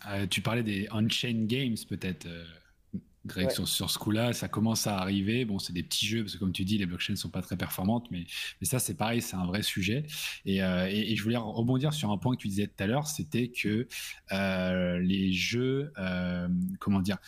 euh, 0.09 0.27
tu 0.27 0.41
parlais 0.41 0.63
des 0.63 0.87
on-chain 0.93 1.47
games, 1.47 1.77
peut-être. 1.89 2.29
Greg, 3.29 3.51
sur, 3.51 3.91
ce 3.91 3.99
coup-là, 3.99 4.33
ça 4.33 4.49
commence 4.49 4.87
à 4.87 4.99
arriver. 4.99 5.45
Bon, 5.45 5.59
c'est 5.59 5.73
des 5.73 5.83
petits 5.83 6.07
jeux, 6.07 6.23
parce 6.23 6.35
que 6.35 6.39
comme 6.39 6.53
tu 6.53 6.65
dis, 6.65 6.79
les 6.79 6.87
blockchains 6.87 7.13
ne 7.13 7.19
sont 7.19 7.29
pas 7.29 7.43
très 7.43 7.57
performantes, 7.57 8.11
mais, 8.11 8.27
mais 8.61 8.67
ça, 8.67 8.79
c'est 8.79 8.95
pareil, 8.95 9.23
c'est 9.23 9.37
un 9.37 9.47
vrai 9.47 9.63
sujet. 9.63 10.05
Euh, 10.47 10.87
et, 10.91 11.13
et, 11.13 11.17
je 11.17 11.23
voulais 11.23 11.37
rebondir 11.37 11.93
sur 11.93 12.11
un 12.11 12.19
point 12.19 12.35
que 12.35 12.41
tu 12.41 12.49
disais 12.49 12.67
tout 12.67 12.83
à 12.83 12.87
l'heure, 12.87 13.07
c'était 13.07 13.49
que 13.49 13.87
euh, 14.33 14.99
les 14.99 15.33
jeux, 15.33 15.93
euh, 15.99 16.49
comment 16.81 17.01
dire, 17.01 17.19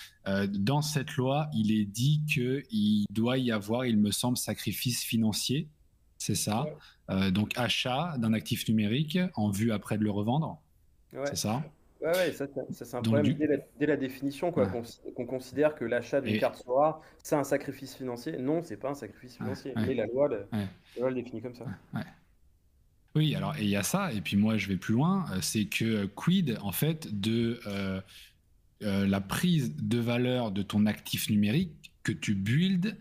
dans 0.48 0.82
cette 0.82 1.12
loi, 1.16 1.48
il 1.55 1.72
est 1.72 1.84
dit 1.84 2.22
qu'il 2.32 3.05
doit 3.11 3.38
y 3.38 3.53
avoir, 3.53 3.84
il 3.86 3.96
me 3.96 4.11
semble, 4.11 4.36
sacrifice 4.36 5.03
financier, 5.03 5.68
c'est 6.18 6.34
ça? 6.34 6.66
donc, 7.32 7.53
achat 7.57 8.14
d'un 8.18 8.32
actif 8.32 8.68
numérique 8.68 9.18
en 9.34 9.51
vue 9.51 9.72
après 9.72 9.98
de 9.98 10.05
le 10.05 10.11
revendre? 10.11 10.61
C'est 11.24 11.36
ça? 11.36 11.64
Ouais, 12.01 12.09
ouais, 12.09 12.32
ça, 12.32 12.46
c'est 12.70 12.94
un 12.94 13.03
problème 13.03 13.34
dès, 13.78 13.86
la, 13.86 13.96
définition, 13.96 14.53
quoi, 14.53 14.66
qu'on 14.66 15.26
considère 15.26 15.74
que 15.74 15.84
l'achat 15.84 16.20
d'une 16.20 16.38
carte 16.38 16.57
Sora, 16.57 17.03
c'est 17.22 17.36
un 17.36 17.44
sacrifice 17.44 17.94
financier. 17.94 18.38
Non, 18.38 18.62
c'est 18.62 18.78
pas 18.78 18.90
un 18.90 18.94
sacrifice 18.94 19.36
financier. 19.36 19.72
Mais 19.76 19.94
la 19.94 20.07
loi, 20.07 20.28
le, 20.28 20.46
la 20.98 21.12
définit 21.12 21.42
comme 21.42 21.55
ça. 21.55 21.66
Oui, 23.16 23.34
alors 23.34 23.57
il 23.59 23.66
y 23.66 23.76
a 23.76 23.82
ça, 23.82 24.12
et 24.12 24.20
puis 24.20 24.36
moi 24.36 24.57
je 24.57 24.68
vais 24.68 24.76
plus 24.76 24.94
loin, 24.94 25.26
euh, 25.32 25.40
c'est 25.40 25.64
que 25.64 25.84
euh, 25.84 26.07
quid 26.07 26.57
en 26.62 26.70
fait 26.70 27.20
de 27.20 27.61
euh, 27.66 28.01
la 28.80 29.20
prise 29.20 29.74
de 29.76 29.98
valeur 29.98 30.53
de 30.53 30.62
ton 30.62 30.86
actif 30.86 31.28
numérique 31.28 31.92
que 32.05 32.12
tu 32.12 32.34
builds 32.34 32.96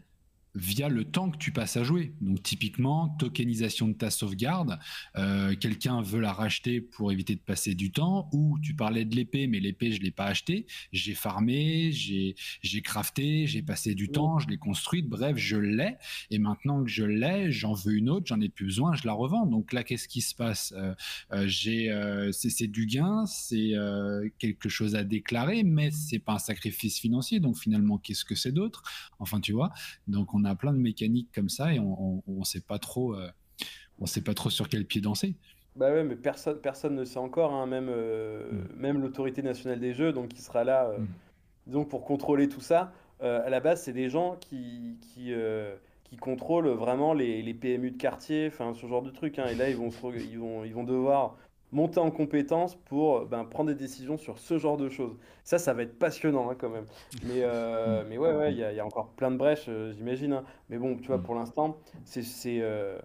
via 0.55 0.89
le 0.89 1.03
temps 1.03 1.29
que 1.29 1.37
tu 1.37 1.51
passes 1.51 1.77
à 1.77 1.83
jouer. 1.83 2.13
Donc 2.21 2.41
typiquement, 2.41 3.09
tokenisation 3.19 3.87
de 3.87 3.93
ta 3.93 4.09
sauvegarde, 4.09 4.79
euh, 5.15 5.55
quelqu'un 5.55 6.01
veut 6.01 6.19
la 6.19 6.33
racheter 6.33 6.81
pour 6.81 7.11
éviter 7.11 7.35
de 7.35 7.41
passer 7.41 7.75
du 7.75 7.91
temps, 7.91 8.29
ou 8.33 8.57
tu 8.59 8.73
parlais 8.73 9.05
de 9.05 9.15
l'épée, 9.15 9.47
mais 9.47 9.59
l'épée, 9.59 9.91
je 9.91 10.01
l'ai 10.01 10.11
pas 10.11 10.25
achetée, 10.25 10.65
j'ai 10.91 11.13
farmé, 11.13 11.91
j'ai 11.91 12.35
crafté, 12.81 13.45
j'ai 13.47 13.61
passé 13.61 13.93
du 13.93 14.09
temps, 14.09 14.39
je 14.39 14.47
l'ai 14.47 14.57
construite, 14.57 15.07
bref, 15.07 15.37
je 15.37 15.57
l'ai, 15.57 15.97
et 16.31 16.39
maintenant 16.39 16.83
que 16.83 16.89
je 16.89 17.03
l'ai, 17.03 17.51
j'en 17.51 17.73
veux 17.73 17.93
une 17.93 18.09
autre, 18.09 18.25
j'en 18.27 18.41
ai 18.41 18.49
plus 18.49 18.65
besoin, 18.65 18.95
je 18.95 19.05
la 19.05 19.13
revends. 19.13 19.45
Donc 19.45 19.73
là, 19.73 19.83
qu'est-ce 19.83 20.07
qui 20.07 20.21
se 20.21 20.33
passe? 20.33 20.73
Euh, 20.75 20.93
euh, 21.31 21.47
J'ai 21.47 21.89
C'est 22.31 22.67
du 22.67 22.85
gain, 22.85 23.25
c'est 23.25 23.73
quelque 24.39 24.69
chose 24.69 24.95
à 24.95 25.03
déclarer, 25.03 25.63
mais 25.63 25.91
c'est 25.91 26.19
pas 26.19 26.33
un 26.33 26.39
sacrifice 26.39 26.99
financier, 26.99 27.39
donc 27.39 27.57
finalement, 27.57 27.97
qu'est-ce 27.97 28.25
que 28.25 28.35
c'est 28.35 28.51
d'autre? 28.51 28.83
Enfin, 29.19 29.39
tu 29.39 29.51
vois, 29.53 29.71
donc 30.07 30.33
on 30.33 30.38
a 30.45 30.55
plein 30.55 30.73
de 30.73 30.77
mécaniques 30.77 31.29
comme 31.33 31.49
ça 31.49 31.73
et 31.73 31.79
on 31.79 32.21
ne 32.27 32.43
sait 32.43 32.61
pas 32.61 32.79
trop, 32.79 33.15
euh, 33.15 33.29
on 33.99 34.05
sait 34.05 34.21
pas 34.21 34.33
trop 34.33 34.49
sur 34.49 34.69
quel 34.69 34.85
pied 34.85 35.01
danser. 35.01 35.35
Bah 35.75 35.91
ouais, 35.91 36.03
mais 36.03 36.15
personne, 36.15 36.59
personne 36.59 36.95
ne 36.95 37.05
sait 37.05 37.19
encore, 37.19 37.53
hein, 37.53 37.65
même, 37.65 37.87
euh, 37.89 38.51
mm. 38.51 38.79
même 38.79 39.01
l'autorité 39.01 39.41
nationale 39.41 39.79
des 39.79 39.93
jeux, 39.93 40.11
donc 40.11 40.29
qui 40.29 40.41
sera 40.41 40.63
là, 40.63 40.89
euh, 40.89 41.79
mm. 41.79 41.85
pour 41.85 42.05
contrôler 42.05 42.49
tout 42.49 42.61
ça. 42.61 42.91
à 43.21 43.49
la 43.49 43.59
base, 43.59 43.83
c'est 43.83 43.93
des 43.93 44.09
gens 44.09 44.37
qui, 44.39 44.97
qui, 45.01 45.33
qui 46.03 46.17
contrôlent 46.17 46.69
vraiment 46.69 47.13
les, 47.13 47.41
les, 47.41 47.53
PMU 47.53 47.91
de 47.91 47.97
quartier, 47.97 48.47
enfin 48.47 48.73
ce 48.73 48.87
genre 48.87 49.01
de 49.01 49.11
trucs. 49.11 49.39
Hein. 49.39 49.47
et 49.47 49.55
là, 49.55 49.69
ils 49.69 49.77
vont, 49.77 49.89
ils, 50.15 50.39
vont, 50.39 50.63
ils 50.63 50.73
vont 50.73 50.83
devoir 50.83 51.37
monter 51.71 51.99
en 51.99 52.11
compétence 52.11 52.75
pour 52.75 53.25
ben, 53.25 53.45
prendre 53.45 53.69
des 53.69 53.75
décisions 53.75 54.17
sur 54.17 54.39
ce 54.39 54.57
genre 54.57 54.77
de 54.77 54.89
choses. 54.89 55.17
Ça, 55.43 55.59
ça 55.59 55.73
va 55.73 55.83
être 55.83 55.97
passionnant 55.97 56.49
hein, 56.49 56.55
quand 56.57 56.69
même. 56.69 56.85
Mais, 57.23 57.41
euh, 57.43 58.03
mais 58.09 58.17
ouais, 58.17 58.33
ouais, 58.33 58.53
il 58.53 58.57
y, 58.57 58.79
a 58.79 58.85
encore 58.85 59.09
plein 59.09 59.31
de 59.31 59.37
brèches, 59.37 59.65
euh, 59.69 59.93
j'imagine. 59.93 60.33
Hein. 60.33 60.43
Mais 60.69 60.77
bon, 60.77 60.97
tu 60.97 61.07
vois, 61.07 61.19
pour 61.19 61.35
l'instant, 61.35 61.77
c'est, 62.05 62.23
euh, 62.61 62.99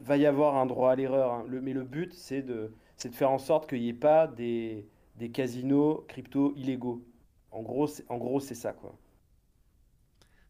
va 0.00 0.16
y 0.16 0.26
avoir 0.26 0.56
un 0.56 0.66
droit 0.66 0.92
à 0.92 0.96
l'erreur. 0.96 1.32
Hein. 1.32 1.44
Le, 1.48 1.60
mais 1.60 1.72
le 1.72 1.82
but, 1.82 2.12
c'est 2.14 2.42
de, 2.42 2.72
c'est 2.96 3.10
de 3.10 3.14
faire 3.14 3.30
en 3.30 3.38
sorte 3.38 3.68
qu'il 3.68 3.80
n'y 3.80 3.88
ait 3.88 3.92
pas 3.92 4.26
des, 4.26 4.86
des 5.16 5.30
casinos 5.30 6.04
crypto 6.08 6.52
illégaux. 6.56 7.02
En 7.50 7.62
gros, 7.62 7.86
c'est, 7.86 8.04
en 8.10 8.18
gros, 8.18 8.40
c'est 8.40 8.54
ça, 8.54 8.72
quoi. 8.72 8.94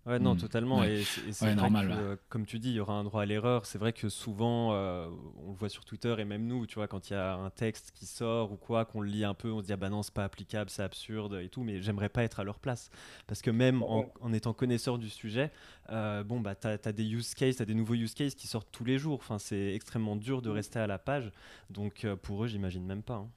Ouais, 0.07 0.19
non, 0.19 0.35
hmm. 0.35 0.39
totalement. 0.39 0.85
Et 0.85 1.03
c'est 1.31 1.55
normal. 1.55 1.89
Que, 1.89 2.19
comme 2.29 2.45
tu 2.45 2.59
dis, 2.59 2.71
il 2.71 2.75
y 2.75 2.81
aura 2.81 2.93
un 2.93 3.05
droit 3.05 3.23
à 3.23 3.27
l'erreur. 3.27 3.65
C'est 3.65 3.79
vrai 3.79 3.95
que 3.95 4.11
souvent, 4.11 4.75
euh, 4.75 5.09
on 5.43 5.53
le 5.53 5.57
voit 5.57 5.71
sur 5.71 5.87
Twitter 5.87 6.15
et 6.19 6.27
même 6.27 6.47
nous, 6.47 6.67
tu 6.67 6.75
vois, 6.75 6.89
quand 6.89 7.09
il 7.09 7.15
y 7.15 7.17
a 7.17 7.35
un 7.37 7.49
texte 7.49 7.91
qui 7.93 8.05
sort 8.05 8.53
ou 8.53 8.57
quoi, 8.57 8.85
qu'on 8.85 9.01
le 9.01 9.09
lit 9.09 9.25
un 9.25 9.33
peu, 9.33 9.51
on 9.51 9.61
se 9.61 9.67
dit 9.67 9.73
ah 9.73 9.77
bah 9.77 9.89
non, 9.89 10.03
c'est 10.03 10.13
pas 10.13 10.25
applicable, 10.25 10.69
c'est 10.69 10.83
absurde 10.83 11.41
et 11.43 11.49
tout. 11.49 11.63
Mais 11.63 11.81
j'aimerais 11.81 12.11
pas 12.11 12.23
être 12.23 12.39
à 12.39 12.45
leur 12.45 12.59
place 12.59 12.91
parce 13.27 13.41
que 13.41 13.51
même 13.51 13.83
en, 13.83 14.33
étant 14.35 14.53
connaisseur 14.53 14.99
du 14.99 15.09
sujet, 15.09 15.51
euh, 15.91 16.23
bon 16.23 16.41
bah 16.41 16.55
t'as 16.55 16.77
as 16.85 16.93
des 16.93 17.05
use 17.05 17.35
cases, 17.35 17.57
t'as 17.57 17.65
des 17.65 17.75
nouveaux 17.75 17.95
use 17.95 18.15
cases 18.15 18.35
qui 18.35 18.47
sortent 18.47 18.71
tous 18.73 18.85
les 18.85 18.99
jours. 18.99 19.21
Enfin, 19.21 19.39
c'est 19.39 19.75
extrêmement 19.75 20.17
dur 20.17 20.43
de 20.43 20.51
rester 20.51 20.79
à 20.79 20.87
la 20.87 20.99
page. 20.99 21.33
Donc 21.71 22.05
euh, 22.05 22.15
pour 22.15 22.45
eux, 22.45 22.47
j'imagine 22.47 22.85
même 22.85 23.03
pas. 23.03 23.15
Hein. 23.15 23.29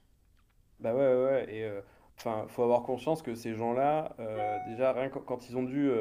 Bah 0.82 0.93
ouais, 0.93 0.99
ouais, 0.99 1.24
ouais. 1.24 1.55
Et 1.55 1.72
enfin, 2.18 2.45
faut 2.49 2.63
avoir 2.63 2.84
conscience 2.84 3.22
que 3.22 3.36
ces 3.36 3.55
gens-là, 3.55 4.15
déjà 4.68 4.91
rien 4.91 5.09
quand 5.09 5.49
ils 5.49 5.57
ont 5.57 5.63
dû 5.63 5.91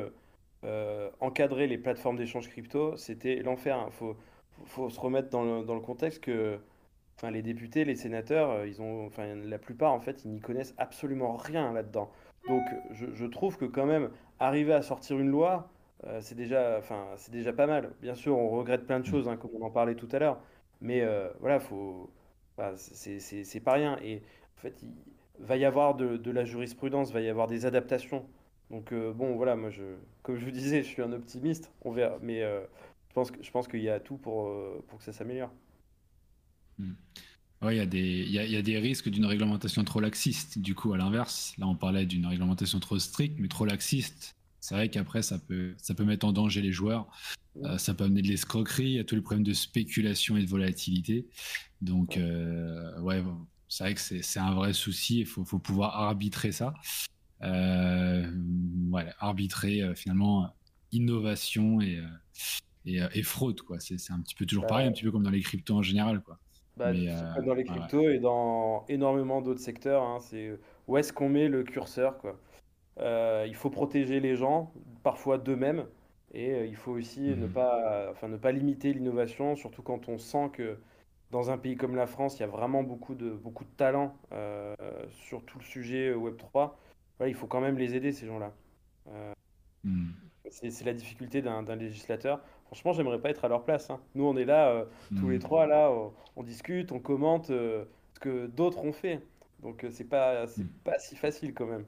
euh, 0.66 1.10
encadrer 1.20 1.68
les 1.68 1.78
plateformes 1.78 2.16
d'échange 2.16 2.48
crypto, 2.48 2.96
c'était 2.96 3.36
l'enfer. 3.36 3.78
Il 3.78 4.04
hein. 4.04 4.14
faut, 4.66 4.90
se 4.90 4.98
remettre 4.98 5.28
dans 5.30 5.62
le, 5.62 5.80
contexte 5.80 6.24
que 6.24 6.58
enfin, 7.16 7.30
les 7.30 7.42
députés, 7.42 7.84
les 7.84 7.94
sénateurs, 7.94 8.50
euh, 8.50 8.66
ils 8.66 8.82
ont, 8.82 9.06
enfin, 9.06 9.34
la 9.36 9.58
plupart, 9.58 9.92
en 9.92 10.00
fait, 10.00 10.24
ils 10.24 10.30
n'y 10.32 10.40
connaissent 10.40 10.74
absolument 10.78 11.36
rien 11.36 11.72
là-dedans. 11.72 12.10
Donc, 12.48 12.62
je, 12.92 13.26
trouve 13.26 13.56
que 13.58 13.64
quand 13.64 13.86
même, 13.86 14.10
arriver 14.40 14.72
à 14.72 14.82
sortir 14.82 15.18
une 15.18 15.30
loi, 15.30 15.68
euh, 16.04 16.20
c'est 16.20 16.34
déjà, 16.34 16.78
enfin, 16.78 17.06
c'est 17.16 17.32
déjà 17.32 17.52
pas 17.52 17.66
mal. 17.66 17.92
Bien 18.00 18.14
sûr, 18.14 18.36
on 18.36 18.48
regrette 18.50 18.86
plein 18.86 19.00
de 19.00 19.06
choses, 19.06 19.28
hein, 19.28 19.36
comme 19.36 19.50
on 19.54 19.64
en 19.64 19.70
parlait 19.70 19.94
tout 19.94 20.08
à 20.12 20.18
l'heure, 20.18 20.40
mais 20.80 21.04
voilà, 21.40 21.60
faut, 21.60 22.10
c'est 22.76 23.60
pas 23.60 23.72
rien. 23.74 23.98
Et 24.02 24.22
en 24.58 24.60
fait, 24.60 24.82
il 24.82 25.44
va 25.44 25.56
y 25.56 25.64
avoir 25.64 25.94
de, 25.94 26.16
de 26.16 26.30
la 26.30 26.44
jurisprudence, 26.44 27.12
va 27.12 27.20
y 27.20 27.28
avoir 27.28 27.46
des 27.46 27.66
adaptations. 27.66 28.26
Donc 28.70 28.92
euh, 28.92 29.12
bon, 29.12 29.36
voilà, 29.36 29.56
moi, 29.56 29.70
je, 29.70 29.82
comme 30.22 30.36
je 30.38 30.44
vous 30.44 30.50
disais, 30.50 30.82
je 30.82 30.88
suis 30.88 31.02
un 31.02 31.12
optimiste. 31.12 31.70
On 31.82 31.92
verra, 31.92 32.18
mais 32.22 32.42
euh, 32.42 32.60
je 33.08 33.14
pense 33.14 33.30
que 33.30 33.42
je 33.42 33.70
qu'il 33.70 33.82
y 33.82 33.88
a 33.88 34.00
tout 34.00 34.16
pour 34.16 34.48
euh, 34.48 34.84
pour 34.88 34.98
que 34.98 35.04
ça 35.04 35.12
s'améliore. 35.12 35.52
Oui, 37.62 37.78
il 37.78 37.94
y, 37.94 38.32
y 38.32 38.38
a, 38.38 38.44
y 38.44 38.56
a 38.56 38.62
des 38.62 38.78
risques 38.78 39.08
d'une 39.08 39.24
réglementation 39.24 39.82
trop 39.84 40.00
laxiste. 40.00 40.58
Du 40.58 40.74
coup, 40.74 40.92
à 40.92 40.98
l'inverse, 40.98 41.54
là, 41.58 41.66
on 41.66 41.74
parlait 41.74 42.04
d'une 42.06 42.26
réglementation 42.26 42.80
trop 42.80 42.98
stricte, 42.98 43.36
mais 43.38 43.48
trop 43.48 43.64
laxiste. 43.64 44.34
C'est 44.60 44.74
vrai 44.74 44.90
qu'après, 44.90 45.22
ça 45.22 45.38
peut, 45.38 45.74
ça 45.78 45.94
peut 45.94 46.04
mettre 46.04 46.26
en 46.26 46.32
danger 46.32 46.60
les 46.60 46.72
joueurs. 46.72 47.06
ça 47.78 47.94
peut 47.94 48.04
amener 48.04 48.20
de 48.20 48.28
l'escroquerie, 48.28 48.98
a 48.98 49.04
tous 49.04 49.14
les 49.14 49.22
problèmes 49.22 49.44
de 49.44 49.54
spéculation 49.54 50.36
et 50.36 50.42
de 50.42 50.48
volatilité. 50.48 51.26
Donc, 51.80 52.18
ouais, 53.00 53.22
c'est 53.68 53.84
vrai 53.84 53.94
que 53.94 54.00
c'est 54.00 54.40
un 54.40 54.54
vrai 54.54 54.74
souci. 54.74 55.20
Il 55.20 55.26
faut, 55.26 55.44
faut 55.44 55.58
pouvoir 55.58 55.96
arbitrer 55.96 56.52
ça 56.52 56.74
voilà, 57.40 59.12
arbitrer 59.18 59.82
euh, 59.82 59.94
finalement 59.94 60.48
innovation 60.92 61.80
et, 61.80 61.98
euh, 61.98 62.02
et, 62.86 63.18
et, 63.18 63.22
fraude. 63.22 63.60
Quoi. 63.62 63.80
C'est, 63.80 63.98
c'est 63.98 64.12
un 64.12 64.20
petit 64.20 64.34
peu 64.34 64.46
toujours 64.46 64.66
pareil, 64.66 64.86
un 64.86 64.92
petit 64.92 65.04
peu 65.04 65.10
comme 65.10 65.22
dans 65.22 65.30
les 65.30 65.40
cryptos 65.40 65.74
en 65.74 65.82
général. 65.82 66.22
Quoi. 66.22 66.38
Bah, 66.76 66.92
dans 66.92 67.54
les 67.54 67.64
cryptos 67.64 68.08
et 68.08 68.18
dans 68.18 68.84
énormément 68.88 69.40
d'autres 69.40 69.60
secteurs, 69.60 70.02
hein, 70.02 70.18
c'est 70.20 70.58
où 70.86 70.96
est-ce 70.96 71.12
qu'on 71.12 71.28
met 71.28 71.48
le 71.48 71.64
curseur 71.64 72.18
quoi? 72.18 72.38
il 73.46 73.54
faut 73.54 73.70
protéger 73.70 74.20
les 74.20 74.36
gens, 74.36 74.72
parfois 75.02 75.38
d'eux-mêmes, 75.38 75.86
et 76.32 76.66
il 76.66 76.76
faut 76.76 76.92
aussi 76.92 77.20
ne, 77.20 77.46
mmh. 77.46 77.52
pas, 77.52 78.08
enfin, 78.10 78.28
ne 78.28 78.36
pas 78.36 78.52
limiter 78.52 78.92
l'innovation, 78.92 79.56
surtout 79.56 79.82
quand 79.82 80.08
on 80.08 80.18
sent 80.18 80.50
que 80.52 80.78
dans 81.30 81.50
un 81.50 81.58
pays 81.58 81.76
comme 81.76 81.96
la 81.96 82.06
France, 82.06 82.38
il 82.38 82.40
y 82.40 82.44
a 82.44 82.48
vraiment 82.48 82.82
beaucoup 82.82 83.14
de, 83.14 83.30
beaucoup 83.30 83.64
de 83.64 83.70
talent 83.76 84.16
sur 85.10 85.44
tout 85.44 85.58
le 85.58 85.64
sujet 85.64 86.14
Web3 86.14 86.72
il 87.24 87.34
faut 87.34 87.46
quand 87.46 87.60
même 87.60 87.78
les 87.78 87.94
aider, 87.94 88.12
ces 88.12 88.26
gens-là. 88.26 88.52
Euh, 89.08 89.32
hmm. 89.84 90.10
C'est 90.50 90.84
la 90.84 90.94
difficulté 90.94 91.42
d'un 91.42 91.76
législateur. 91.76 92.40
Franchement, 92.66 92.92
j'aimerais 92.92 93.20
pas 93.20 93.30
être 93.30 93.44
à 93.44 93.48
leur 93.48 93.64
place. 93.64 93.90
Hein. 93.90 94.00
Nous, 94.14 94.24
on 94.24 94.36
est 94.36 94.44
là, 94.44 94.68
euh, 94.68 94.84
tous 95.18 95.28
les 95.28 95.38
hmm. 95.38 95.40
trois, 95.40 95.66
là, 95.66 95.92
on, 96.36 96.42
discute, 96.42 96.92
on 96.92 97.00
commente 97.00 97.50
euh, 97.50 97.84
ce 98.14 98.20
que 98.20 98.46
d'autres 98.46 98.84
ont 98.84 98.92
fait. 98.92 99.20
Donc, 99.62 99.84
c'est 99.90 100.04
pas, 100.04 100.46
c'est 100.46 100.62
hmm. 100.62 100.68
pas 100.84 100.98
si 100.98 101.16
facile 101.16 101.54
quand 101.54 101.66
même. 101.66 101.84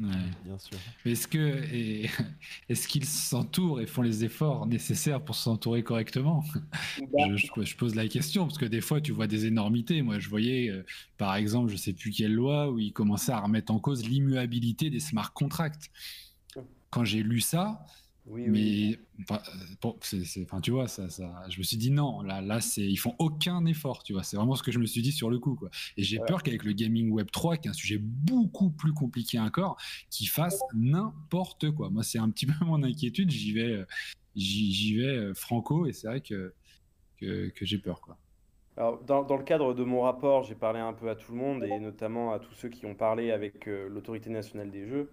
Bien 0.00 0.58
sûr. 0.58 0.78
Est-ce 1.04 1.28
que 1.28 1.38
est-ce 2.68 2.88
qu'ils 2.88 3.04
s'entourent 3.04 3.82
et 3.82 3.86
font 3.86 4.00
les 4.00 4.24
efforts 4.24 4.66
nécessaires 4.66 5.22
pour 5.22 5.34
s'entourer 5.34 5.82
correctement? 5.82 6.42
Bah. 7.12 7.36
je, 7.36 7.76
pose 7.76 7.94
la 7.94 8.08
question 8.08 8.46
parce 8.46 8.56
que 8.56 8.64
des 8.64 8.80
fois 8.80 9.00
tu 9.02 9.12
vois 9.12 9.26
des 9.26 9.44
énormités. 9.44 10.00
Moi, 10.00 10.18
je 10.18 10.28
voyais 10.28 10.70
euh, 10.70 10.84
par 11.18 11.34
exemple, 11.36 11.70
je 11.70 11.76
sais 11.76 11.92
plus 11.92 12.10
quelle 12.10 12.32
loi 12.32 12.70
où 12.70 12.78
ils 12.78 12.92
commençaient 12.92 13.32
à 13.32 13.40
remettre 13.40 13.72
en 13.72 13.78
cause 13.78 14.08
l'immuabilité 14.08 14.88
des 14.88 15.00
smart 15.00 15.32
contracts. 15.34 15.90
Quand 16.88 17.04
j'ai 17.04 17.22
lu 17.22 17.40
ça, 17.40 17.84
oui, 18.30 18.46
mais 18.48 18.98
Enfin, 19.22 20.60
tu 20.60 20.70
vois, 20.70 20.88
ça, 20.88 21.08
ça, 21.10 21.44
je 21.48 21.58
me 21.58 21.62
suis 21.62 21.76
dit 21.76 21.90
non, 21.90 22.22
là, 22.22 22.40
là, 22.40 22.60
c'est, 22.60 22.82
ils 22.82 22.96
font 22.96 23.14
aucun 23.18 23.64
effort, 23.66 24.02
tu 24.02 24.12
vois. 24.12 24.22
C'est 24.22 24.36
vraiment 24.36 24.54
ce 24.54 24.62
que 24.62 24.72
je 24.72 24.78
me 24.78 24.86
suis 24.86 25.02
dit 25.02 25.12
sur 25.12 25.30
le 25.30 25.38
coup, 25.38 25.56
quoi. 25.56 25.70
Et 25.96 26.02
j'ai 26.02 26.18
peur 26.20 26.42
qu'avec 26.42 26.64
le 26.64 26.72
gaming 26.72 27.10
web 27.10 27.30
3, 27.30 27.56
qui 27.56 27.68
est 27.68 27.70
un 27.70 27.74
sujet 27.74 27.98
beaucoup 27.98 28.70
plus 28.70 28.92
compliqué 28.92 29.38
encore, 29.38 29.76
qu'ils 30.10 30.28
fassent 30.28 30.62
n'importe 30.74 31.70
quoi. 31.72 31.90
Moi, 31.90 32.02
c'est 32.02 32.18
un 32.18 32.30
petit 32.30 32.46
peu 32.46 32.52
mon 32.64 32.82
inquiétude. 32.82 33.30
J'y 33.30 33.52
vais, 33.52 33.72
euh, 33.72 33.86
j'y, 34.36 34.96
vais 34.96 35.16
euh, 35.16 35.34
franco, 35.34 35.86
et 35.86 35.92
c'est 35.92 36.06
vrai 36.06 36.20
que, 36.20 36.54
que, 37.18 37.52
j'ai 37.60 37.78
peur, 37.78 38.00
quoi. 38.00 38.16
Alors, 38.76 39.02
dans, 39.02 39.24
dans, 39.24 39.36
le 39.36 39.44
cadre 39.44 39.74
de 39.74 39.84
mon 39.84 40.02
rapport, 40.02 40.44
j'ai 40.44 40.54
parlé 40.54 40.80
un 40.80 40.94
peu 40.94 41.10
à 41.10 41.14
tout 41.14 41.32
le 41.32 41.38
monde 41.38 41.64
et 41.64 41.78
notamment 41.78 42.32
à 42.32 42.38
tous 42.38 42.54
ceux 42.54 42.68
qui 42.70 42.86
ont 42.86 42.94
parlé 42.94 43.30
avec 43.30 43.68
euh, 43.68 43.88
l'autorité 43.88 44.30
nationale 44.30 44.70
des 44.70 44.86
jeux. 44.86 45.10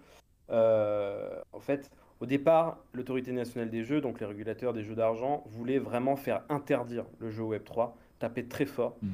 en 0.49 1.59
fait, 1.59 1.91
au 2.19 2.25
départ, 2.25 2.83
l'autorité 2.93 3.31
nationale 3.31 3.69
des 3.69 3.83
jeux, 3.83 4.01
donc 4.01 4.19
les 4.19 4.25
régulateurs 4.25 4.73
des 4.73 4.83
jeux 4.83 4.95
d'argent, 4.95 5.43
voulaient 5.47 5.79
vraiment 5.79 6.15
faire 6.15 6.43
interdire 6.49 7.05
le 7.19 7.29
jeu 7.29 7.43
Web3, 7.43 7.91
taper 8.19 8.45
très 8.45 8.65
fort. 8.65 8.97
Mm. 9.01 9.09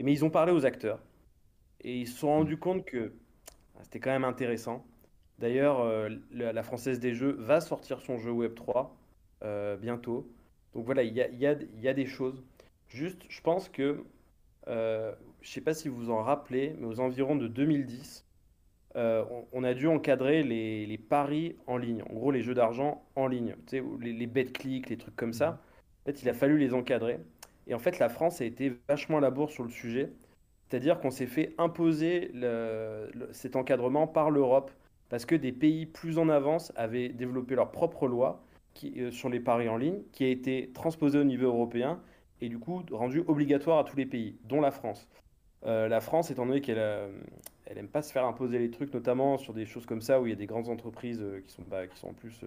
Mais 0.00 0.12
ils 0.12 0.24
ont 0.24 0.30
parlé 0.30 0.52
aux 0.52 0.64
acteurs 0.64 1.00
et 1.80 2.00
ils 2.00 2.08
se 2.08 2.18
sont 2.18 2.28
rendus 2.28 2.56
mm. 2.56 2.60
compte 2.60 2.84
que 2.84 3.12
ah, 3.76 3.80
c'était 3.82 4.00
quand 4.00 4.10
même 4.10 4.24
intéressant. 4.24 4.86
D'ailleurs, 5.38 5.80
euh, 5.80 6.08
la, 6.32 6.62
Française 6.62 6.98
des 6.98 7.14
Jeux 7.14 7.36
va 7.38 7.60
sortir 7.60 8.00
son 8.00 8.18
jeu 8.18 8.32
Web3 8.32 8.88
euh, 9.44 9.76
bientôt. 9.76 10.28
Donc 10.74 10.84
voilà, 10.84 11.02
il 11.02 11.14
y 11.14 11.20
a, 11.20 11.28
y 11.30 11.88
a, 11.88 11.94
des 11.94 12.06
choses. 12.06 12.42
Juste, 12.88 13.22
je 13.28 13.40
pense 13.40 13.68
que, 13.68 14.04
euh, 14.66 15.14
je 15.42 15.48
ne 15.48 15.52
sais 15.52 15.60
pas 15.60 15.74
si 15.74 15.88
vous 15.88 15.96
vous 15.96 16.10
en 16.10 16.22
rappelez, 16.22 16.74
mais 16.78 16.86
aux 16.86 16.98
environs 16.98 17.36
de 17.36 17.46
2010, 17.46 18.24
euh, 18.98 19.24
on, 19.52 19.62
a 19.64 19.74
dû 19.74 19.86
encadrer 19.86 20.42
les, 20.42 20.98
paris 20.98 21.56
en 21.66 21.76
ligne, 21.76 22.02
en 22.10 22.14
gros 22.14 22.32
les 22.32 22.42
jeux 22.42 22.54
d'argent 22.54 23.04
en 23.14 23.28
ligne, 23.28 23.54
les, 23.72 24.12
les 24.12 24.26
bet 24.26 24.46
clics, 24.46 24.90
les 24.90 24.98
trucs 24.98 25.16
comme 25.16 25.32
ça. 25.32 25.60
En 26.02 26.10
fait, 26.10 26.22
il 26.22 26.28
a 26.28 26.34
fallu 26.34 26.58
les 26.58 26.74
encadrer. 26.74 27.20
Et 27.68 27.74
en 27.74 27.78
fait, 27.78 27.98
la 27.98 28.08
France 28.08 28.40
a 28.40 28.44
été 28.44 28.72
vachement 28.88 29.18
à 29.18 29.20
la 29.20 29.30
bourre 29.30 29.50
sur 29.50 29.62
le 29.62 29.70
sujet. 29.70 30.10
C'est-à-dire 30.68 30.98
qu'on 31.00 31.10
s'est 31.10 31.26
fait 31.26 31.54
imposer 31.58 32.32
cet 33.30 33.56
encadrement 33.56 34.06
par 34.06 34.30
l'Europe. 34.30 34.70
parce 35.08 35.24
que 35.24 35.34
des 35.34 35.52
pays 35.52 35.86
plus 35.86 36.18
en 36.18 36.28
avance 36.28 36.72
avaient 36.76 37.08
développé 37.08 37.54
leur 37.54 37.70
propre 37.70 38.06
loi 38.08 38.42
euh, 38.84 39.10
sur 39.10 39.28
les 39.28 39.40
paris 39.40 39.68
en 39.68 39.76
ligne, 39.76 40.02
qui 40.12 40.24
a 40.24 40.28
été 40.28 40.70
transposée 40.74 41.18
au 41.18 41.24
niveau 41.24 41.46
européen 41.46 42.00
et 42.40 42.48
du 42.48 42.58
coup 42.58 42.82
rendue 42.90 43.24
obligatoire 43.26 43.78
à 43.78 43.84
tous 43.84 43.96
les 43.96 44.06
pays, 44.06 44.38
dont 44.44 44.60
la 44.60 44.70
France. 44.70 45.08
Euh, 45.66 45.88
la 45.88 46.00
France, 46.00 46.30
étant 46.30 46.46
donné 46.46 46.60
qu'elle 46.60 46.78
elle 47.70 47.78
aime 47.78 47.88
pas 47.88 48.02
se 48.02 48.12
faire 48.12 48.24
imposer 48.24 48.58
les 48.58 48.70
trucs, 48.70 48.92
notamment 48.94 49.36
sur 49.38 49.52
des 49.52 49.66
choses 49.66 49.86
comme 49.86 50.00
ça 50.00 50.20
où 50.20 50.26
il 50.26 50.30
y 50.30 50.32
a 50.32 50.36
des 50.36 50.46
grandes 50.46 50.68
entreprises 50.68 51.20
euh, 51.20 51.40
qui 51.46 51.52
sont 51.52 51.62
bah, 51.68 51.86
qui 51.86 51.98
sont 51.98 52.08
en 52.08 52.14
plus 52.14 52.40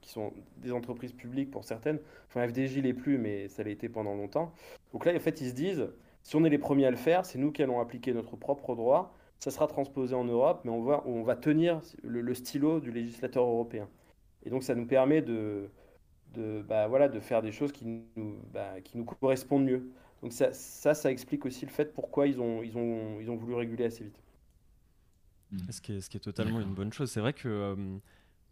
qui 0.00 0.08
sont 0.08 0.32
des 0.58 0.72
entreprises 0.72 1.12
publiques 1.12 1.50
pour 1.50 1.64
certaines. 1.64 1.98
Enfin, 2.28 2.46
FDJ 2.46 2.78
l'est 2.78 2.94
plus, 2.94 3.18
mais 3.18 3.48
ça 3.48 3.62
l'a 3.64 3.70
été 3.70 3.88
pendant 3.88 4.14
longtemps. 4.14 4.52
Donc 4.92 5.04
là, 5.04 5.14
en 5.14 5.20
fait, 5.20 5.40
ils 5.40 5.50
se 5.50 5.54
disent, 5.54 5.88
si 6.22 6.36
on 6.36 6.44
est 6.44 6.50
les 6.50 6.58
premiers 6.58 6.86
à 6.86 6.90
le 6.90 6.96
faire, 6.96 7.26
c'est 7.26 7.38
nous 7.38 7.52
qui 7.52 7.62
allons 7.62 7.80
appliquer 7.80 8.12
notre 8.12 8.36
propre 8.36 8.74
droit. 8.74 9.14
Ça 9.40 9.50
sera 9.50 9.66
transposé 9.66 10.14
en 10.14 10.24
Europe, 10.24 10.62
mais 10.64 10.70
on 10.70 10.82
va, 10.82 11.02
on 11.06 11.22
va 11.22 11.36
tenir 11.36 11.80
le 12.02 12.34
stylo 12.34 12.80
du 12.80 12.90
législateur 12.90 13.44
européen. 13.44 13.88
Et 14.44 14.50
donc 14.50 14.62
ça 14.62 14.74
nous 14.74 14.86
permet 14.86 15.22
de, 15.22 15.70
de, 16.34 16.62
bah, 16.62 16.88
voilà, 16.88 17.08
de 17.08 17.20
faire 17.20 17.42
des 17.42 17.52
choses 17.52 17.72
qui 17.72 17.84
nous, 18.16 18.36
bah, 18.52 18.80
qui 18.82 18.96
nous 18.98 19.04
correspondent 19.04 19.64
mieux. 19.64 19.90
Donc 20.22 20.32
ça, 20.32 20.52
ça, 20.52 20.94
ça, 20.94 21.10
explique 21.10 21.46
aussi 21.46 21.64
le 21.64 21.70
fait 21.70 21.92
pourquoi 21.92 22.26
ils 22.26 22.40
ont, 22.40 22.62
ils 22.62 22.76
ont, 22.76 23.20
ils 23.20 23.30
ont 23.30 23.36
voulu 23.36 23.54
réguler 23.54 23.84
assez 23.84 24.04
vite. 24.04 24.20
Ce 25.70 25.80
qui 25.80 25.92
est, 25.92 26.00
ce 26.00 26.10
qui 26.10 26.16
est 26.16 26.20
totalement 26.20 26.60
une 26.60 26.74
bonne 26.74 26.92
chose. 26.92 27.10
C'est 27.10 27.20
vrai 27.20 27.32
que 27.32 27.48
euh, 27.48 27.98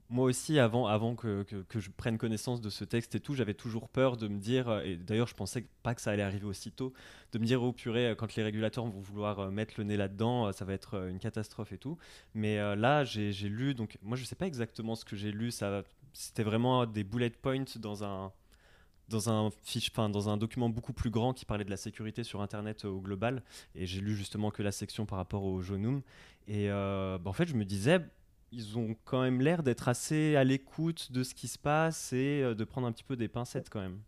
moi 0.08 0.26
aussi, 0.26 0.58
avant, 0.58 0.86
avant 0.86 1.14
que, 1.16 1.42
que, 1.42 1.80
je 1.80 1.90
prenne 1.90 2.18
connaissance 2.18 2.60
de 2.60 2.70
ce 2.70 2.84
texte 2.84 3.14
et 3.14 3.20
tout, 3.20 3.34
j'avais 3.34 3.54
toujours 3.54 3.88
peur 3.88 4.16
de 4.16 4.28
me 4.28 4.38
dire, 4.38 4.68
euh, 4.68 4.82
et 4.82 4.96
d'ailleurs 4.96 5.26
je 5.26 5.34
pensais 5.34 5.66
pas 5.82 5.94
que 5.94 6.00
ça 6.00 6.12
allait 6.12 6.22
arriver 6.22 6.46
aussitôt, 6.46 6.92
de 7.32 7.38
me 7.38 7.44
dire, 7.44 7.62
oh 7.62 7.72
purée, 7.72 8.14
quand 8.16 8.34
les 8.36 8.42
régulateurs 8.42 8.84
vont 8.84 9.00
vouloir 9.00 9.40
euh, 9.40 9.50
mettre 9.50 9.74
le 9.78 9.84
nez 9.84 9.96
là-dedans, 9.96 10.46
euh, 10.46 10.52
ça 10.52 10.64
va 10.64 10.74
être 10.74 11.08
une 11.08 11.18
catastrophe 11.18 11.72
et 11.72 11.78
tout. 11.78 11.98
Mais 12.34 12.56
là, 12.76 13.04
j'ai 13.04 13.32
lu, 13.48 13.74
donc 13.74 13.98
moi 14.02 14.16
je 14.16 14.24
sais 14.24 14.34
pas 14.34 14.46
exactement 14.46 14.94
ce 14.94 15.04
que 15.04 15.16
j'ai 15.16 15.32
lu, 15.32 15.50
c'était 16.12 16.42
vraiment 16.42 16.86
des 16.86 17.04
bullet 17.04 17.30
points 17.30 17.64
dans 17.78 18.04
un, 18.04 18.32
dans 19.08 19.30
un 19.30 19.50
fiche, 19.62 19.90
enfin, 19.92 20.08
dans 20.08 20.28
un 20.28 20.36
document 20.36 20.68
beaucoup 20.68 20.92
plus 20.92 21.10
grand 21.10 21.32
qui 21.32 21.44
parlait 21.44 21.64
de 21.64 21.70
la 21.70 21.76
sécurité 21.76 22.24
sur 22.24 22.40
Internet 22.40 22.84
au 22.84 23.00
global. 23.00 23.42
Et 23.74 23.86
j'ai 23.86 24.00
lu 24.00 24.16
justement 24.16 24.50
que 24.50 24.62
la 24.62 24.72
section 24.72 25.06
par 25.06 25.18
rapport 25.18 25.44
au 25.44 25.60
Jonum. 25.62 26.02
Et 26.48 26.68
bah, 26.68 27.20
en 27.24 27.32
fait, 27.32 27.46
je 27.46 27.54
me 27.54 27.64
disais, 27.64 28.00
ils 28.52 28.78
ont 28.78 28.96
quand 29.04 29.22
même 29.22 29.40
l'air 29.40 29.62
d'être 29.62 29.88
assez 29.88 30.36
à 30.36 30.44
l'écoute 30.44 31.12
de 31.12 31.22
ce 31.22 31.34
qui 31.34 31.48
se 31.48 31.58
passe 31.58 32.12
et 32.12 32.42
euh, 32.42 32.54
de 32.54 32.64
prendre 32.64 32.86
un 32.86 32.92
petit 32.92 33.04
peu 33.04 33.16
des 33.16 33.28
pincettes 33.28 33.68
quand 33.70 33.80
même. 33.80 33.98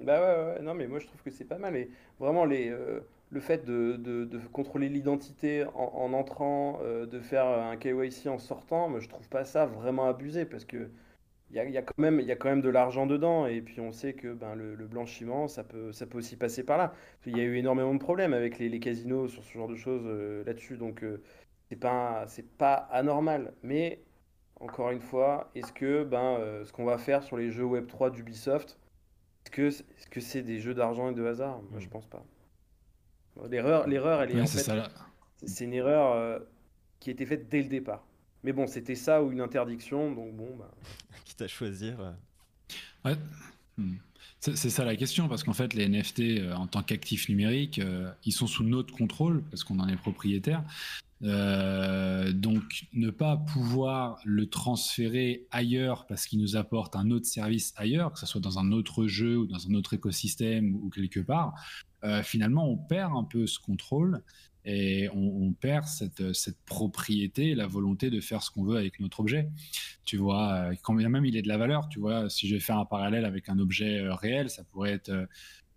Bah 0.00 0.20
ouais, 0.20 0.54
ouais, 0.54 0.62
non 0.62 0.74
mais 0.74 0.88
moi 0.88 0.98
je 0.98 1.06
trouve 1.06 1.22
que 1.22 1.30
c'est 1.30 1.44
pas 1.44 1.58
mal 1.58 1.76
et 1.76 1.88
vraiment 2.18 2.44
euh, 2.50 3.00
le 3.30 3.40
fait 3.40 3.64
de, 3.64 4.28
contrôler 4.52 4.88
l'identité 4.88 5.64
en, 5.74 6.12
entrant, 6.12 6.80
euh, 6.82 7.06
de 7.06 7.20
faire 7.20 7.46
un 7.46 7.76
KYC 7.76 8.26
en 8.26 8.38
sortant, 8.38 8.98
je 8.98 9.08
trouve 9.08 9.28
pas 9.28 9.44
ça 9.44 9.66
vraiment 9.66 10.08
abusé 10.08 10.44
parce 10.44 10.64
que 10.64 10.90
il 11.52 11.56
y 11.56 11.60
a, 11.60 11.64
y, 11.68 11.76
a 11.76 11.82
quand 11.82 11.98
même, 11.98 12.18
y 12.20 12.32
a 12.32 12.36
quand 12.36 12.48
même 12.48 12.62
de 12.62 12.68
l'argent 12.68 13.06
dedans. 13.06 13.46
Et 13.46 13.60
puis 13.60 13.80
on 13.80 13.92
sait 13.92 14.14
que 14.14 14.32
ben, 14.32 14.54
le, 14.54 14.74
blanchiment 14.86 15.48
ça 15.48 15.62
peut, 15.62 15.92
ça 15.92 16.06
peut 16.06 16.18
aussi 16.18 16.36
passer 16.36 16.64
par 16.64 16.78
là. 16.78 16.94
Il 17.26 17.36
y 17.36 17.40
a 17.40 17.44
eu 17.44 17.56
énormément 17.56 17.94
de 17.94 17.98
problèmes 18.00 18.32
avec 18.32 18.58
les, 18.58 18.68
les 18.68 18.80
casinos 18.80 19.28
sur 19.28 19.44
ce 19.44 19.52
genre 19.52 19.68
de 19.68 19.76
choses 19.76 20.06
là-dessus. 20.46 20.76
Donc 20.76 21.04
c'est 21.72 21.80
pas 21.80 22.26
c'est 22.26 22.46
pas 22.58 22.74
anormal. 22.74 23.54
Mais 23.62 24.02
encore 24.60 24.90
une 24.90 25.00
fois 25.00 25.50
est-ce 25.54 25.72
que 25.72 26.04
ben 26.04 26.36
euh, 26.38 26.66
ce 26.66 26.72
qu'on 26.72 26.84
va 26.84 26.98
faire 26.98 27.22
sur 27.22 27.38
les 27.38 27.50
jeux 27.50 27.64
Web 27.64 27.86
3 27.86 28.10
d'Ubisoft 28.10 28.78
est-ce 29.46 29.50
que 29.50 29.68
est-ce 29.68 30.06
que 30.10 30.20
c'est 30.20 30.42
des 30.42 30.60
jeux 30.60 30.74
d'argent 30.74 31.10
et 31.10 31.14
de 31.14 31.24
hasard? 31.24 31.62
Moi 31.70 31.80
je 31.80 31.86
hmm. 31.86 31.90
pense 31.90 32.06
pas. 32.06 32.22
L'erreur 33.48 33.88
l'erreur 33.88 34.22
elle 34.22 34.36
est 34.36 34.40
en 34.40 34.46
fait 34.46 34.70
c'est 35.44 35.64
une 35.64 35.72
erreur 35.72 36.12
euh, 36.12 36.38
qui 37.00 37.08
a 37.08 37.12
été 37.14 37.24
faite 37.24 37.48
dès 37.48 37.62
le 37.62 37.68
départ. 37.68 38.04
Mais 38.44 38.52
bon 38.52 38.66
c'était 38.66 38.94
ça 38.94 39.22
ou 39.22 39.32
une 39.32 39.40
interdiction. 39.40 40.12
Donc 40.12 40.34
bon 40.34 40.54
bah... 40.56 40.70
à 41.40 41.48
choisir 41.48 42.14
euh. 43.06 43.14
Hmm. 43.78 43.94
C'est 44.40 44.70
ça 44.70 44.84
la 44.84 44.96
question, 44.96 45.28
parce 45.28 45.44
qu'en 45.44 45.52
fait, 45.52 45.72
les 45.72 45.88
NFT, 45.88 46.52
en 46.52 46.66
tant 46.66 46.82
qu'actifs 46.82 47.28
numériques, 47.28 47.80
ils 48.24 48.32
sont 48.32 48.48
sous 48.48 48.64
notre 48.64 48.92
contrôle, 48.92 49.44
parce 49.50 49.62
qu'on 49.62 49.78
en 49.78 49.88
est 49.88 49.96
propriétaire. 49.96 50.64
Euh, 51.24 52.32
donc 52.32 52.86
ne 52.92 53.10
pas 53.10 53.36
pouvoir 53.36 54.18
le 54.24 54.48
transférer 54.48 55.46
ailleurs 55.52 56.04
parce 56.06 56.26
qu'il 56.26 56.40
nous 56.40 56.56
apporte 56.56 56.96
un 56.96 57.12
autre 57.12 57.26
service 57.26 57.72
ailleurs, 57.76 58.12
que 58.12 58.18
ce 58.18 58.26
soit 58.26 58.40
dans 58.40 58.58
un 58.58 58.72
autre 58.72 59.06
jeu 59.06 59.38
ou 59.38 59.46
dans 59.46 59.68
un 59.68 59.74
autre 59.74 59.94
écosystème 59.94 60.74
ou 60.74 60.90
quelque 60.90 61.20
part, 61.20 61.54
euh, 62.02 62.24
finalement 62.24 62.68
on 62.68 62.76
perd 62.76 63.12
un 63.16 63.22
peu 63.22 63.46
ce 63.46 63.60
contrôle 63.60 64.22
et 64.64 65.08
on, 65.12 65.52
perd 65.52 65.86
cette, 65.86 66.32
cette, 66.32 66.58
propriété, 66.64 67.54
la 67.54 67.66
volonté 67.66 68.10
de 68.10 68.20
faire 68.20 68.42
ce 68.42 68.50
qu'on 68.50 68.62
veut 68.62 68.76
avec 68.76 69.00
notre 69.00 69.20
objet. 69.20 69.48
Tu 70.04 70.16
vois, 70.16 70.52
euh, 70.52 70.74
quand 70.82 70.94
bien 70.94 71.08
même 71.08 71.24
il 71.24 71.36
est 71.36 71.42
de 71.42 71.48
la 71.48 71.58
valeur, 71.58 71.88
tu 71.88 71.98
vois, 71.98 72.30
si 72.30 72.48
je 72.48 72.54
vais 72.54 72.60
faire 72.60 72.78
un 72.78 72.84
parallèle 72.84 73.24
avec 73.24 73.48
un 73.48 73.58
objet 73.58 74.00
réel, 74.08 74.50
ça 74.50 74.62
pourrait 74.64 74.92
être 74.92 75.10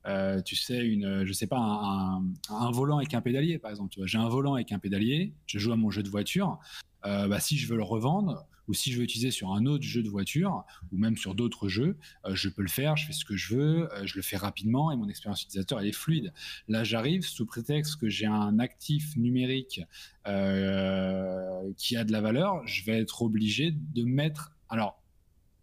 euh, 0.08 0.42
tu 0.42 0.56
sais, 0.56 0.86
une, 0.86 1.26
je 1.26 1.34
sais 1.34 1.48
pas, 1.48 1.58
un, 1.58 2.72
volant 2.72 2.98
avec 2.98 3.14
un 3.14 3.22
pédalier, 3.22 3.58
par 3.58 3.72
exemple. 3.72 3.98
J'ai 4.06 4.18
un 4.18 4.30
volant 4.30 4.54
avec 4.54 4.72
un 4.72 4.80
pédalier, 4.80 5.34
je 5.48 5.58
joue 5.58 5.72
à 5.72 5.76
mon 5.76 5.90
jeu 5.90 6.04
de 6.04 6.10
voiture. 6.10 6.60
Euh, 7.06 7.28
bah, 7.28 7.40
si 7.40 7.58
je 7.58 7.68
veux 7.68 7.78
le 7.78 7.84
revendre 7.84 8.46
ou 8.68 8.74
si 8.74 8.92
je 8.92 8.98
veux 8.98 9.04
utiliser 9.04 9.32
sur 9.32 9.54
un 9.54 9.66
autre 9.66 9.84
jeu 9.84 10.04
de 10.04 10.10
voiture 10.10 10.64
ou 10.92 10.98
même 10.98 11.18
sur 11.18 11.36
d'autres 11.36 11.68
jeux, 11.68 11.98
euh, 12.26 12.36
je 12.36 12.50
peux 12.50 12.62
le 12.62 12.70
faire, 12.70 12.98
je 12.98 13.08
fais 13.08 13.14
ce 13.14 13.26
que 13.26 13.36
je 13.36 13.56
veux, 13.56 13.90
je 14.04 14.16
le 14.16 14.22
fais 14.22 14.38
rapidement 14.38 14.92
et 14.92 14.96
mon 14.96 15.10
expérience 15.10 15.44
utilisateur 15.44 15.80
elle 15.80 15.88
est 15.88 15.96
fluide. 15.96 16.34
Là, 16.68 16.84
j'arrive 16.84 17.24
sous 17.24 17.46
prétexte 17.46 17.98
que 17.98 18.10
j'ai 18.10 18.26
un 18.26 18.60
actif 18.60 19.16
numérique 19.16 19.82
qui 20.24 21.98
a 21.98 22.04
de 22.04 22.12
la 22.12 22.22
valeur, 22.22 22.66
je 22.68 22.84
vais 22.84 23.00
être 23.00 23.22
obligé 23.22 23.72
de 23.72 24.04
mettre. 24.04 24.52
Alors, 24.70 25.02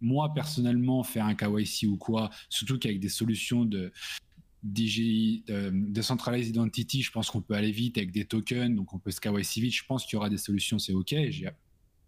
moi 0.00 0.32
personnellement, 0.34 1.02
faire 1.02 1.26
un 1.26 1.34
KYC 1.34 1.88
ou 1.88 1.96
quoi, 1.96 2.30
surtout 2.48 2.78
qu'avec 2.78 3.00
des 3.00 3.08
solutions 3.08 3.64
de, 3.64 3.92
DG, 4.62 5.42
euh, 5.50 5.70
Decentralized 5.72 6.54
Identity, 6.54 7.02
je 7.02 7.10
pense 7.10 7.30
qu'on 7.30 7.40
peut 7.40 7.54
aller 7.54 7.72
vite 7.72 7.98
avec 7.98 8.12
des 8.12 8.24
tokens, 8.24 8.74
donc 8.74 8.94
on 8.94 8.98
peut 8.98 9.10
se 9.10 9.20
KYC 9.20 9.60
vite. 9.60 9.74
Je 9.74 9.84
pense 9.84 10.04
qu'il 10.04 10.14
y 10.14 10.16
aura 10.16 10.30
des 10.30 10.38
solutions, 10.38 10.78
c'est 10.78 10.92
OK. 10.92 11.14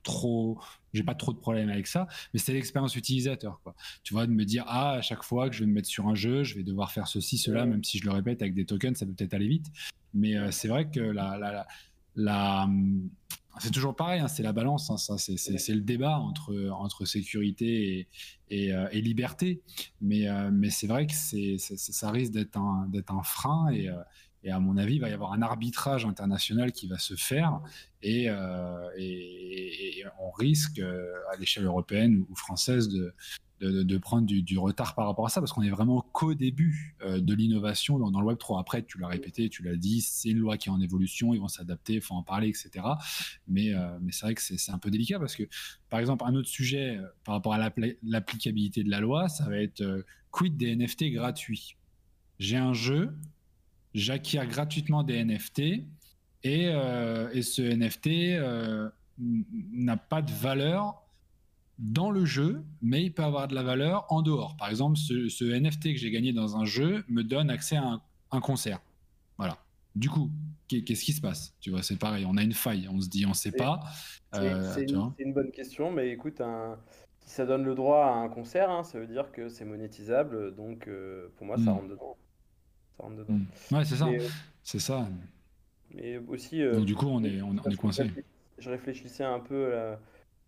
Trop, 0.05 0.61
j'ai 0.93 1.03
pas 1.03 1.15
trop 1.17 1.33
de 1.33 1.39
problèmes 1.39 1.69
avec 1.69 1.89
ça, 1.89 2.07
mais 2.33 2.39
c'est 2.39 2.53
l'expérience 2.53 2.95
utilisateur, 2.95 3.61
quoi. 3.65 3.75
Tu 4.05 4.15
vois, 4.15 4.27
de 4.27 4.33
me 4.33 4.45
dire, 4.45 4.65
ah, 4.69 4.93
à 4.93 5.03
chaque 5.03 5.25
fois 5.25 5.49
que 5.49 5.57
je 5.57 5.61
vais 5.61 5.67
me 5.67 5.73
mettre 5.73 5.89
sur 5.89 6.07
un 6.07 6.15
jeu, 6.15 6.45
je 6.45 6.55
vais 6.55 6.63
devoir 6.63 6.93
faire 6.93 7.09
ceci, 7.09 7.39
cela, 7.39 7.67
même 7.67 7.83
si 7.83 7.99
je 7.99 8.05
le 8.05 8.13
répète 8.13 8.43
avec 8.43 8.55
des 8.55 8.65
tokens, 8.65 8.97
ça 8.97 9.07
peut 9.07 9.13
peut-être 9.13 9.35
aller 9.35 9.49
vite. 9.49 9.67
Mais 10.13 10.37
euh, 10.37 10.53
c'est 10.53 10.69
vrai 10.69 10.89
que 10.89 11.01
la, 11.01 11.37
la, 11.37 11.67
la, 12.15 12.69
c'est 13.59 13.71
toujours 13.71 13.95
pareil, 13.95 14.21
hein, 14.21 14.29
c'est 14.29 14.43
la 14.43 14.53
balance, 14.53 14.91
hein, 14.91 14.97
ça, 14.97 15.19
c'est 15.19 15.75
le 15.75 15.81
débat 15.81 16.19
entre, 16.19 16.71
entre 16.71 17.05
sécurité 17.05 17.99
et, 17.99 18.09
et, 18.51 18.73
euh, 18.73 18.89
liberté. 18.91 19.63
Mais, 20.01 20.29
euh, 20.29 20.51
mais 20.53 20.71
c'est 20.71 20.87
vrai 20.87 21.07
que 21.07 21.15
c'est 21.15 21.59
ça 21.59 22.11
risque 22.11 22.33
d'être 22.33 22.57
un, 22.57 22.89
un 23.09 23.23
frein 23.23 23.71
et, 23.71 23.89
et, 24.45 24.51
à 24.51 24.61
mon 24.61 24.77
avis, 24.77 24.97
il 24.97 25.01
va 25.01 25.09
y 25.09 25.13
avoir 25.13 25.33
un 25.33 25.43
arbitrage 25.43 26.05
international 26.07 26.73
qui 26.73 26.87
va 26.87 26.99
se 26.99 27.15
faire 27.15 27.61
et, 28.03 28.27
et 28.97 30.05
on 30.21 30.31
risque 30.31 30.81
à 30.81 31.37
l'échelle 31.39 31.65
européenne 31.65 32.25
ou 32.29 32.35
française 32.37 32.89
de, 33.73 33.99
prendre 33.99 34.27
du, 34.27 34.59
retard 34.59 34.95
par 34.95 35.07
rapport 35.07 35.27
à 35.27 35.29
ça, 35.29 35.41
parce 35.41 35.53
qu'on 35.53 35.63
est 35.63 35.71
vraiment 35.71 36.01
qu'au 36.13 36.35
début 36.35 36.97
euh, 37.03 37.21
de 37.21 37.35
l'innovation 37.35 37.99
dans, 37.99 38.21
le 38.21 38.27
Web 38.27 38.39
3. 38.39 38.61
Après, 38.61 38.83
tu 38.83 38.99
l'as 38.99 39.09
répété, 39.09 39.49
tu 39.49 39.63
l'as 39.63 39.77
dit, 39.77 40.01
c'est 40.01 40.31
une 40.31 40.39
loi 40.39 40.57
qui 40.57 40.69
est 40.69 40.73
en 40.73 40.81
évolution, 40.81 41.35
ils 41.35 41.41
vont 41.41 41.49
s'adapter, 41.49 41.95
il 41.95 42.01
faut 42.01 42.15
en 42.15 42.23
parler, 42.23 42.49
etc. 42.49 42.85
Mais, 43.49 43.75
euh, 43.75 43.99
c'est 44.11 44.27
vrai 44.27 44.35
que 44.35 44.43
c'est 44.43 44.71
un 44.71 44.79
peu 44.79 44.91
délicat 44.91 45.19
parce 45.19 45.37
que, 45.37 45.45
par 45.89 46.01
exemple, 46.01 46.25
un 46.27 46.35
autre 46.35 46.49
sujet 46.49 46.97
euh, 46.97 47.07
par 47.25 47.35
rapport 47.35 47.55
à 47.55 47.71
l'applicabilité 48.03 48.85
de 48.85 48.91
la 48.91 49.01
loi, 49.01 49.29
ça 49.29 49.49
va 49.49 49.59
être 49.59 50.05
quid 50.31 50.57
des 50.57 50.75
NFT 50.75 51.13
gratuits? 51.13 51.77
J'ai 52.39 52.57
un 52.57 52.73
jeu, 52.73 53.17
j'acquiers 53.95 54.47
gratuitement 54.47 55.03
des 55.03 55.25
NFT 55.25 55.61
et, 56.43 56.65
et 56.65 57.43
ce 57.43 57.63
NFT 57.63 58.41
n'a 59.19 59.97
pas 59.97 60.23
de 60.23 60.31
valeur 60.33 61.05
dans 61.79 62.11
le 62.11 62.25
jeu, 62.25 62.63
mais 62.83 63.03
il 63.03 63.13
peut 63.13 63.25
avoir 63.25 63.49
de 63.49 63.55
la 63.55 63.63
valeur 63.63 64.07
en 64.09 64.23
dehors. 64.23 64.57
Par 64.57 64.69
exemple, 64.69 64.97
ce, 64.97 65.45
NFT 65.45 65.95
que 65.95 65.97
j'ai 65.97 66.11
gagné 66.11 66.33
dans 66.33 66.57
un 66.57 66.65
jeu 66.65 67.05
me 67.09 67.23
donne 67.23 67.51
accès 67.51 67.77
à 67.77 68.01
un, 68.31 68.41
concert. 68.41 68.81
Voilà. 69.39 69.59
Du 69.95 70.11
coup, 70.11 70.31
qu'est-ce 70.69 71.05
qui 71.05 71.13
se 71.13 71.21
passe? 71.21 71.55
Tu 71.61 71.71
vois, 71.71 71.83
c'est 71.83 71.99
pareil, 71.99 72.25
on 72.27 72.37
a 72.37 72.43
une 72.43 72.53
faille, 72.53 72.89
on 72.93 73.01
se 73.01 73.09
dit, 73.09 73.27
on 73.27 73.31
ne 73.31 73.35
sait 73.35 73.53
pas. 73.53 73.81
C'est 74.33 74.41
euh, 74.41 75.13
une, 75.19 75.33
bonne 75.33 75.53
question, 75.53 75.93
mais 75.93 76.11
écoute, 76.11 76.43
si 77.21 77.35
ça 77.35 77.47
donne 77.47 77.65
le 77.65 77.75
droit 77.75 78.07
à 78.07 78.15
un 78.15 78.29
concert, 78.29 78.71
hein, 78.71 78.83
ça 78.83 78.99
veut 78.99 79.07
dire 79.07 79.31
que 79.31 79.49
c'est 79.49 79.65
monétisable, 79.65 80.55
donc 80.57 80.89
euh, 80.89 81.33
pour 81.37 81.47
moi, 81.47 81.57
ça 81.57 81.63
hmm. 81.63 81.69
rentre 81.69 81.89
dedans. 81.89 82.17
Ça 82.97 83.03
rentre 83.03 83.17
dedans. 83.17 83.35
Hmm. 83.35 83.75
Ouais, 83.75 83.85
c'est 83.85 83.97
ça. 83.97 84.07
Euh, 84.07 84.29
c'est 84.63 84.79
ça. 84.79 85.07
Mais 85.95 86.19
aussi. 86.29 86.63
donc 86.63 86.85
du 86.85 86.95
coup, 86.95 87.07
on 87.07 87.23
est, 87.25 87.41
on, 87.43 87.55
est 87.57 87.77
coincé. 87.77 88.11
Je 88.59 88.71
réfléchissais 88.71 89.25
un 89.25 89.41
peu 89.41 89.73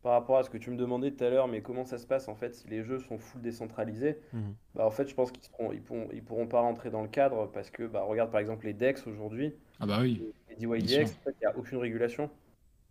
par 0.02 0.12
rapport 0.12 0.38
à 0.38 0.44
ce 0.44 0.50
que 0.50 0.58
tu 0.58 0.70
me 0.70 0.76
demandais 0.76 1.10
tout 1.10 1.24
à 1.24 1.30
l'heure, 1.30 1.48
mais 1.48 1.62
comment 1.62 1.84
ça 1.84 1.98
se 1.98 2.06
passe 2.06 2.28
en 2.28 2.36
fait 2.36 2.54
si 2.54 2.68
les 2.68 2.84
jeux 2.84 3.00
sont 3.00 3.18
full 3.18 3.42
décentralisés? 3.42 4.20
Mhm. 4.32 4.54
bah, 4.74 4.86
En 4.86 4.90
fait, 4.90 5.08
je 5.08 5.14
pense 5.14 5.32
qu'ils 5.32 5.42
ne 5.58 5.74
ils 5.74 5.82
pourront, 5.82 6.08
ils 6.12 6.22
pourront 6.22 6.46
pas 6.46 6.60
rentrer 6.60 6.90
dans 6.90 7.02
le 7.02 7.08
cadre 7.08 7.50
parce 7.52 7.70
que, 7.70 7.82
bah, 7.84 8.02
regarde 8.02 8.30
par 8.30 8.40
exemple 8.40 8.66
les 8.66 8.72
DEX 8.72 9.06
aujourd'hui. 9.06 9.52
Ah 9.80 9.86
bah 9.86 9.98
oui. 10.00 10.22
Les 10.48 10.56
DYDX, 10.56 11.12
il 11.26 11.32
n'y 11.40 11.46
a 11.46 11.56
aucune 11.56 11.78
régulation. 11.78 12.30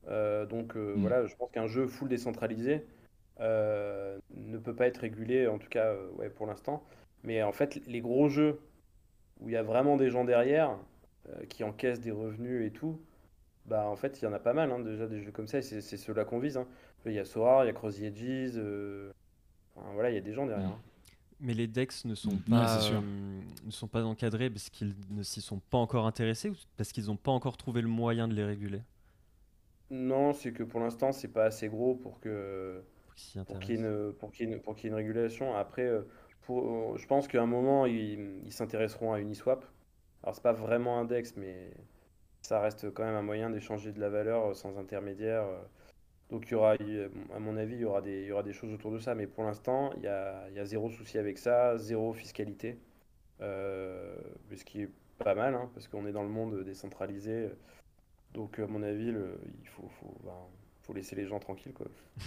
donc 0.05 0.75
mm. 0.75 0.93
voilà, 0.97 1.25
je 1.25 1.35
pense 1.35 1.49
qu'un 1.51 1.67
jeu 1.67 1.87
full 1.87 2.09
décentralisé 2.09 2.85
ne 3.39 4.57
peut 4.57 4.75
pas 4.75 4.87
être 4.87 4.97
régulé, 4.97 5.47
en 5.47 5.57
tout 5.57 5.69
cas 5.69 5.93
ouais, 6.17 6.29
pour 6.29 6.47
l'instant. 6.47 6.83
Mais 7.23 7.41
en 7.43 7.53
fait, 7.53 7.81
les 7.87 8.01
gros 8.01 8.29
jeux 8.29 8.59
où 9.39 9.49
il 9.49 9.53
y 9.53 9.57
a 9.57 9.63
vraiment 9.63 9.97
des 9.97 10.09
gens 10.09 10.25
derrière 10.25 10.77
qui 11.49 11.63
encaissent 11.63 12.01
des 12.01 12.11
revenus 12.11 12.67
et 12.67 12.71
tout, 12.71 13.01
bah 13.65 13.87
en 13.87 13.95
fait, 13.95 14.21
il 14.21 14.25
y 14.25 14.27
en 14.27 14.33
a 14.33 14.39
pas 14.39 14.53
mal, 14.53 14.71
hein, 14.71 14.79
déjà 14.79 15.07
des 15.07 15.21
jeux 15.21 15.31
comme 15.31 15.47
ça, 15.47 15.57
et 15.57 15.61
c'est 15.63 15.81
ceux-là 15.81 16.23
qu'on 16.23 16.37
vise. 16.37 16.57
Hein. 16.57 16.67
Il 17.05 17.13
y 17.13 17.19
a 17.19 17.25
Sora, 17.25 17.63
il 17.63 17.67
y 17.67 17.69
a 17.71 17.73
Cross 17.73 17.99
Edges, 17.99 18.59
voilà, 19.93 20.11
il 20.11 20.15
y 20.15 20.17
a 20.17 20.21
des 20.21 20.33
gens 20.33 20.45
derrière. 20.45 20.69
Hein. 20.69 20.81
Mais 21.41 21.53
les 21.53 21.67
DEX 21.67 22.05
ne 22.05 22.15
sont, 22.15 22.33
mm. 22.33 22.49
pas, 22.49 22.91
euh, 22.91 23.01
ne 23.65 23.71
sont 23.71 23.87
pas 23.87 24.03
encadrés 24.03 24.49
parce 24.49 24.69
qu'ils 24.69 24.95
ne 25.11 25.23
s'y 25.23 25.41
sont 25.41 25.59
pas 25.59 25.77
encore 25.77 26.05
intéressés 26.05 26.49
ou 26.49 26.55
parce 26.77 26.91
qu'ils 26.91 27.07
n'ont 27.07 27.17
pas 27.17 27.31
encore 27.31 27.57
trouvé 27.57 27.81
le 27.81 27.87
moyen 27.87 28.27
de 28.27 28.33
les 28.33 28.45
réguler? 28.45 28.81
Non, 29.91 30.33
c'est 30.33 30.51
que 30.51 30.63
pour 30.63 30.79
l'instant, 30.79 31.11
c'est 31.11 31.27
pas 31.27 31.45
assez 31.45 31.67
gros 31.67 31.95
pour 31.95 32.19
que 32.19 32.81
pour 33.45 33.59
qu'il 33.59 33.75
y, 33.75 33.77
ait 33.77 33.81
une, 33.81 34.13
pour 34.13 34.31
qu'il 34.31 34.49
y, 34.85 34.87
une 34.87 34.95
régulation. 34.95 35.55
Après, 35.55 35.83
euh, 35.83 36.01
pour, 36.45 36.97
je 36.97 37.07
pense 37.07 37.27
qu'à 37.27 37.41
un 37.41 37.47
moment, 37.47 37.85
ils, 37.85 38.41
ils 38.45 38.53
s'intéresseront 38.53 39.13
à 39.13 39.19
Uniswap. 39.19 39.65
Alors, 40.23 40.35
c'est 40.35 40.43
pas 40.43 40.53
vraiment 40.53 40.99
un 40.99 41.05
DEX, 41.05 41.35
mais 41.37 41.71
ça 42.41 42.59
reste 42.59 42.91
quand 42.93 43.03
même 43.03 43.15
un 43.15 43.21
moyen 43.21 43.49
d'échanger 43.49 43.91
de 43.91 43.99
la 43.99 44.09
valeur 44.09 44.55
sans 44.55 44.77
intermédiaire. 44.77 45.45
Donc 46.29 46.47
il 46.47 46.51
y 46.53 46.55
aura, 46.55 46.73
à 46.73 47.39
mon 47.39 47.55
avis, 47.57 47.75
il 47.75 47.81
y 47.81 47.85
aura 47.85 48.01
des, 48.01 48.21
il 48.21 48.27
y 48.27 48.31
aura 48.31 48.43
des 48.43 48.53
choses 48.53 48.73
autour 48.73 48.91
de 48.91 48.99
ça, 48.99 49.13
mais 49.13 49.27
pour 49.27 49.43
l'instant, 49.43 49.91
il 49.97 50.03
y 50.03 50.07
a, 50.07 50.47
il 50.49 50.55
y 50.55 50.59
a 50.59 50.65
zéro 50.65 50.89
souci 50.89 51.17
avec 51.17 51.37
ça, 51.37 51.77
zéro 51.77 52.13
fiscalité, 52.13 52.79
euh, 53.41 54.15
ce 54.55 54.63
qui 54.63 54.81
est 54.81 54.89
pas 55.19 55.35
mal, 55.35 55.53
hein, 55.53 55.69
parce 55.73 55.87
qu'on 55.87 56.05
est 56.07 56.11
dans 56.11 56.23
le 56.23 56.29
monde 56.29 56.63
décentralisé. 56.63 57.49
Donc 58.33 58.59
à 58.59 58.67
mon 58.67 58.81
avis, 58.81 59.13
il 59.61 59.67
faut, 59.69 59.87
faut, 59.99 60.17
ben, 60.23 60.33
faut, 60.81 60.93
laisser 60.93 61.15
les 61.15 61.25
gens 61.25 61.39
tranquilles. 61.39 61.73
Quoi. 61.73 61.87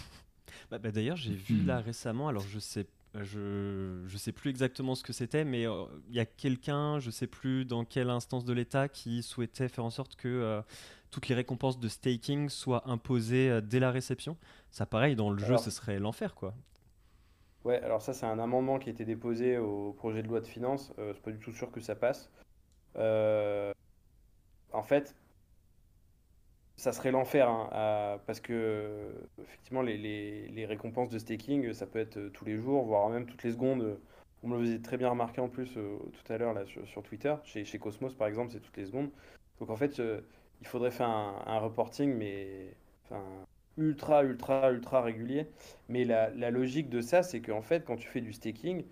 Bah, 0.71 0.79
bah, 0.79 0.91
D'ailleurs, 0.91 1.16
j'ai 1.16 1.35
vu 1.35 1.62
là 1.62 1.81
récemment, 1.81 2.29
alors 2.29 2.43
je 2.43 2.59
sais 2.59 2.85
je 3.14 4.02
ne 4.02 4.18
sais 4.18 4.32
plus 4.32 4.50
exactement 4.50 4.94
ce 4.94 5.02
que 5.02 5.12
c'était, 5.12 5.44
mais 5.44 5.66
euh, 5.66 5.84
il 6.09 6.14
y 6.14 6.20
a 6.20 6.26
quelqu'un, 6.26 6.98
je 6.98 7.06
ne 7.06 7.12
sais 7.12 7.26
plus 7.26 7.64
dans 7.64 7.84
quelle 7.84 8.11
instance 8.11 8.44
de 8.44 8.52
l'État, 8.52 8.88
qui 8.88 9.22
souhaitait 9.22 9.68
faire 9.68 9.84
en 9.84 9.90
sorte 9.90 10.16
que 10.16 10.28
euh, 10.28 10.61
toutes 11.11 11.28
les 11.28 11.34
récompenses 11.34 11.80
de 11.80 11.88
staking 11.88 12.48
soient 12.48 12.88
imposées 12.88 13.50
euh, 13.50 13.61
dès 13.61 13.80
la 13.80 13.90
réception. 13.90 14.36
Ça, 14.70 14.86
pareil, 14.86 15.16
dans 15.16 15.30
le 15.30 15.38
jeu, 15.38 15.56
ce 15.56 15.70
serait 15.70 15.98
l'enfer, 15.98 16.34
quoi. 16.34 16.54
Ouais, 17.64 17.80
alors 17.82 18.02
ça, 18.02 18.12
c'est 18.12 18.26
un 18.26 18.38
amendement 18.38 18.78
qui 18.78 18.88
a 18.88 18.92
été 18.92 19.04
déposé 19.04 19.59
au 19.59 19.92
projet 19.92 20.22
de 20.22 20.28
loi 20.28 20.40
de 20.40 20.46
finances. 20.46 20.92
C'est 20.96 21.22
pas 21.22 21.32
du 21.32 21.38
tout 21.38 21.52
sûr 21.52 21.70
que 21.70 21.80
ça 21.80 21.94
passe. 21.94 22.30
En 22.94 24.82
fait, 24.82 25.14
ça 26.79 26.93
serait 26.93 27.11
l'enfer, 27.11 27.51
hein, 27.51 28.20
parce 28.26 28.39
que 28.41 29.11
effectivement, 29.43 29.83
les, 29.83 30.64
récompenses 30.66 31.09
de 31.11 31.18
staking, 31.18 31.72
ça 31.72 31.87
peut 31.87 31.99
être 31.99 32.29
tous 32.29 32.45
les 32.45 32.57
jours, 32.57 32.85
voire 32.85 33.09
même 33.11 33.26
toutes 33.26 33.43
les 33.43 33.51
secondes. 33.51 33.99
On 34.45 34.49
me 34.49 34.57
le 34.57 34.64
faisait 34.64 34.79
très 34.79 34.97
bien 34.97 35.11
remarquer 35.11 35.41
en 35.41 35.49
plus 35.49 35.72
tout 35.72 36.33
à 36.33 36.39
l'heure 36.39 36.55
sur, 36.87 37.03
Twitter. 37.03 37.35
Chez, 37.43 37.79
Cosmos, 37.81 38.14
par 38.14 38.29
exemple, 38.29 38.53
c'est 38.53 38.61
toutes 38.61 38.76
les 38.76 38.87
secondes. 38.87 39.11
Donc 39.59 39.70
en 39.70 39.76
fait, 39.76 40.01
il 40.61 40.66
faudrait 40.68 40.93
faire 40.93 41.09
un, 41.09 41.59
reporting, 41.59 42.14
mais 42.14 42.76
ultra, 43.76 44.22
ultra, 44.22 44.70
ultra 44.70 45.03
régulier. 45.03 45.49
Mais 45.89 46.05
la, 46.05 46.51
logique 46.53 46.89
de 46.91 47.01
ça, 47.01 47.24
c'est 47.24 47.41
qu'en 47.41 47.62
fait, 47.62 47.85
quand 47.85 47.97
tu 47.97 48.07
fais 48.07 48.20
du 48.20 48.33
staking, 48.33 48.85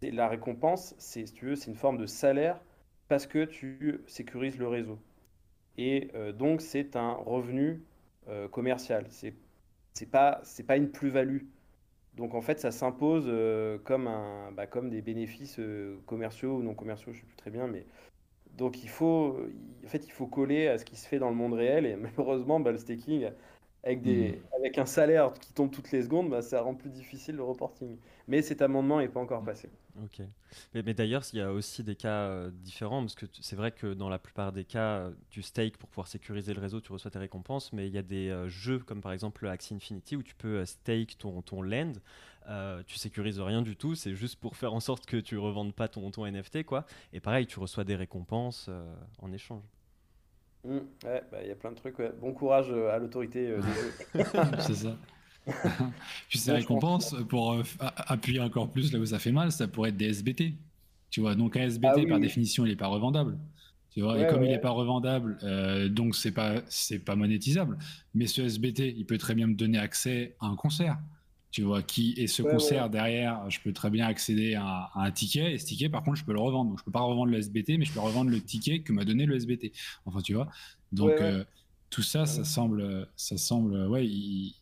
la 0.00 0.28
récompense, 0.28 0.94
c'est 0.98 1.24
une 1.42 1.74
forme 1.74 1.98
de 1.98 2.06
salaire 2.06 2.60
parce 3.08 3.26
que 3.26 3.44
tu 3.44 4.00
sécurises 4.06 4.58
le 4.58 4.68
réseau. 4.68 5.00
Et 5.78 6.10
euh, 6.14 6.32
donc, 6.32 6.60
c'est 6.60 6.96
un 6.96 7.12
revenu 7.12 7.82
euh, 8.28 8.48
commercial. 8.48 9.06
C'est, 9.10 9.34
c'est 9.94 10.10
pas, 10.10 10.42
pas 10.66 10.76
une 10.76 10.90
plus-value. 10.90 11.42
Donc, 12.16 12.34
en 12.34 12.42
fait, 12.42 12.60
ça 12.60 12.70
s'impose 12.70 13.24
euh, 13.26 13.78
comme, 13.84 14.10
bah, 14.54 14.66
comme 14.66 14.90
des 14.90 15.02
bénéfices 15.02 15.60
commerciaux 16.06 16.58
ou 16.58 16.62
non 16.62 16.74
commerciaux, 16.74 17.12
je 17.12 17.18
ne 17.18 17.20
sais 17.22 17.26
plus 17.26 17.36
très 17.36 17.50
bien, 17.50 17.66
mais 17.66 17.86
donc 18.56 18.84
il 18.84 18.90
faut, 18.90 19.38
en 19.82 19.88
fait, 19.88 20.06
il 20.06 20.12
faut 20.12 20.26
coller 20.26 20.68
à 20.68 20.76
ce 20.76 20.84
qui 20.84 20.96
se 20.96 21.08
fait 21.08 21.18
dans 21.18 21.30
le 21.30 21.36
monde 21.36 21.54
réel. 21.54 21.86
Et 21.86 21.96
malheureusement, 21.96 22.58
le 22.58 22.76
staking, 22.76 23.30
avec, 23.84 24.02
des, 24.02 24.32
mmh. 24.32 24.56
avec 24.56 24.78
un 24.78 24.86
salaire 24.86 25.32
qui 25.34 25.52
tombe 25.52 25.70
toutes 25.70 25.90
les 25.90 26.02
secondes, 26.02 26.30
bah, 26.30 26.42
ça 26.42 26.60
rend 26.62 26.74
plus 26.74 26.90
difficile 26.90 27.36
le 27.36 27.42
reporting. 27.42 27.96
Mais 28.28 28.40
cet 28.42 28.62
amendement 28.62 29.00
n'est 29.00 29.08
pas 29.08 29.20
encore 29.20 29.42
passé. 29.42 29.68
Ok. 30.02 30.22
Mais, 30.74 30.94
d'ailleurs, 30.94 31.22
il 31.32 31.38
y 31.38 31.42
a 31.42 31.52
aussi 31.52 31.82
des 31.82 31.96
cas 31.96 32.28
euh, 32.28 32.50
différents, 32.50 33.00
parce 33.00 33.14
que 33.14 33.26
c'est 33.40 33.56
vrai 33.56 33.72
que 33.72 33.92
dans 33.92 34.08
la 34.08 34.18
plupart 34.18 34.52
des 34.52 34.64
cas, 34.64 35.10
tu 35.30 35.40
euh, 35.40 35.42
stake 35.42 35.76
pour 35.76 35.88
pouvoir 35.88 36.06
sécuriser 36.06 36.54
le 36.54 36.60
réseau, 36.60 36.80
tu 36.80 36.92
reçois 36.92 37.10
tes 37.10 37.18
récompenses, 37.18 37.72
mais 37.72 37.88
il 37.88 37.92
y 37.92 37.98
a 37.98 38.02
des 38.02 38.28
euh, 38.30 38.48
jeux 38.48 38.78
comme 38.78 39.00
par 39.00 39.12
exemple 39.12 39.46
Axie 39.48 39.74
Infinity 39.74 40.16
où 40.16 40.22
tu 40.22 40.34
peux 40.34 40.64
stake 40.64 41.18
ton, 41.18 41.42
ton 41.42 41.62
land. 41.62 41.92
tu 42.86 42.96
sécurises 42.98 43.40
rien 43.40 43.62
du 43.62 43.76
tout, 43.76 43.94
c'est 43.94 44.14
juste 44.14 44.36
pour 44.36 44.56
faire 44.56 44.72
en 44.72 44.80
sorte 44.80 45.06
que 45.06 45.16
tu 45.16 45.36
revendes 45.38 45.74
pas 45.74 45.88
ton, 45.88 46.10
ton 46.10 46.24
NFT, 46.24 46.64
quoi. 46.64 46.86
Et 47.12 47.20
pareil, 47.20 47.46
tu 47.46 47.58
reçois 47.58 47.84
des 47.84 47.96
récompenses 47.96 48.70
en 49.18 49.32
échange. 49.32 49.62
Mmh, 50.64 50.76
ouais, 51.04 51.22
bah, 51.30 51.38
il 51.42 51.48
y 51.48 51.50
a 51.50 51.56
plein 51.56 51.72
de 51.72 51.76
trucs. 51.76 51.96
Bon 52.20 52.32
courage 52.32 52.70
à 52.70 52.98
l'autorité 52.98 53.56
c'est 54.60 54.74
ça. 54.74 54.96
Puis 56.28 56.38
ces 56.38 56.52
récompenses, 56.52 57.16
pour 57.28 57.52
euh, 57.52 57.62
appuyer 57.78 58.40
encore 58.40 58.70
plus 58.70 58.92
là 58.92 58.98
où 59.00 59.06
ça 59.06 59.18
fait 59.18 59.32
mal, 59.32 59.50
ça 59.50 59.66
pourrait 59.66 59.90
être 59.90 59.96
des 59.96 60.06
SBT. 60.06 60.54
Tu 61.10 61.20
vois, 61.20 61.34
donc 61.34 61.56
un 61.56 61.62
SBT, 61.62 62.04
ah 62.04 62.08
par 62.08 62.20
définition, 62.20 62.64
il 62.64 62.70
n'est 62.70 62.76
pas 62.76 62.86
revendable. 62.86 63.38
Tu 63.92 64.00
vois, 64.00 64.18
et 64.18 64.26
comme 64.26 64.42
il 64.42 64.50
n'est 64.50 64.58
pas 64.58 64.70
revendable, 64.70 65.36
euh, 65.42 65.88
donc 65.88 66.16
c'est 66.16 66.32
pas 66.32 66.62
c'est 66.68 67.00
pas 67.00 67.14
monétisable. 67.14 67.76
Mais 68.14 68.26
ce 68.26 68.40
SBT, 68.40 68.94
il 68.96 69.04
peut 69.04 69.18
très 69.18 69.34
bien 69.34 69.46
me 69.46 69.54
donner 69.54 69.78
accès 69.78 70.34
à 70.40 70.46
un 70.46 70.56
concert. 70.56 70.96
Tu 71.52 71.62
vois, 71.62 71.82
qui 71.82 72.14
et 72.16 72.26
ce 72.26 72.42
concert 72.42 72.90
derrière, 72.90 73.48
je 73.48 73.60
peux 73.60 73.72
très 73.72 73.90
bien 73.90 74.06
accéder 74.06 74.54
à, 74.54 74.90
un 74.94 75.10
ticket. 75.10 75.52
Et 75.52 75.58
ce 75.58 75.66
ticket, 75.66 75.88
par 75.88 76.02
contre, 76.02 76.16
je 76.16 76.24
peux 76.24 76.32
le 76.32 76.40
revendre. 76.40 76.70
Donc 76.70 76.78
je 76.80 76.84
peux 76.84 76.90
pas 76.90 77.00
revendre 77.00 77.30
le 77.30 77.38
SBT, 77.38 77.78
mais 77.78 77.84
je 77.84 77.92
peux 77.92 78.00
revendre 78.00 78.30
le 78.30 78.40
ticket 78.40 78.80
que 78.80 78.92
m'a 78.92 79.04
donné 79.04 79.26
le 79.26 79.36
SBT. 79.36 79.72
Enfin, 80.06 80.20
tu 80.20 80.34
vois. 80.34 80.50
Donc 80.90 81.12
euh, 81.12 81.44
tout 81.90 82.02
ça, 82.02 82.26
ça 82.26 82.44
semble, 82.44 83.06
ça 83.16 83.36
semble, 83.36 83.86
ouais, 83.86 84.06
il, 84.06 84.54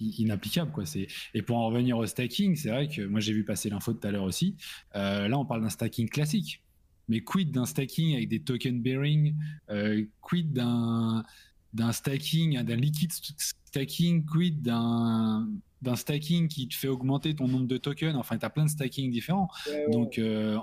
inapplicable 0.00 0.72
quoi 0.72 0.84
c'est 0.84 1.06
et 1.32 1.42
pour 1.42 1.56
en 1.56 1.68
revenir 1.68 1.96
au 1.96 2.04
stacking 2.04 2.56
c'est 2.56 2.70
vrai 2.70 2.88
que 2.88 3.02
moi 3.02 3.20
j'ai 3.20 3.32
vu 3.32 3.44
passer 3.44 3.70
l'info 3.70 3.92
tout 3.92 4.04
à 4.04 4.10
l'heure 4.10 4.24
aussi 4.24 4.56
euh, 4.96 5.28
là 5.28 5.38
on 5.38 5.44
parle 5.44 5.62
d'un 5.62 5.70
stacking 5.70 6.08
classique 6.08 6.60
mais 7.08 7.20
quid 7.20 7.50
d'un 7.50 7.66
stacking 7.66 8.14
avec 8.14 8.28
des 8.28 8.40
token 8.40 8.80
bearing? 8.80 9.34
Euh, 9.70 10.04
quid 10.20 10.52
d'un 10.52 11.24
d'un 11.72 11.92
stacking 11.92 12.62
d'un 12.62 12.76
liquid 12.76 13.10
stacking? 13.12 14.24
Quid 14.24 14.62
d'un 14.62 15.48
d'un 15.82 15.96
stacking 15.96 16.48
qui 16.48 16.68
te 16.68 16.74
fait 16.74 16.88
augmenter 16.88 17.34
ton 17.34 17.48
nombre 17.48 17.66
de 17.66 17.76
tokens 17.76 18.16
enfin 18.16 18.38
tu 18.38 18.46
as 18.46 18.50
plein 18.50 18.64
de 18.64 18.70
stacking 18.70 19.10
différents 19.10 19.48
donc 19.90 20.18
euh, 20.18 20.58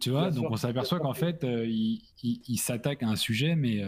tu 0.00 0.10
vois, 0.10 0.30
donc 0.30 0.50
on 0.50 0.56
s'aperçoit 0.56 0.98
qu'en 0.98 1.14
fait, 1.14 1.44
il, 1.44 2.02
il, 2.24 2.58
s'attaque 2.58 3.04
à 3.04 3.06
un 3.06 3.14
sujet, 3.14 3.54
mais, 3.54 3.80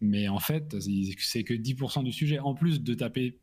mais 0.00 0.26
en 0.26 0.40
fait, 0.40 0.76
c'est 1.20 1.44
que 1.44 1.54
10% 1.54 2.02
du 2.02 2.10
sujet. 2.10 2.40
En 2.40 2.54
plus 2.54 2.82
de 2.82 2.92
taper 2.92 3.38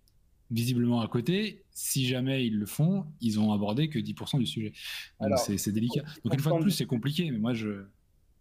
visiblement 0.52 1.02
à 1.02 1.08
côté, 1.08 1.64
si 1.72 2.06
jamais 2.06 2.46
ils 2.46 2.58
le 2.58 2.66
font, 2.66 3.06
ils 3.22 3.40
ont 3.40 3.52
abordé 3.52 3.90
que 3.90 4.00
10% 4.00 4.40
du 4.40 4.46
sujet. 4.46 4.74
Donc 5.20 5.38
c'est 5.38 5.72
délicat. 5.72 6.04
Donc 6.24 6.34
une 6.34 6.40
fois 6.40 6.58
de 6.58 6.62
plus, 6.62 6.72
c'est 6.72 6.86
compliqué, 6.86 7.32
mais 7.32 7.40
moi 7.40 7.54
je, 7.54 7.86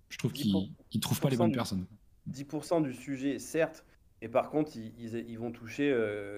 je 0.09 0.19
trouve 0.19 0.33
qu'ils 0.33 0.53
ne 0.53 1.01
trouvent 1.01 1.21
pas 1.21 1.31
les 1.31 1.37
bonnes 1.37 1.53
personnes. 1.53 1.87
10% 2.31 2.85
du 2.85 2.93
sujet, 2.93 3.39
certes, 3.39 3.85
et 4.21 4.29
par 4.29 4.51
contre, 4.51 4.77
ils, 4.77 5.25
ils, 5.29 5.39
vont 5.39 5.51
toucher 5.51 5.93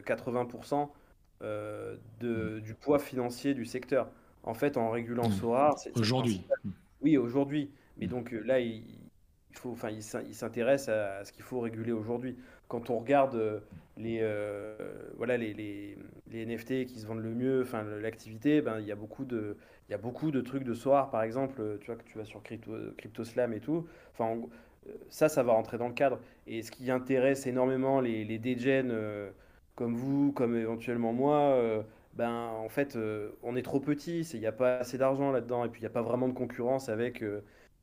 80% 0.06 0.88
euh, 1.42 1.96
de, 2.20 2.60
du 2.60 2.74
poids 2.74 2.98
financier 2.98 3.54
du 3.54 3.64
secteur. 3.64 4.10
En 4.42 4.54
fait, 4.54 4.76
en 4.76 4.90
régulant 4.90 5.28
mmh. 5.28 5.32
SORAR, 5.32 5.78
c'est. 5.78 5.96
Aujourd'hui. 5.98 6.46
Oui, 7.00 7.16
aujourd'hui. 7.16 7.70
Mais 7.96 8.06
mmh. 8.06 8.10
donc 8.10 8.32
euh, 8.32 8.40
là, 8.40 8.60
il, 8.60 8.82
il 9.50 9.56
faut, 9.56 9.70
enfin, 9.70 9.90
il 9.90 10.02
s'intéresse 10.02 10.88
à, 10.88 11.24
ce 11.24 11.32
qu'il 11.32 11.44
faut 11.44 11.60
réguler 11.60 11.92
aujourd'hui. 11.92 12.36
Quand 12.68 12.90
on 12.90 12.98
regarde 12.98 13.62
les, 13.96 14.18
euh, 14.22 14.76
voilà, 15.16 15.36
les, 15.36 15.54
les, 15.54 15.96
les, 16.30 16.46
NFT 16.46 16.86
qui 16.86 16.98
se 16.98 17.06
vendent 17.06 17.22
le 17.22 17.34
mieux, 17.34 17.62
enfin 17.62 17.84
l'activité, 17.84 18.62
ben, 18.62 18.80
il 18.80 18.86
y 18.86 18.92
a 18.92 18.96
beaucoup 18.96 19.24
de 19.24 19.56
il 19.88 19.92
y 19.92 19.94
a 19.94 19.98
beaucoup 19.98 20.30
de 20.30 20.40
trucs 20.40 20.64
de 20.64 20.72
soir, 20.72 21.10
par 21.10 21.22
exemple, 21.22 21.78
tu 21.80 21.86
vois 21.86 21.96
que 21.96 22.04
tu 22.04 22.16
vas 22.16 22.24
sur 22.24 22.42
Crypto, 22.42 22.72
CryptoSlam 22.96 23.52
et 23.52 23.60
tout. 23.60 23.86
Enfin, 24.12 24.40
ça, 25.08 25.28
ça 25.28 25.42
va 25.42 25.52
rentrer 25.52 25.78
dans 25.78 25.88
le 25.88 25.94
cadre. 25.94 26.18
Et 26.46 26.62
ce 26.62 26.70
qui 26.70 26.90
intéresse 26.90 27.46
énormément 27.46 28.00
les, 28.00 28.24
les 28.24 28.38
DGen 28.38 28.90
euh, 28.90 29.30
comme 29.74 29.94
vous, 29.94 30.32
comme 30.32 30.56
éventuellement 30.56 31.12
moi, 31.12 31.38
euh, 31.38 31.82
ben 32.14 32.30
en 32.30 32.68
fait, 32.68 32.96
on 33.42 33.56
est 33.56 33.62
trop 33.62 33.80
petit, 33.80 34.20
il 34.20 34.40
n'y 34.40 34.46
a 34.46 34.52
pas 34.52 34.78
assez 34.78 34.98
d'argent 34.98 35.32
là-dedans, 35.32 35.64
et 35.64 35.68
puis 35.68 35.80
il 35.80 35.84
n'y 35.84 35.88
a 35.88 35.90
pas 35.90 36.02
vraiment 36.02 36.28
de 36.28 36.32
concurrence 36.32 36.88
avec 36.88 37.24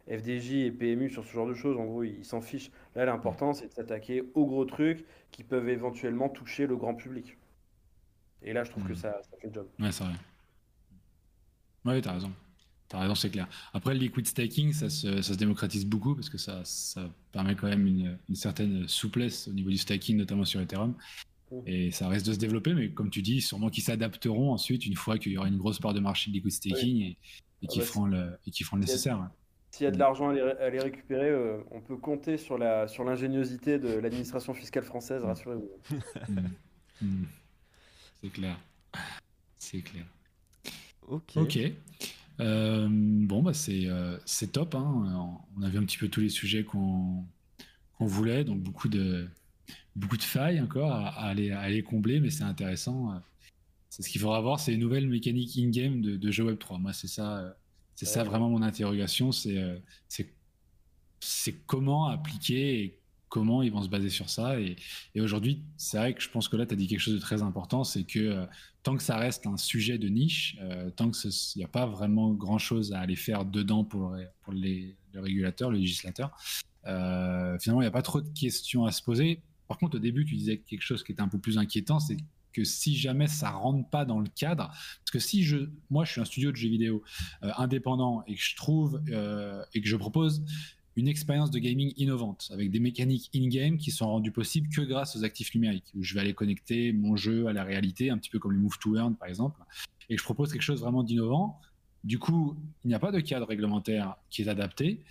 FDJ 0.07 0.53
et 0.53 0.71
PMU 0.71 1.09
sur 1.09 1.25
ce 1.25 1.31
genre 1.31 1.47
de 1.47 1.53
choses, 1.53 1.77
en 1.77 1.85
gros, 1.85 2.03
ils 2.03 2.25
s'en 2.25 2.41
fichent. 2.41 2.71
Là, 2.95 3.05
l'important, 3.05 3.53
c'est 3.53 3.67
de 3.67 3.73
s'attaquer 3.73 4.23
aux 4.33 4.45
gros 4.45 4.65
trucs 4.65 5.05
qui 5.31 5.43
peuvent 5.43 5.69
éventuellement 5.69 6.29
toucher 6.29 6.67
le 6.67 6.75
grand 6.75 6.95
public. 6.95 7.37
Et 8.41 8.53
là, 8.53 8.63
je 8.63 8.71
trouve 8.71 8.83
que 8.85 8.93
hmm. 8.93 8.97
ça, 8.97 9.21
fait 9.39 9.47
le 9.47 9.53
job. 9.53 9.67
Ouais, 9.79 9.91
c'est 9.91 10.03
vrai. 10.03 10.13
Ouais, 11.85 12.01
t'as 12.01 12.13
raison. 12.13 12.31
T'as 12.87 12.99
raison, 12.99 13.15
c'est 13.15 13.29
clair. 13.29 13.47
Après, 13.73 13.93
le 13.93 13.99
liquid 13.99 14.25
staking, 14.25 14.73
ça 14.73 14.89
se, 14.89 15.21
ça 15.21 15.33
se, 15.33 15.37
démocratise 15.37 15.85
beaucoup 15.85 16.15
parce 16.15 16.29
que 16.29 16.37
ça, 16.37 16.61
ça 16.65 17.09
permet 17.31 17.55
quand 17.55 17.67
même 17.67 17.87
une, 17.87 18.17
une, 18.27 18.35
certaine 18.35 18.87
souplesse 18.87 19.47
au 19.47 19.53
niveau 19.53 19.69
du 19.69 19.77
staking, 19.77 20.17
notamment 20.17 20.43
sur 20.43 20.59
Ethereum. 20.59 20.95
Et 21.65 21.91
ça 21.91 22.07
reste 22.07 22.25
de 22.25 22.33
se 22.33 22.37
développer, 22.37 22.73
mais 22.73 22.89
comme 22.89 23.09
tu 23.09 23.21
dis, 23.21 23.41
sûrement 23.41 23.69
qu'ils 23.69 23.83
s'adapteront 23.83 24.51
ensuite 24.51 24.85
une 24.85 24.95
fois 24.95 25.17
qu'il 25.17 25.31
y 25.31 25.37
aura 25.37 25.47
une 25.47 25.57
grosse 25.57 25.79
part 25.79 25.93
de 25.93 25.99
marché 25.99 26.31
de 26.31 26.35
liquid 26.35 26.51
staking 26.51 27.01
et, 27.01 27.17
et 27.61 27.67
qui 27.67 27.81
feront 27.81 28.05
le, 28.05 28.37
et 28.47 28.51
qui 28.51 28.63
feront 28.63 28.77
le 28.77 28.81
nécessaire. 28.81 29.29
S'il 29.71 29.85
y 29.85 29.87
a 29.87 29.91
de 29.91 29.97
l'argent 29.97 30.29
à, 30.29 30.69
les 30.69 30.79
récupérer, 30.79 31.29
euh, 31.29 31.57
on 31.71 31.79
peut 31.79 31.95
compter 31.95 32.37
sur 32.37 32.57
la 32.57 32.89
sur 32.89 33.05
l'ingéniosité 33.05 33.79
de 33.79 33.93
l'administration 33.99 34.53
fiscale 34.53 34.83
française, 34.83 35.23
rassurez-vous. 35.23 35.71
Hmm. 36.27 36.39
Hmm. 37.01 37.23
C'est 38.21 38.29
clair. 38.29 38.59
C'est 39.57 39.81
clair. 39.81 40.05
Ok. 41.07 41.37
Ok. 41.37 41.57
Euh, 42.39 42.87
bon, 42.89 43.41
bah 43.41 43.53
c'est 43.53 43.85
euh, 43.85 44.17
c'est 44.25 44.51
top. 44.51 44.75
Hein. 44.75 45.39
On 45.57 45.63
a 45.63 45.69
vu 45.69 45.77
un 45.77 45.83
petit 45.83 45.97
peu 45.97 46.07
tous 46.07 46.21
les 46.21 46.29
sujets 46.29 46.63
qu'on 46.63 47.23
qu'on 47.97 48.05
voulait, 48.05 48.43
donc 48.43 48.59
beaucoup 48.59 48.89
de 48.89 49.27
beaucoup 49.95 50.17
de 50.17 50.23
failles 50.23 50.61
encore 50.61 50.91
à, 50.91 51.09
aller, 51.25 51.51
à 51.51 51.69
combler, 51.81 52.19
mais 52.19 52.29
c'est 52.29 52.43
intéressant. 52.43 53.21
C'est 53.89 54.03
ce 54.03 54.09
qu'il 54.09 54.21
faudra 54.21 54.39
voir, 54.41 54.59
c'est 54.59 54.71
les 54.71 54.77
nouvelles 54.77 55.07
mécaniques 55.07 55.57
in-game 55.57 56.01
de, 56.01 56.15
de 56.15 56.31
jeux 56.31 56.45
Web 56.45 56.59
3. 56.59 56.77
Moi, 56.79 56.93
c'est 56.93 57.07
ça 57.07 57.55
c'est 58.01 58.07
ça 58.07 58.23
vraiment 58.23 58.49
mon 58.49 58.63
interrogation, 58.63 59.29
euh, 59.45 59.77
c'est 60.07 60.33
c'est 61.19 61.53
comment 61.67 62.07
appliquer 62.07 62.83
et 62.83 62.99
comment 63.29 63.61
ils 63.61 63.71
vont 63.71 63.83
se 63.83 63.89
baser 63.89 64.09
sur 64.09 64.27
ça. 64.27 64.59
Et, 64.59 64.75
aujourd'hui, 65.21 65.61
c'est 65.77 65.97
vrai 65.97 66.15
que 66.15 66.21
je 66.21 66.29
pense 66.29 66.49
que 66.49 66.57
là, 66.57 66.65
tu 66.65 66.73
as 66.73 66.77
dit 66.77 66.87
quelque 66.87 66.99
chose 66.99 67.13
de 67.13 67.19
très 67.19 67.43
important, 67.43 67.83
c'est 67.83 68.03
que 68.03 68.19
euh, 68.19 68.45
tant 68.81 68.97
que 68.97 69.03
ça 69.03 69.17
reste 69.17 69.45
un 69.45 69.55
sujet 69.55 69.99
de 69.99 70.07
niche, 70.07 70.57
euh, 70.61 70.89
tant 70.89 71.11
qu'il 71.11 71.29
n'y 71.57 71.63
a 71.63 71.67
pas 71.67 71.85
vraiment 71.85 72.31
grand-chose 72.31 72.91
à 72.91 72.99
aller 73.01 73.15
faire 73.15 73.45
dedans 73.45 73.83
pour, 73.83 74.17
pour 74.41 74.51
les, 74.51 74.95
le 75.13 75.21
régulateur, 75.21 75.69
le 75.69 75.77
législateur, 75.77 76.35
finalement, 76.83 77.81
il 77.81 77.85
n'y 77.85 77.85
a 77.85 77.91
pas 77.91 78.01
trop 78.01 78.21
de 78.21 78.29
questions 78.29 78.85
à 78.85 78.91
se 78.91 79.03
poser. 79.03 79.43
Par 79.71 79.77
contre, 79.77 79.95
au 79.95 79.99
début, 79.99 80.25
tu 80.25 80.35
disais 80.35 80.57
quelque 80.57 80.81
chose 80.81 81.01
qui 81.01 81.13
était 81.13 81.21
un 81.21 81.29
peu 81.29 81.37
plus 81.37 81.57
inquiétant, 81.57 82.01
c'est 82.01 82.17
que 82.51 82.65
si 82.65 82.93
jamais 82.97 83.27
ça 83.27 83.51
rentre 83.51 83.89
pas 83.89 84.03
dans 84.03 84.19
le 84.19 84.27
cadre, 84.27 84.67
parce 84.67 85.11
que 85.13 85.19
si 85.19 85.45
je, 85.45 85.69
moi 85.89 86.03
je 86.03 86.11
suis 86.11 86.19
un 86.19 86.25
studio 86.25 86.51
de 86.51 86.57
jeux 86.57 86.67
vidéo 86.67 87.03
euh, 87.43 87.51
indépendant 87.57 88.21
et 88.27 88.35
que 88.35 88.41
je 88.41 88.57
trouve 88.57 89.01
euh, 89.11 89.63
et 89.73 89.79
que 89.79 89.87
je 89.87 89.95
propose 89.95 90.43
une 90.97 91.07
expérience 91.07 91.51
de 91.51 91.59
gaming 91.59 91.93
innovante 91.95 92.51
avec 92.53 92.69
des 92.69 92.81
mécaniques 92.81 93.29
in-game 93.33 93.77
qui 93.77 93.91
sont 93.91 94.07
rendues 94.07 94.33
possibles 94.33 94.67
que 94.67 94.81
grâce 94.81 95.15
aux 95.15 95.23
actifs 95.23 95.55
numériques, 95.55 95.89
où 95.95 96.03
je 96.03 96.15
vais 96.15 96.19
aller 96.19 96.33
connecter 96.33 96.91
mon 96.91 97.15
jeu 97.15 97.47
à 97.47 97.53
la 97.53 97.63
réalité, 97.63 98.09
un 98.09 98.17
petit 98.17 98.29
peu 98.29 98.39
comme 98.39 98.51
les 98.51 98.59
Move 98.59 98.77
to 98.77 98.97
Earn 98.97 99.15
par 99.15 99.29
exemple, 99.29 99.61
et 100.09 100.15
que 100.15 100.19
je 100.19 100.25
propose 100.25 100.51
quelque 100.51 100.63
chose 100.63 100.81
vraiment 100.81 101.03
d'innovant. 101.03 101.61
Du 102.03 102.19
coup, 102.19 102.57
il 102.83 102.89
n'y 102.89 102.93
a 102.93 102.99
pas 102.99 103.13
de 103.13 103.21
cadre 103.21 103.47
réglementaire 103.47 104.17
qui 104.29 104.41
est 104.41 104.49
adapté. 104.49 105.01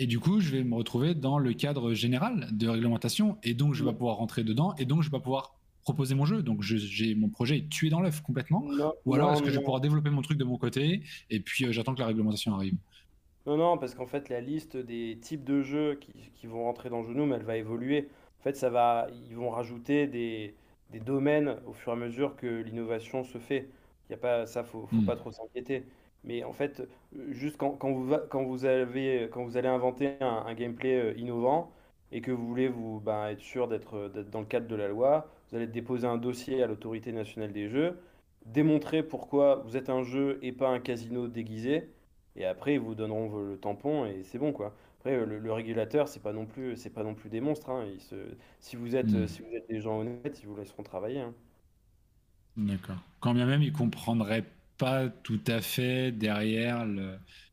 Et 0.00 0.06
du 0.06 0.18
coup, 0.18 0.40
je 0.40 0.50
vais 0.50 0.64
me 0.64 0.74
retrouver 0.74 1.14
dans 1.14 1.38
le 1.38 1.52
cadre 1.52 1.92
général 1.92 2.48
de 2.52 2.66
réglementation, 2.66 3.36
et 3.42 3.52
donc 3.52 3.74
je 3.74 3.84
vais 3.84 3.90
pas 3.90 3.96
pouvoir 3.96 4.16
rentrer 4.16 4.42
dedans, 4.44 4.74
et 4.78 4.86
donc 4.86 5.02
je 5.02 5.08
vais 5.08 5.18
pas 5.18 5.22
pouvoir 5.22 5.54
proposer 5.82 6.14
mon 6.14 6.24
jeu. 6.24 6.42
Donc 6.42 6.62
j'ai 6.62 7.14
mon 7.14 7.28
projet 7.28 7.58
est 7.58 7.68
tué 7.68 7.90
dans 7.90 8.00
l'œuf 8.00 8.22
complètement. 8.22 8.64
Ou 9.04 9.14
alors 9.14 9.34
est-ce 9.34 9.42
que 9.42 9.50
je 9.50 9.56
vais 9.56 9.62
pouvoir 9.62 9.82
développer 9.82 10.08
mon 10.08 10.22
truc 10.22 10.38
de 10.38 10.44
mon 10.44 10.56
côté 10.56 11.02
et 11.28 11.40
puis 11.40 11.66
euh, 11.66 11.72
j'attends 11.72 11.94
que 11.94 12.00
la 12.00 12.06
réglementation 12.06 12.54
arrive. 12.54 12.76
Non, 13.46 13.58
non, 13.58 13.76
parce 13.76 13.94
qu'en 13.94 14.06
fait 14.06 14.30
la 14.30 14.40
liste 14.40 14.78
des 14.78 15.18
types 15.20 15.44
de 15.44 15.60
jeux 15.60 15.98
qui, 16.00 16.30
qui 16.34 16.46
vont 16.46 16.64
rentrer 16.64 16.88
dans 16.88 17.04
Genome, 17.04 17.34
elle 17.34 17.44
va 17.44 17.58
évoluer. 17.58 18.08
En 18.40 18.42
fait, 18.42 18.56
ça 18.56 18.70
va, 18.70 19.06
ils 19.28 19.36
vont 19.36 19.50
rajouter 19.50 20.06
des, 20.06 20.54
des 20.92 21.00
domaines 21.00 21.56
au 21.66 21.74
fur 21.74 21.92
et 21.92 21.96
à 21.96 21.98
mesure 21.98 22.36
que 22.36 22.46
l'innovation 22.46 23.22
se 23.22 23.36
fait. 23.36 23.68
Il 24.08 24.12
y 24.12 24.14
a 24.14 24.18
pas 24.18 24.46
ça, 24.46 24.64
faut, 24.64 24.86
faut 24.86 24.96
hmm. 24.96 25.04
pas 25.04 25.16
trop 25.16 25.30
s'inquiéter. 25.30 25.84
Mais 26.24 26.44
en 26.44 26.52
fait, 26.52 26.82
juste 27.30 27.56
quand, 27.56 27.70
quand, 27.70 27.92
vous, 27.92 28.14
quand, 28.28 28.44
vous, 28.44 28.64
avez, 28.64 29.28
quand 29.32 29.44
vous 29.44 29.56
allez 29.56 29.68
inventer 29.68 30.16
un, 30.20 30.52
gameplay 30.54 30.96
euh, 30.96 31.18
innovant 31.18 31.72
et 32.12 32.20
que 32.20 32.30
vous 32.30 32.46
voulez 32.46 32.68
vous 32.68 33.00
ben, 33.00 33.28
être 33.28 33.40
sûr 33.40 33.68
d'être 33.68 34.10
dans 34.30 34.40
le 34.40 34.46
cadre 34.46 34.66
de 34.66 34.76
la 34.76 34.88
loi, 34.88 35.30
vous 35.50 35.56
allez 35.56 35.66
déposer 35.66 36.06
un 36.06 36.18
dossier 36.18 36.62
à 36.62 36.66
l'autorité 36.66 37.12
nationale 37.12 37.52
des 37.52 37.68
jeux, 37.68 37.98
démontrer 38.46 39.02
pourquoi 39.02 39.56
vous 39.56 39.76
êtes 39.76 39.90
un 39.90 40.02
jeu 40.02 40.38
et 40.42 40.52
pas 40.52 40.68
un 40.68 40.80
casino 40.80 41.28
déguisé, 41.28 41.88
et 42.36 42.44
après 42.44 42.74
ils 42.74 42.80
vous 42.80 42.94
donneront 42.94 43.36
le 43.38 43.58
tampon 43.58 44.06
et 44.06 44.22
c'est 44.24 44.38
bon 44.38 44.52
quoi. 44.52 44.74
Après 45.00 45.24
le, 45.24 45.52
régulateur 45.52 46.08
c'est 46.08 46.22
pas 46.22 46.32
non 46.32 46.46
plus 46.46 46.76
c'est 46.76 46.90
pas 46.90 47.02
non 47.02 47.14
plus 47.14 47.30
des 47.30 47.40
monstres. 47.40 47.70
Hein. 47.70 47.86
se, 47.98 48.16
si 48.60 48.76
vous 48.76 48.96
êtes 48.96 49.10
hmm. 49.10 49.26
si 49.26 49.42
vous 49.42 49.54
êtes 49.54 49.68
des 49.68 49.80
gens 49.80 50.00
honnêtes, 50.00 50.40
ils 50.42 50.46
vous 50.48 50.56
laisseront 50.56 50.82
travailler. 50.82 51.20
Hein. 51.20 51.34
D'accord. 52.56 53.02
Quand 53.20 53.34
bien 53.34 53.46
même 53.46 53.62
ils 53.62 53.72
comprendraient 53.72 54.44
pas 54.80 55.08
tout 55.08 55.42
à 55.46 55.60
fait 55.60 56.10
derrière 56.10 56.86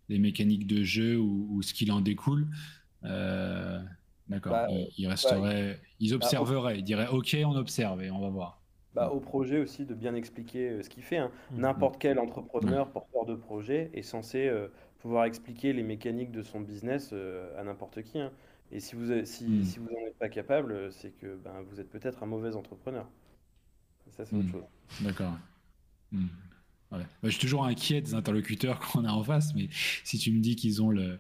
les 0.09 0.17
mécaniques 0.17 0.65
de 0.65 0.84
jeu 0.84 1.17
ou, 1.17 1.61
ce 1.61 1.73
qu'il 1.73 1.91
en 1.91 2.01
découle. 2.01 2.47
Euh, 3.03 3.80
D'accord. 4.30 4.53
Bah, 4.53 4.67
ils, 4.97 5.07
resteraient, 5.07 5.80
ils 5.99 6.11
bah, 6.11 6.15
observeraient, 6.15 6.80
ils 6.80 6.84
diraient 6.84 7.07
OK, 7.07 7.38
on 7.45 7.55
observe 7.55 8.01
et 8.01 8.11
on 8.11 8.19
va 8.19 8.30
voir. 8.30 8.61
Bah, 8.93 9.11
au 9.11 9.19
projet 9.19 9.59
aussi 9.59 9.86
de 9.86 9.93
bien 9.93 10.15
expliquer 10.15 10.69
euh, 10.69 10.84
ce 10.84 10.89
qu'il 10.89 11.03
fait. 11.03 11.17
Hein. 11.17 11.32
Mmh, 11.51 11.59
N'importe 11.59 11.97
quel 11.99 12.17
entrepreneur, 12.17 12.89
porteur 12.89 13.25
de 13.25 13.36
projet, 13.36 13.91
est 13.93 14.01
censé 14.01 14.47
euh, 14.47 14.69
pouvoir 14.99 15.25
expliquer 15.25 15.71
les 15.71 15.84
mécaniques 15.84 16.32
de 16.32 16.41
son 16.41 16.61
business 16.61 17.11
euh, 17.13 17.59
à 17.59 17.63
n'importe 17.63 18.01
qui. 18.01 18.19
Hein. 18.19 18.32
Et 18.71 18.80
si 18.80 18.95
vous 18.95 19.23
si, 19.25 19.45
mmh. 19.45 19.63
si 19.63 19.80
vous 19.80 19.86
n'en 19.86 20.07
êtes 20.07 20.17
pas 20.17 20.30
capable, 20.30 20.91
c'est 20.91 21.11
que 21.11 21.36
ben, 21.36 21.61
vous 21.69 21.80
êtes 21.80 21.89
peut-être 21.89 22.23
un 22.23 22.25
mauvais 22.25 22.55
entrepreneur. 22.55 23.07
ça, 24.09 24.25
c'est 24.25 24.36
autre 24.36 24.49
chose. 24.49 24.65
D'accord. 25.01 25.34
Je 27.24 27.30
suis 27.30 27.40
toujours 27.40 27.66
inquiet 27.66 28.02
des 28.02 28.14
interlocuteurs 28.14 28.80
qu'on 28.92 29.06
a 29.06 29.12
en 29.12 29.24
face, 29.24 29.54
mais 29.56 29.70
si 30.04 30.18
tu 30.18 30.32
me 30.32 30.40
dis 30.40 30.56
qu'ils 30.56 30.82
ont 30.82 30.90
le 30.90 31.20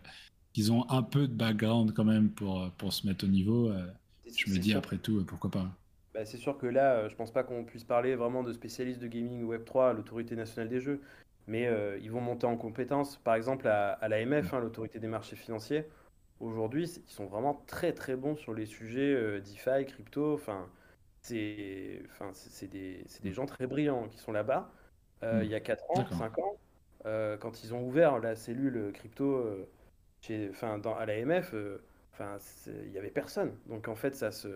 ils 0.57 0.71
ont 0.71 0.89
un 0.89 1.03
peu 1.03 1.27
de 1.27 1.33
background 1.33 1.93
quand 1.93 2.03
même 2.03 2.29
pour, 2.29 2.63
euh, 2.63 2.69
pour 2.77 2.91
se 2.91 3.07
mettre 3.07 3.25
au 3.25 3.27
niveau, 3.27 3.69
euh, 3.69 3.85
je 4.35 4.51
me 4.51 4.57
dis 4.57 4.73
après 4.73 4.97
tout, 4.97 5.19
euh, 5.19 5.23
pourquoi 5.23 5.51
pas. 5.51 5.67
Bah, 6.13 6.25
c'est 6.25 6.37
sûr 6.37 6.57
que 6.57 6.65
là, 6.65 7.07
je 7.07 7.15
pense 7.15 7.31
pas 7.31 7.43
qu'on 7.43 7.63
puisse 7.63 7.83
parler 7.83 8.15
vraiment 8.15 8.43
de 8.43 8.51
spécialistes 8.51 8.99
de 8.99 9.07
gaming 9.07 9.47
Web3 9.47 9.91
à 9.91 9.93
l'autorité 9.93 10.35
nationale 10.35 10.67
des 10.67 10.81
jeux, 10.81 10.99
mais 11.45 11.69
ils 12.01 12.11
vont 12.11 12.21
monter 12.21 12.47
en 12.47 12.57
compétences. 12.57 13.17
Par 13.17 13.35
exemple, 13.35 13.67
à, 13.67 13.91
à 13.91 14.07
l'AMF, 14.07 14.51
hein, 14.51 14.59
l'autorité 14.59 14.99
des 14.99 15.07
marchés 15.07 15.35
financiers, 15.35 15.85
aujourd'hui, 16.39 16.85
ils 16.85 17.13
sont 17.13 17.27
vraiment 17.27 17.61
très 17.67 17.93
très 17.93 18.15
bons 18.15 18.35
sur 18.35 18.55
les 18.55 18.65
sujets 18.65 19.39
DeFi, 19.41 19.85
crypto. 19.85 20.33
Enfin, 20.33 20.67
c'est 21.21 22.01
enfin, 22.09 22.31
des, 22.71 23.05
des, 23.21 23.31
gens 23.31 23.45
très 23.45 23.67
brillants 23.67 24.07
qui 24.07 24.17
sont 24.17 24.31
là-bas. 24.31 24.71
Il 25.23 25.47
y 25.47 25.55
a 25.55 25.59
4 25.59 25.91
ans, 25.91 26.05
5 26.11 26.37
ans, 26.39 26.55
quand 27.39 27.63
ils 27.63 27.73
ont 27.73 27.85
ouvert 27.85 28.19
la 28.19 28.35
cellule 28.35 28.91
crypto 28.93 29.43
enfin, 30.49 30.77
dans, 30.77 30.95
à 30.95 31.05
l'AMF, 31.05 31.51
euh, 31.53 31.77
il 32.67 32.91
n'y 32.91 32.97
avait 32.97 33.09
personne. 33.09 33.51
Donc 33.67 33.87
en 33.87 33.95
fait, 33.95 34.15
ça 34.15 34.31
se, 34.31 34.47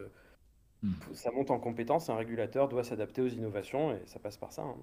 hmm. 0.84 0.94
ça 1.14 1.32
monte 1.32 1.52
en 1.52 1.60
compétence. 1.60 2.10
Un 2.10 2.16
régulateur 2.16 2.70
doit 2.70 2.84
s'adapter 2.84 3.22
aux 3.22 3.28
innovations 3.28 3.94
et 3.94 4.02
ça 4.06 4.20
passe 4.20 4.38
par 4.38 4.52
ça. 4.52 4.64
Hein. 4.64 4.76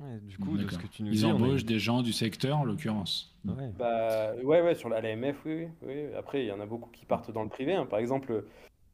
Ouais, 0.00 0.18
du 0.20 0.38
coup, 0.38 0.56
de 0.56 0.68
ce 0.68 0.78
que 0.78 0.86
tu 0.86 1.02
nous 1.02 1.12
Ils 1.12 1.18
dis, 1.18 1.24
embauchent 1.26 1.66
des 1.66 1.78
gens 1.78 2.02
du 2.02 2.12
secteur, 2.12 2.58
en 2.58 2.64
l'occurrence. 2.64 3.36
Ouais. 3.44 3.68
Bah, 3.78 4.34
ouais, 4.42 4.62
ouais, 4.62 4.74
sur 4.74 4.88
l'AMF, 4.88 5.36
oui, 5.44 5.68
oui, 5.82 6.06
Après, 6.16 6.42
il 6.42 6.48
y 6.48 6.52
en 6.52 6.60
a 6.60 6.66
beaucoup 6.66 6.90
qui 6.90 7.04
partent 7.04 7.30
dans 7.30 7.42
le 7.42 7.50
privé. 7.50 7.74
Hein. 7.74 7.86
Par 7.86 7.98
exemple, 7.98 8.44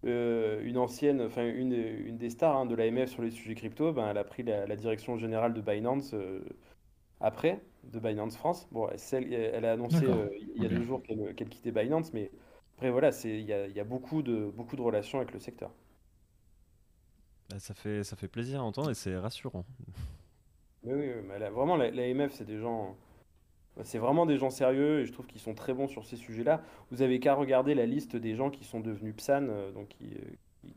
euh, 0.05 0.61
une 0.63 0.79
ancienne, 0.79 1.21
enfin 1.23 1.45
une, 1.45 1.73
une 1.73 2.19
des 2.19 2.31
stars 2.31 2.57
hein, 2.57 2.67
de 2.67 2.75
l'AMF 2.77 3.11
sur 3.11 3.23
les 3.23 3.31
sujets 3.31 3.55
crypto, 3.55 3.93
ben, 3.93 4.09
elle 4.09 4.19
a 4.19 4.25
pris 4.25 4.45
la, 4.45 4.77
direction 4.77 5.17
générale 5.17 5.55
de 5.55 5.61
Binance 5.61 6.15
euh, 6.15 6.41
après 7.21 7.61
de 7.83 7.99
Binance 7.99 8.37
France. 8.37 8.69
Bon, 8.71 8.89
elle 9.13 9.65
a 9.65 9.73
annoncé 9.73 10.05
euh, 10.05 10.29
il 10.55 10.63
y 10.63 10.67
a 10.67 10.69
deux 10.69 10.83
jours 10.83 11.03
qu'elle 11.03 11.49
quittait 11.49 11.73
Binance, 11.73 12.13
mais 12.13 12.31
après 12.77 12.91
voilà, 12.91 13.11
il 13.25 13.41
y 13.41 13.81
a, 13.81 13.85
beaucoup, 13.85 14.23
de, 14.23 14.53
beaucoup 14.55 14.77
de 14.77 14.83
relations 14.83 15.19
avec 15.19 15.33
le 15.33 15.41
secteur. 15.41 15.73
Bah, 17.51 17.59
ça, 17.59 17.75
fait, 17.75 18.05
ça 18.05 18.15
fait 18.15 18.29
plaisir 18.29 18.61
à 18.61 18.63
entendre 18.63 18.91
et 18.91 18.95
c'est 18.95 19.17
rassurant. 19.17 19.65
Oui, 20.85 20.95
oui, 20.95 21.11
mais 21.27 21.39
vraiment, 21.51 21.77
l'AMF, 21.77 22.33
c'est 22.33 22.45
des 22.45 22.59
gens. 22.59 22.97
C'est 23.85 23.99
vraiment 23.99 24.27
des 24.27 24.39
gens 24.39 24.51
sérieux 24.51 25.01
et 25.01 25.07
je 25.07 25.13
trouve 25.13 25.27
qu'ils 25.27 25.41
sont 25.41 25.55
très 25.55 25.73
bons 25.73 25.89
sur 25.89 26.05
ces 26.05 26.17
sujets-là. 26.17 26.63
Vous 26.91 27.03
avez 27.03 27.21
qu'à 27.21 27.35
regarder 27.35 27.75
la 27.75 27.87
liste 27.87 28.17
des 28.17 28.35
gens 28.35 28.51
qui 28.51 28.65
sont 28.65 28.81
devenus 28.81 29.15
PSAN, 29.17 29.49
euh, 29.49 29.73
donc 29.73 29.89
qui, 29.89 30.11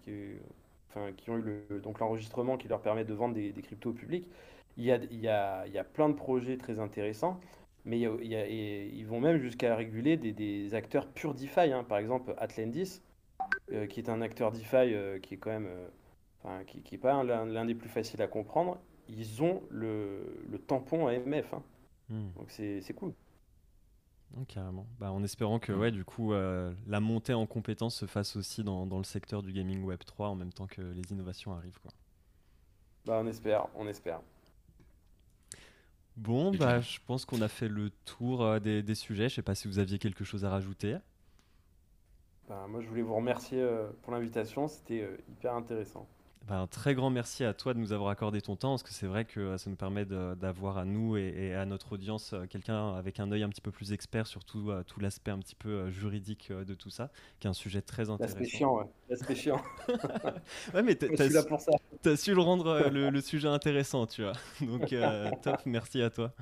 euh, 0.07 1.11
qui, 1.17 1.29
ont 1.29 1.37
eu 1.37 1.79
donc 1.81 1.99
l'enregistrement 1.99 2.57
qui 2.57 2.67
leur 2.67 2.81
permet 2.81 3.05
de 3.05 3.13
vendre 3.13 3.33
des, 3.33 3.53
cryptos 3.53 3.91
au 3.91 3.93
public. 3.93 4.27
Il 4.77 4.83
y 4.85 4.91
a, 4.91 4.97
il 5.11 5.19
y 5.19 5.27
a, 5.27 5.65
il 5.67 5.73
y 5.73 5.77
a 5.77 5.83
plein 5.83 6.09
de 6.09 6.13
projets 6.13 6.57
très 6.57 6.79
intéressants, 6.79 7.39
mais 7.85 8.05
a, 8.05 8.09
ils 8.47 9.05
vont 9.05 9.19
même 9.19 9.37
jusqu'à 9.39 9.75
réguler 9.75 10.17
des, 10.17 10.73
acteurs 10.73 11.07
purs 11.07 11.33
DeFi. 11.33 11.71
Hein. 11.71 11.83
Par 11.83 11.97
exemple, 11.97 12.33
Atlantis, 12.37 13.01
euh, 13.71 13.87
qui 13.87 13.99
est 13.99 14.09
un 14.09 14.21
acteur 14.21 14.51
DeFi 14.51 14.93
euh, 14.93 15.19
qui 15.19 15.35
est 15.35 15.37
quand 15.37 15.49
même, 15.49 15.69
euh, 16.45 16.63
qui, 16.65 16.81
qui 16.81 16.95
est 16.95 16.97
pas 16.97 17.23
l'un 17.23 17.65
des 17.65 17.75
plus 17.75 17.89
faciles 17.89 18.21
à 18.21 18.27
comprendre. 18.27 18.77
Ils 19.09 19.41
ont 19.43 19.61
le, 19.69 20.43
le 20.49 20.59
tampon 20.59 21.07
AMF, 21.07 21.53
hein. 21.53 21.63
Hmm. 22.11 22.31
donc 22.35 22.51
c'est 22.51 22.93
cool. 22.93 23.13
carrément. 24.47 24.85
Bah, 24.99 25.11
en 25.11 25.23
espérant 25.23 25.59
que 25.59 25.71
ouais, 25.71 25.91
du 25.91 26.05
coup, 26.05 26.33
la 26.33 26.99
montée 26.99 27.33
en 27.33 27.47
compétences 27.47 27.95
se 27.95 28.05
fasse 28.05 28.35
aussi 28.35 28.63
dans, 28.63 28.85
dans, 28.85 28.97
le 28.97 29.03
secteur 29.03 29.41
du 29.41 29.53
gaming 29.53 29.83
Web 29.83 29.99
3 30.05 30.27
en 30.27 30.35
même 30.35 30.53
temps 30.53 30.67
que 30.67 30.81
les 30.81 31.11
innovations 31.11 31.53
arrivent. 31.53 31.79
Quoi. 31.81 31.91
Bah, 33.05 33.19
on 33.23 33.27
espère, 33.27 33.67
on 33.75 33.87
espère. 33.87 34.21
Bon, 36.17 36.51
bah, 36.51 36.81
je 36.81 36.99
pense 37.07 37.25
qu'on 37.25 37.41
a 37.41 37.47
fait 37.47 37.67
le 37.67 37.89
tour 38.05 38.43
euh, 38.43 38.59
des, 38.59 38.95
sujets. 38.95 39.29
Je 39.29 39.35
sais 39.35 39.41
pas 39.41 39.55
si 39.55 39.67
vous 39.67 39.79
aviez 39.79 39.97
quelque 39.97 40.23
chose 40.23 40.45
à 40.45 40.49
rajouter. 40.49 40.97
Bah, 42.47 42.67
moi, 42.69 42.81
je 42.81 42.87
voulais 42.87 43.01
vous 43.01 43.15
remercier 43.15 43.61
euh, 43.61 43.89
pour 44.01 44.13
l'invitation. 44.13 44.67
C'était 44.67 45.01
euh, 45.01 45.17
hyper 45.29 45.55
intéressant. 45.55 46.07
Bah, 46.47 46.57
un 46.57 46.67
très 46.67 46.95
grand 46.95 47.11
merci 47.11 47.43
à 47.43 47.53
toi 47.53 47.75
de 47.75 47.79
nous 47.79 47.93
avoir 47.93 48.09
accordé 48.09 48.41
ton 48.41 48.55
temps, 48.55 48.71
parce 48.71 48.81
que 48.83 48.91
c'est 48.91 49.05
vrai 49.05 49.25
que 49.25 49.39
euh, 49.39 49.57
ça 49.59 49.69
nous 49.69 49.75
permet 49.75 50.05
d'avoir 50.05 50.79
à 50.79 50.85
nous 50.85 51.15
et, 51.15 51.53
à 51.53 51.65
notre 51.65 51.93
audience 51.93 52.33
euh, 52.33 52.45
quelqu'un 52.47 52.95
avec 52.95 53.19
un 53.19 53.31
œil 53.31 53.43
un 53.43 53.49
petit 53.49 53.61
peu 53.61 53.71
plus 53.71 53.93
expert 53.93 54.25
sur 54.25 54.43
tout, 54.43 54.71
tout 54.87 54.99
l'aspect 54.99 55.29
un 55.29 55.37
petit 55.37 55.55
peu 55.55 55.91
juridique 55.91 56.51
de 56.51 56.73
tout 56.73 56.89
ça, 56.89 57.11
qui 57.39 57.47
est 57.47 57.49
un 57.49 57.53
sujet 57.53 57.81
très 57.81 58.09
intéressant. 58.09 58.39
L'aspect 58.39 58.57
chiant, 58.57 58.77
ouais. 58.77 58.85
L'aspect 59.09 59.35
chiant. 59.35 59.61
ouais, 60.73 60.81
mais 60.81 60.95
t'as 60.95 61.29
su, 62.15 62.17
su 62.17 62.33
le 62.33 62.41
rendre 62.41 62.89
le, 62.89 63.21
sujet 63.21 63.47
intéressant, 63.47 64.07
tu 64.07 64.23
vois. 64.23 64.33
Donc, 64.61 64.95
top, 65.43 65.61
merci 65.65 66.01
à 66.01 66.09
toi. 66.09 66.33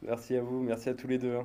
Merci 0.00 0.36
à 0.36 0.42
vous, 0.42 0.62
merci 0.62 0.88
à 0.88 0.94
tous 0.94 1.06
les 1.06 1.18
deux. 1.18 1.38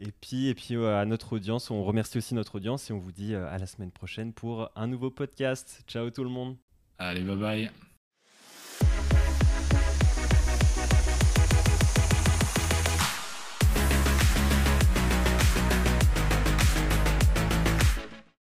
Et 0.00 0.12
puis, 0.20 0.48
et 0.48 0.54
puis 0.54 0.76
à 0.76 1.04
notre 1.04 1.34
audience, 1.34 1.70
on 1.70 1.84
remercie 1.84 2.16
aussi 2.16 2.34
notre 2.34 2.56
audience 2.56 2.88
et 2.88 2.94
on 2.94 2.98
vous 2.98 3.12
dit 3.12 3.34
euh, 3.34 3.46
à 3.50 3.58
la 3.58 3.66
semaine 3.66 3.90
prochaine 3.90 4.32
pour 4.32 4.70
un 4.74 4.86
nouveau 4.86 5.10
podcast. 5.10 5.84
Ciao 5.86 6.08
tout 6.10 6.24
le 6.24 6.30
monde. 6.30 6.56
Allez, 6.98 7.20
bye 7.20 7.36
bye. 7.36 7.70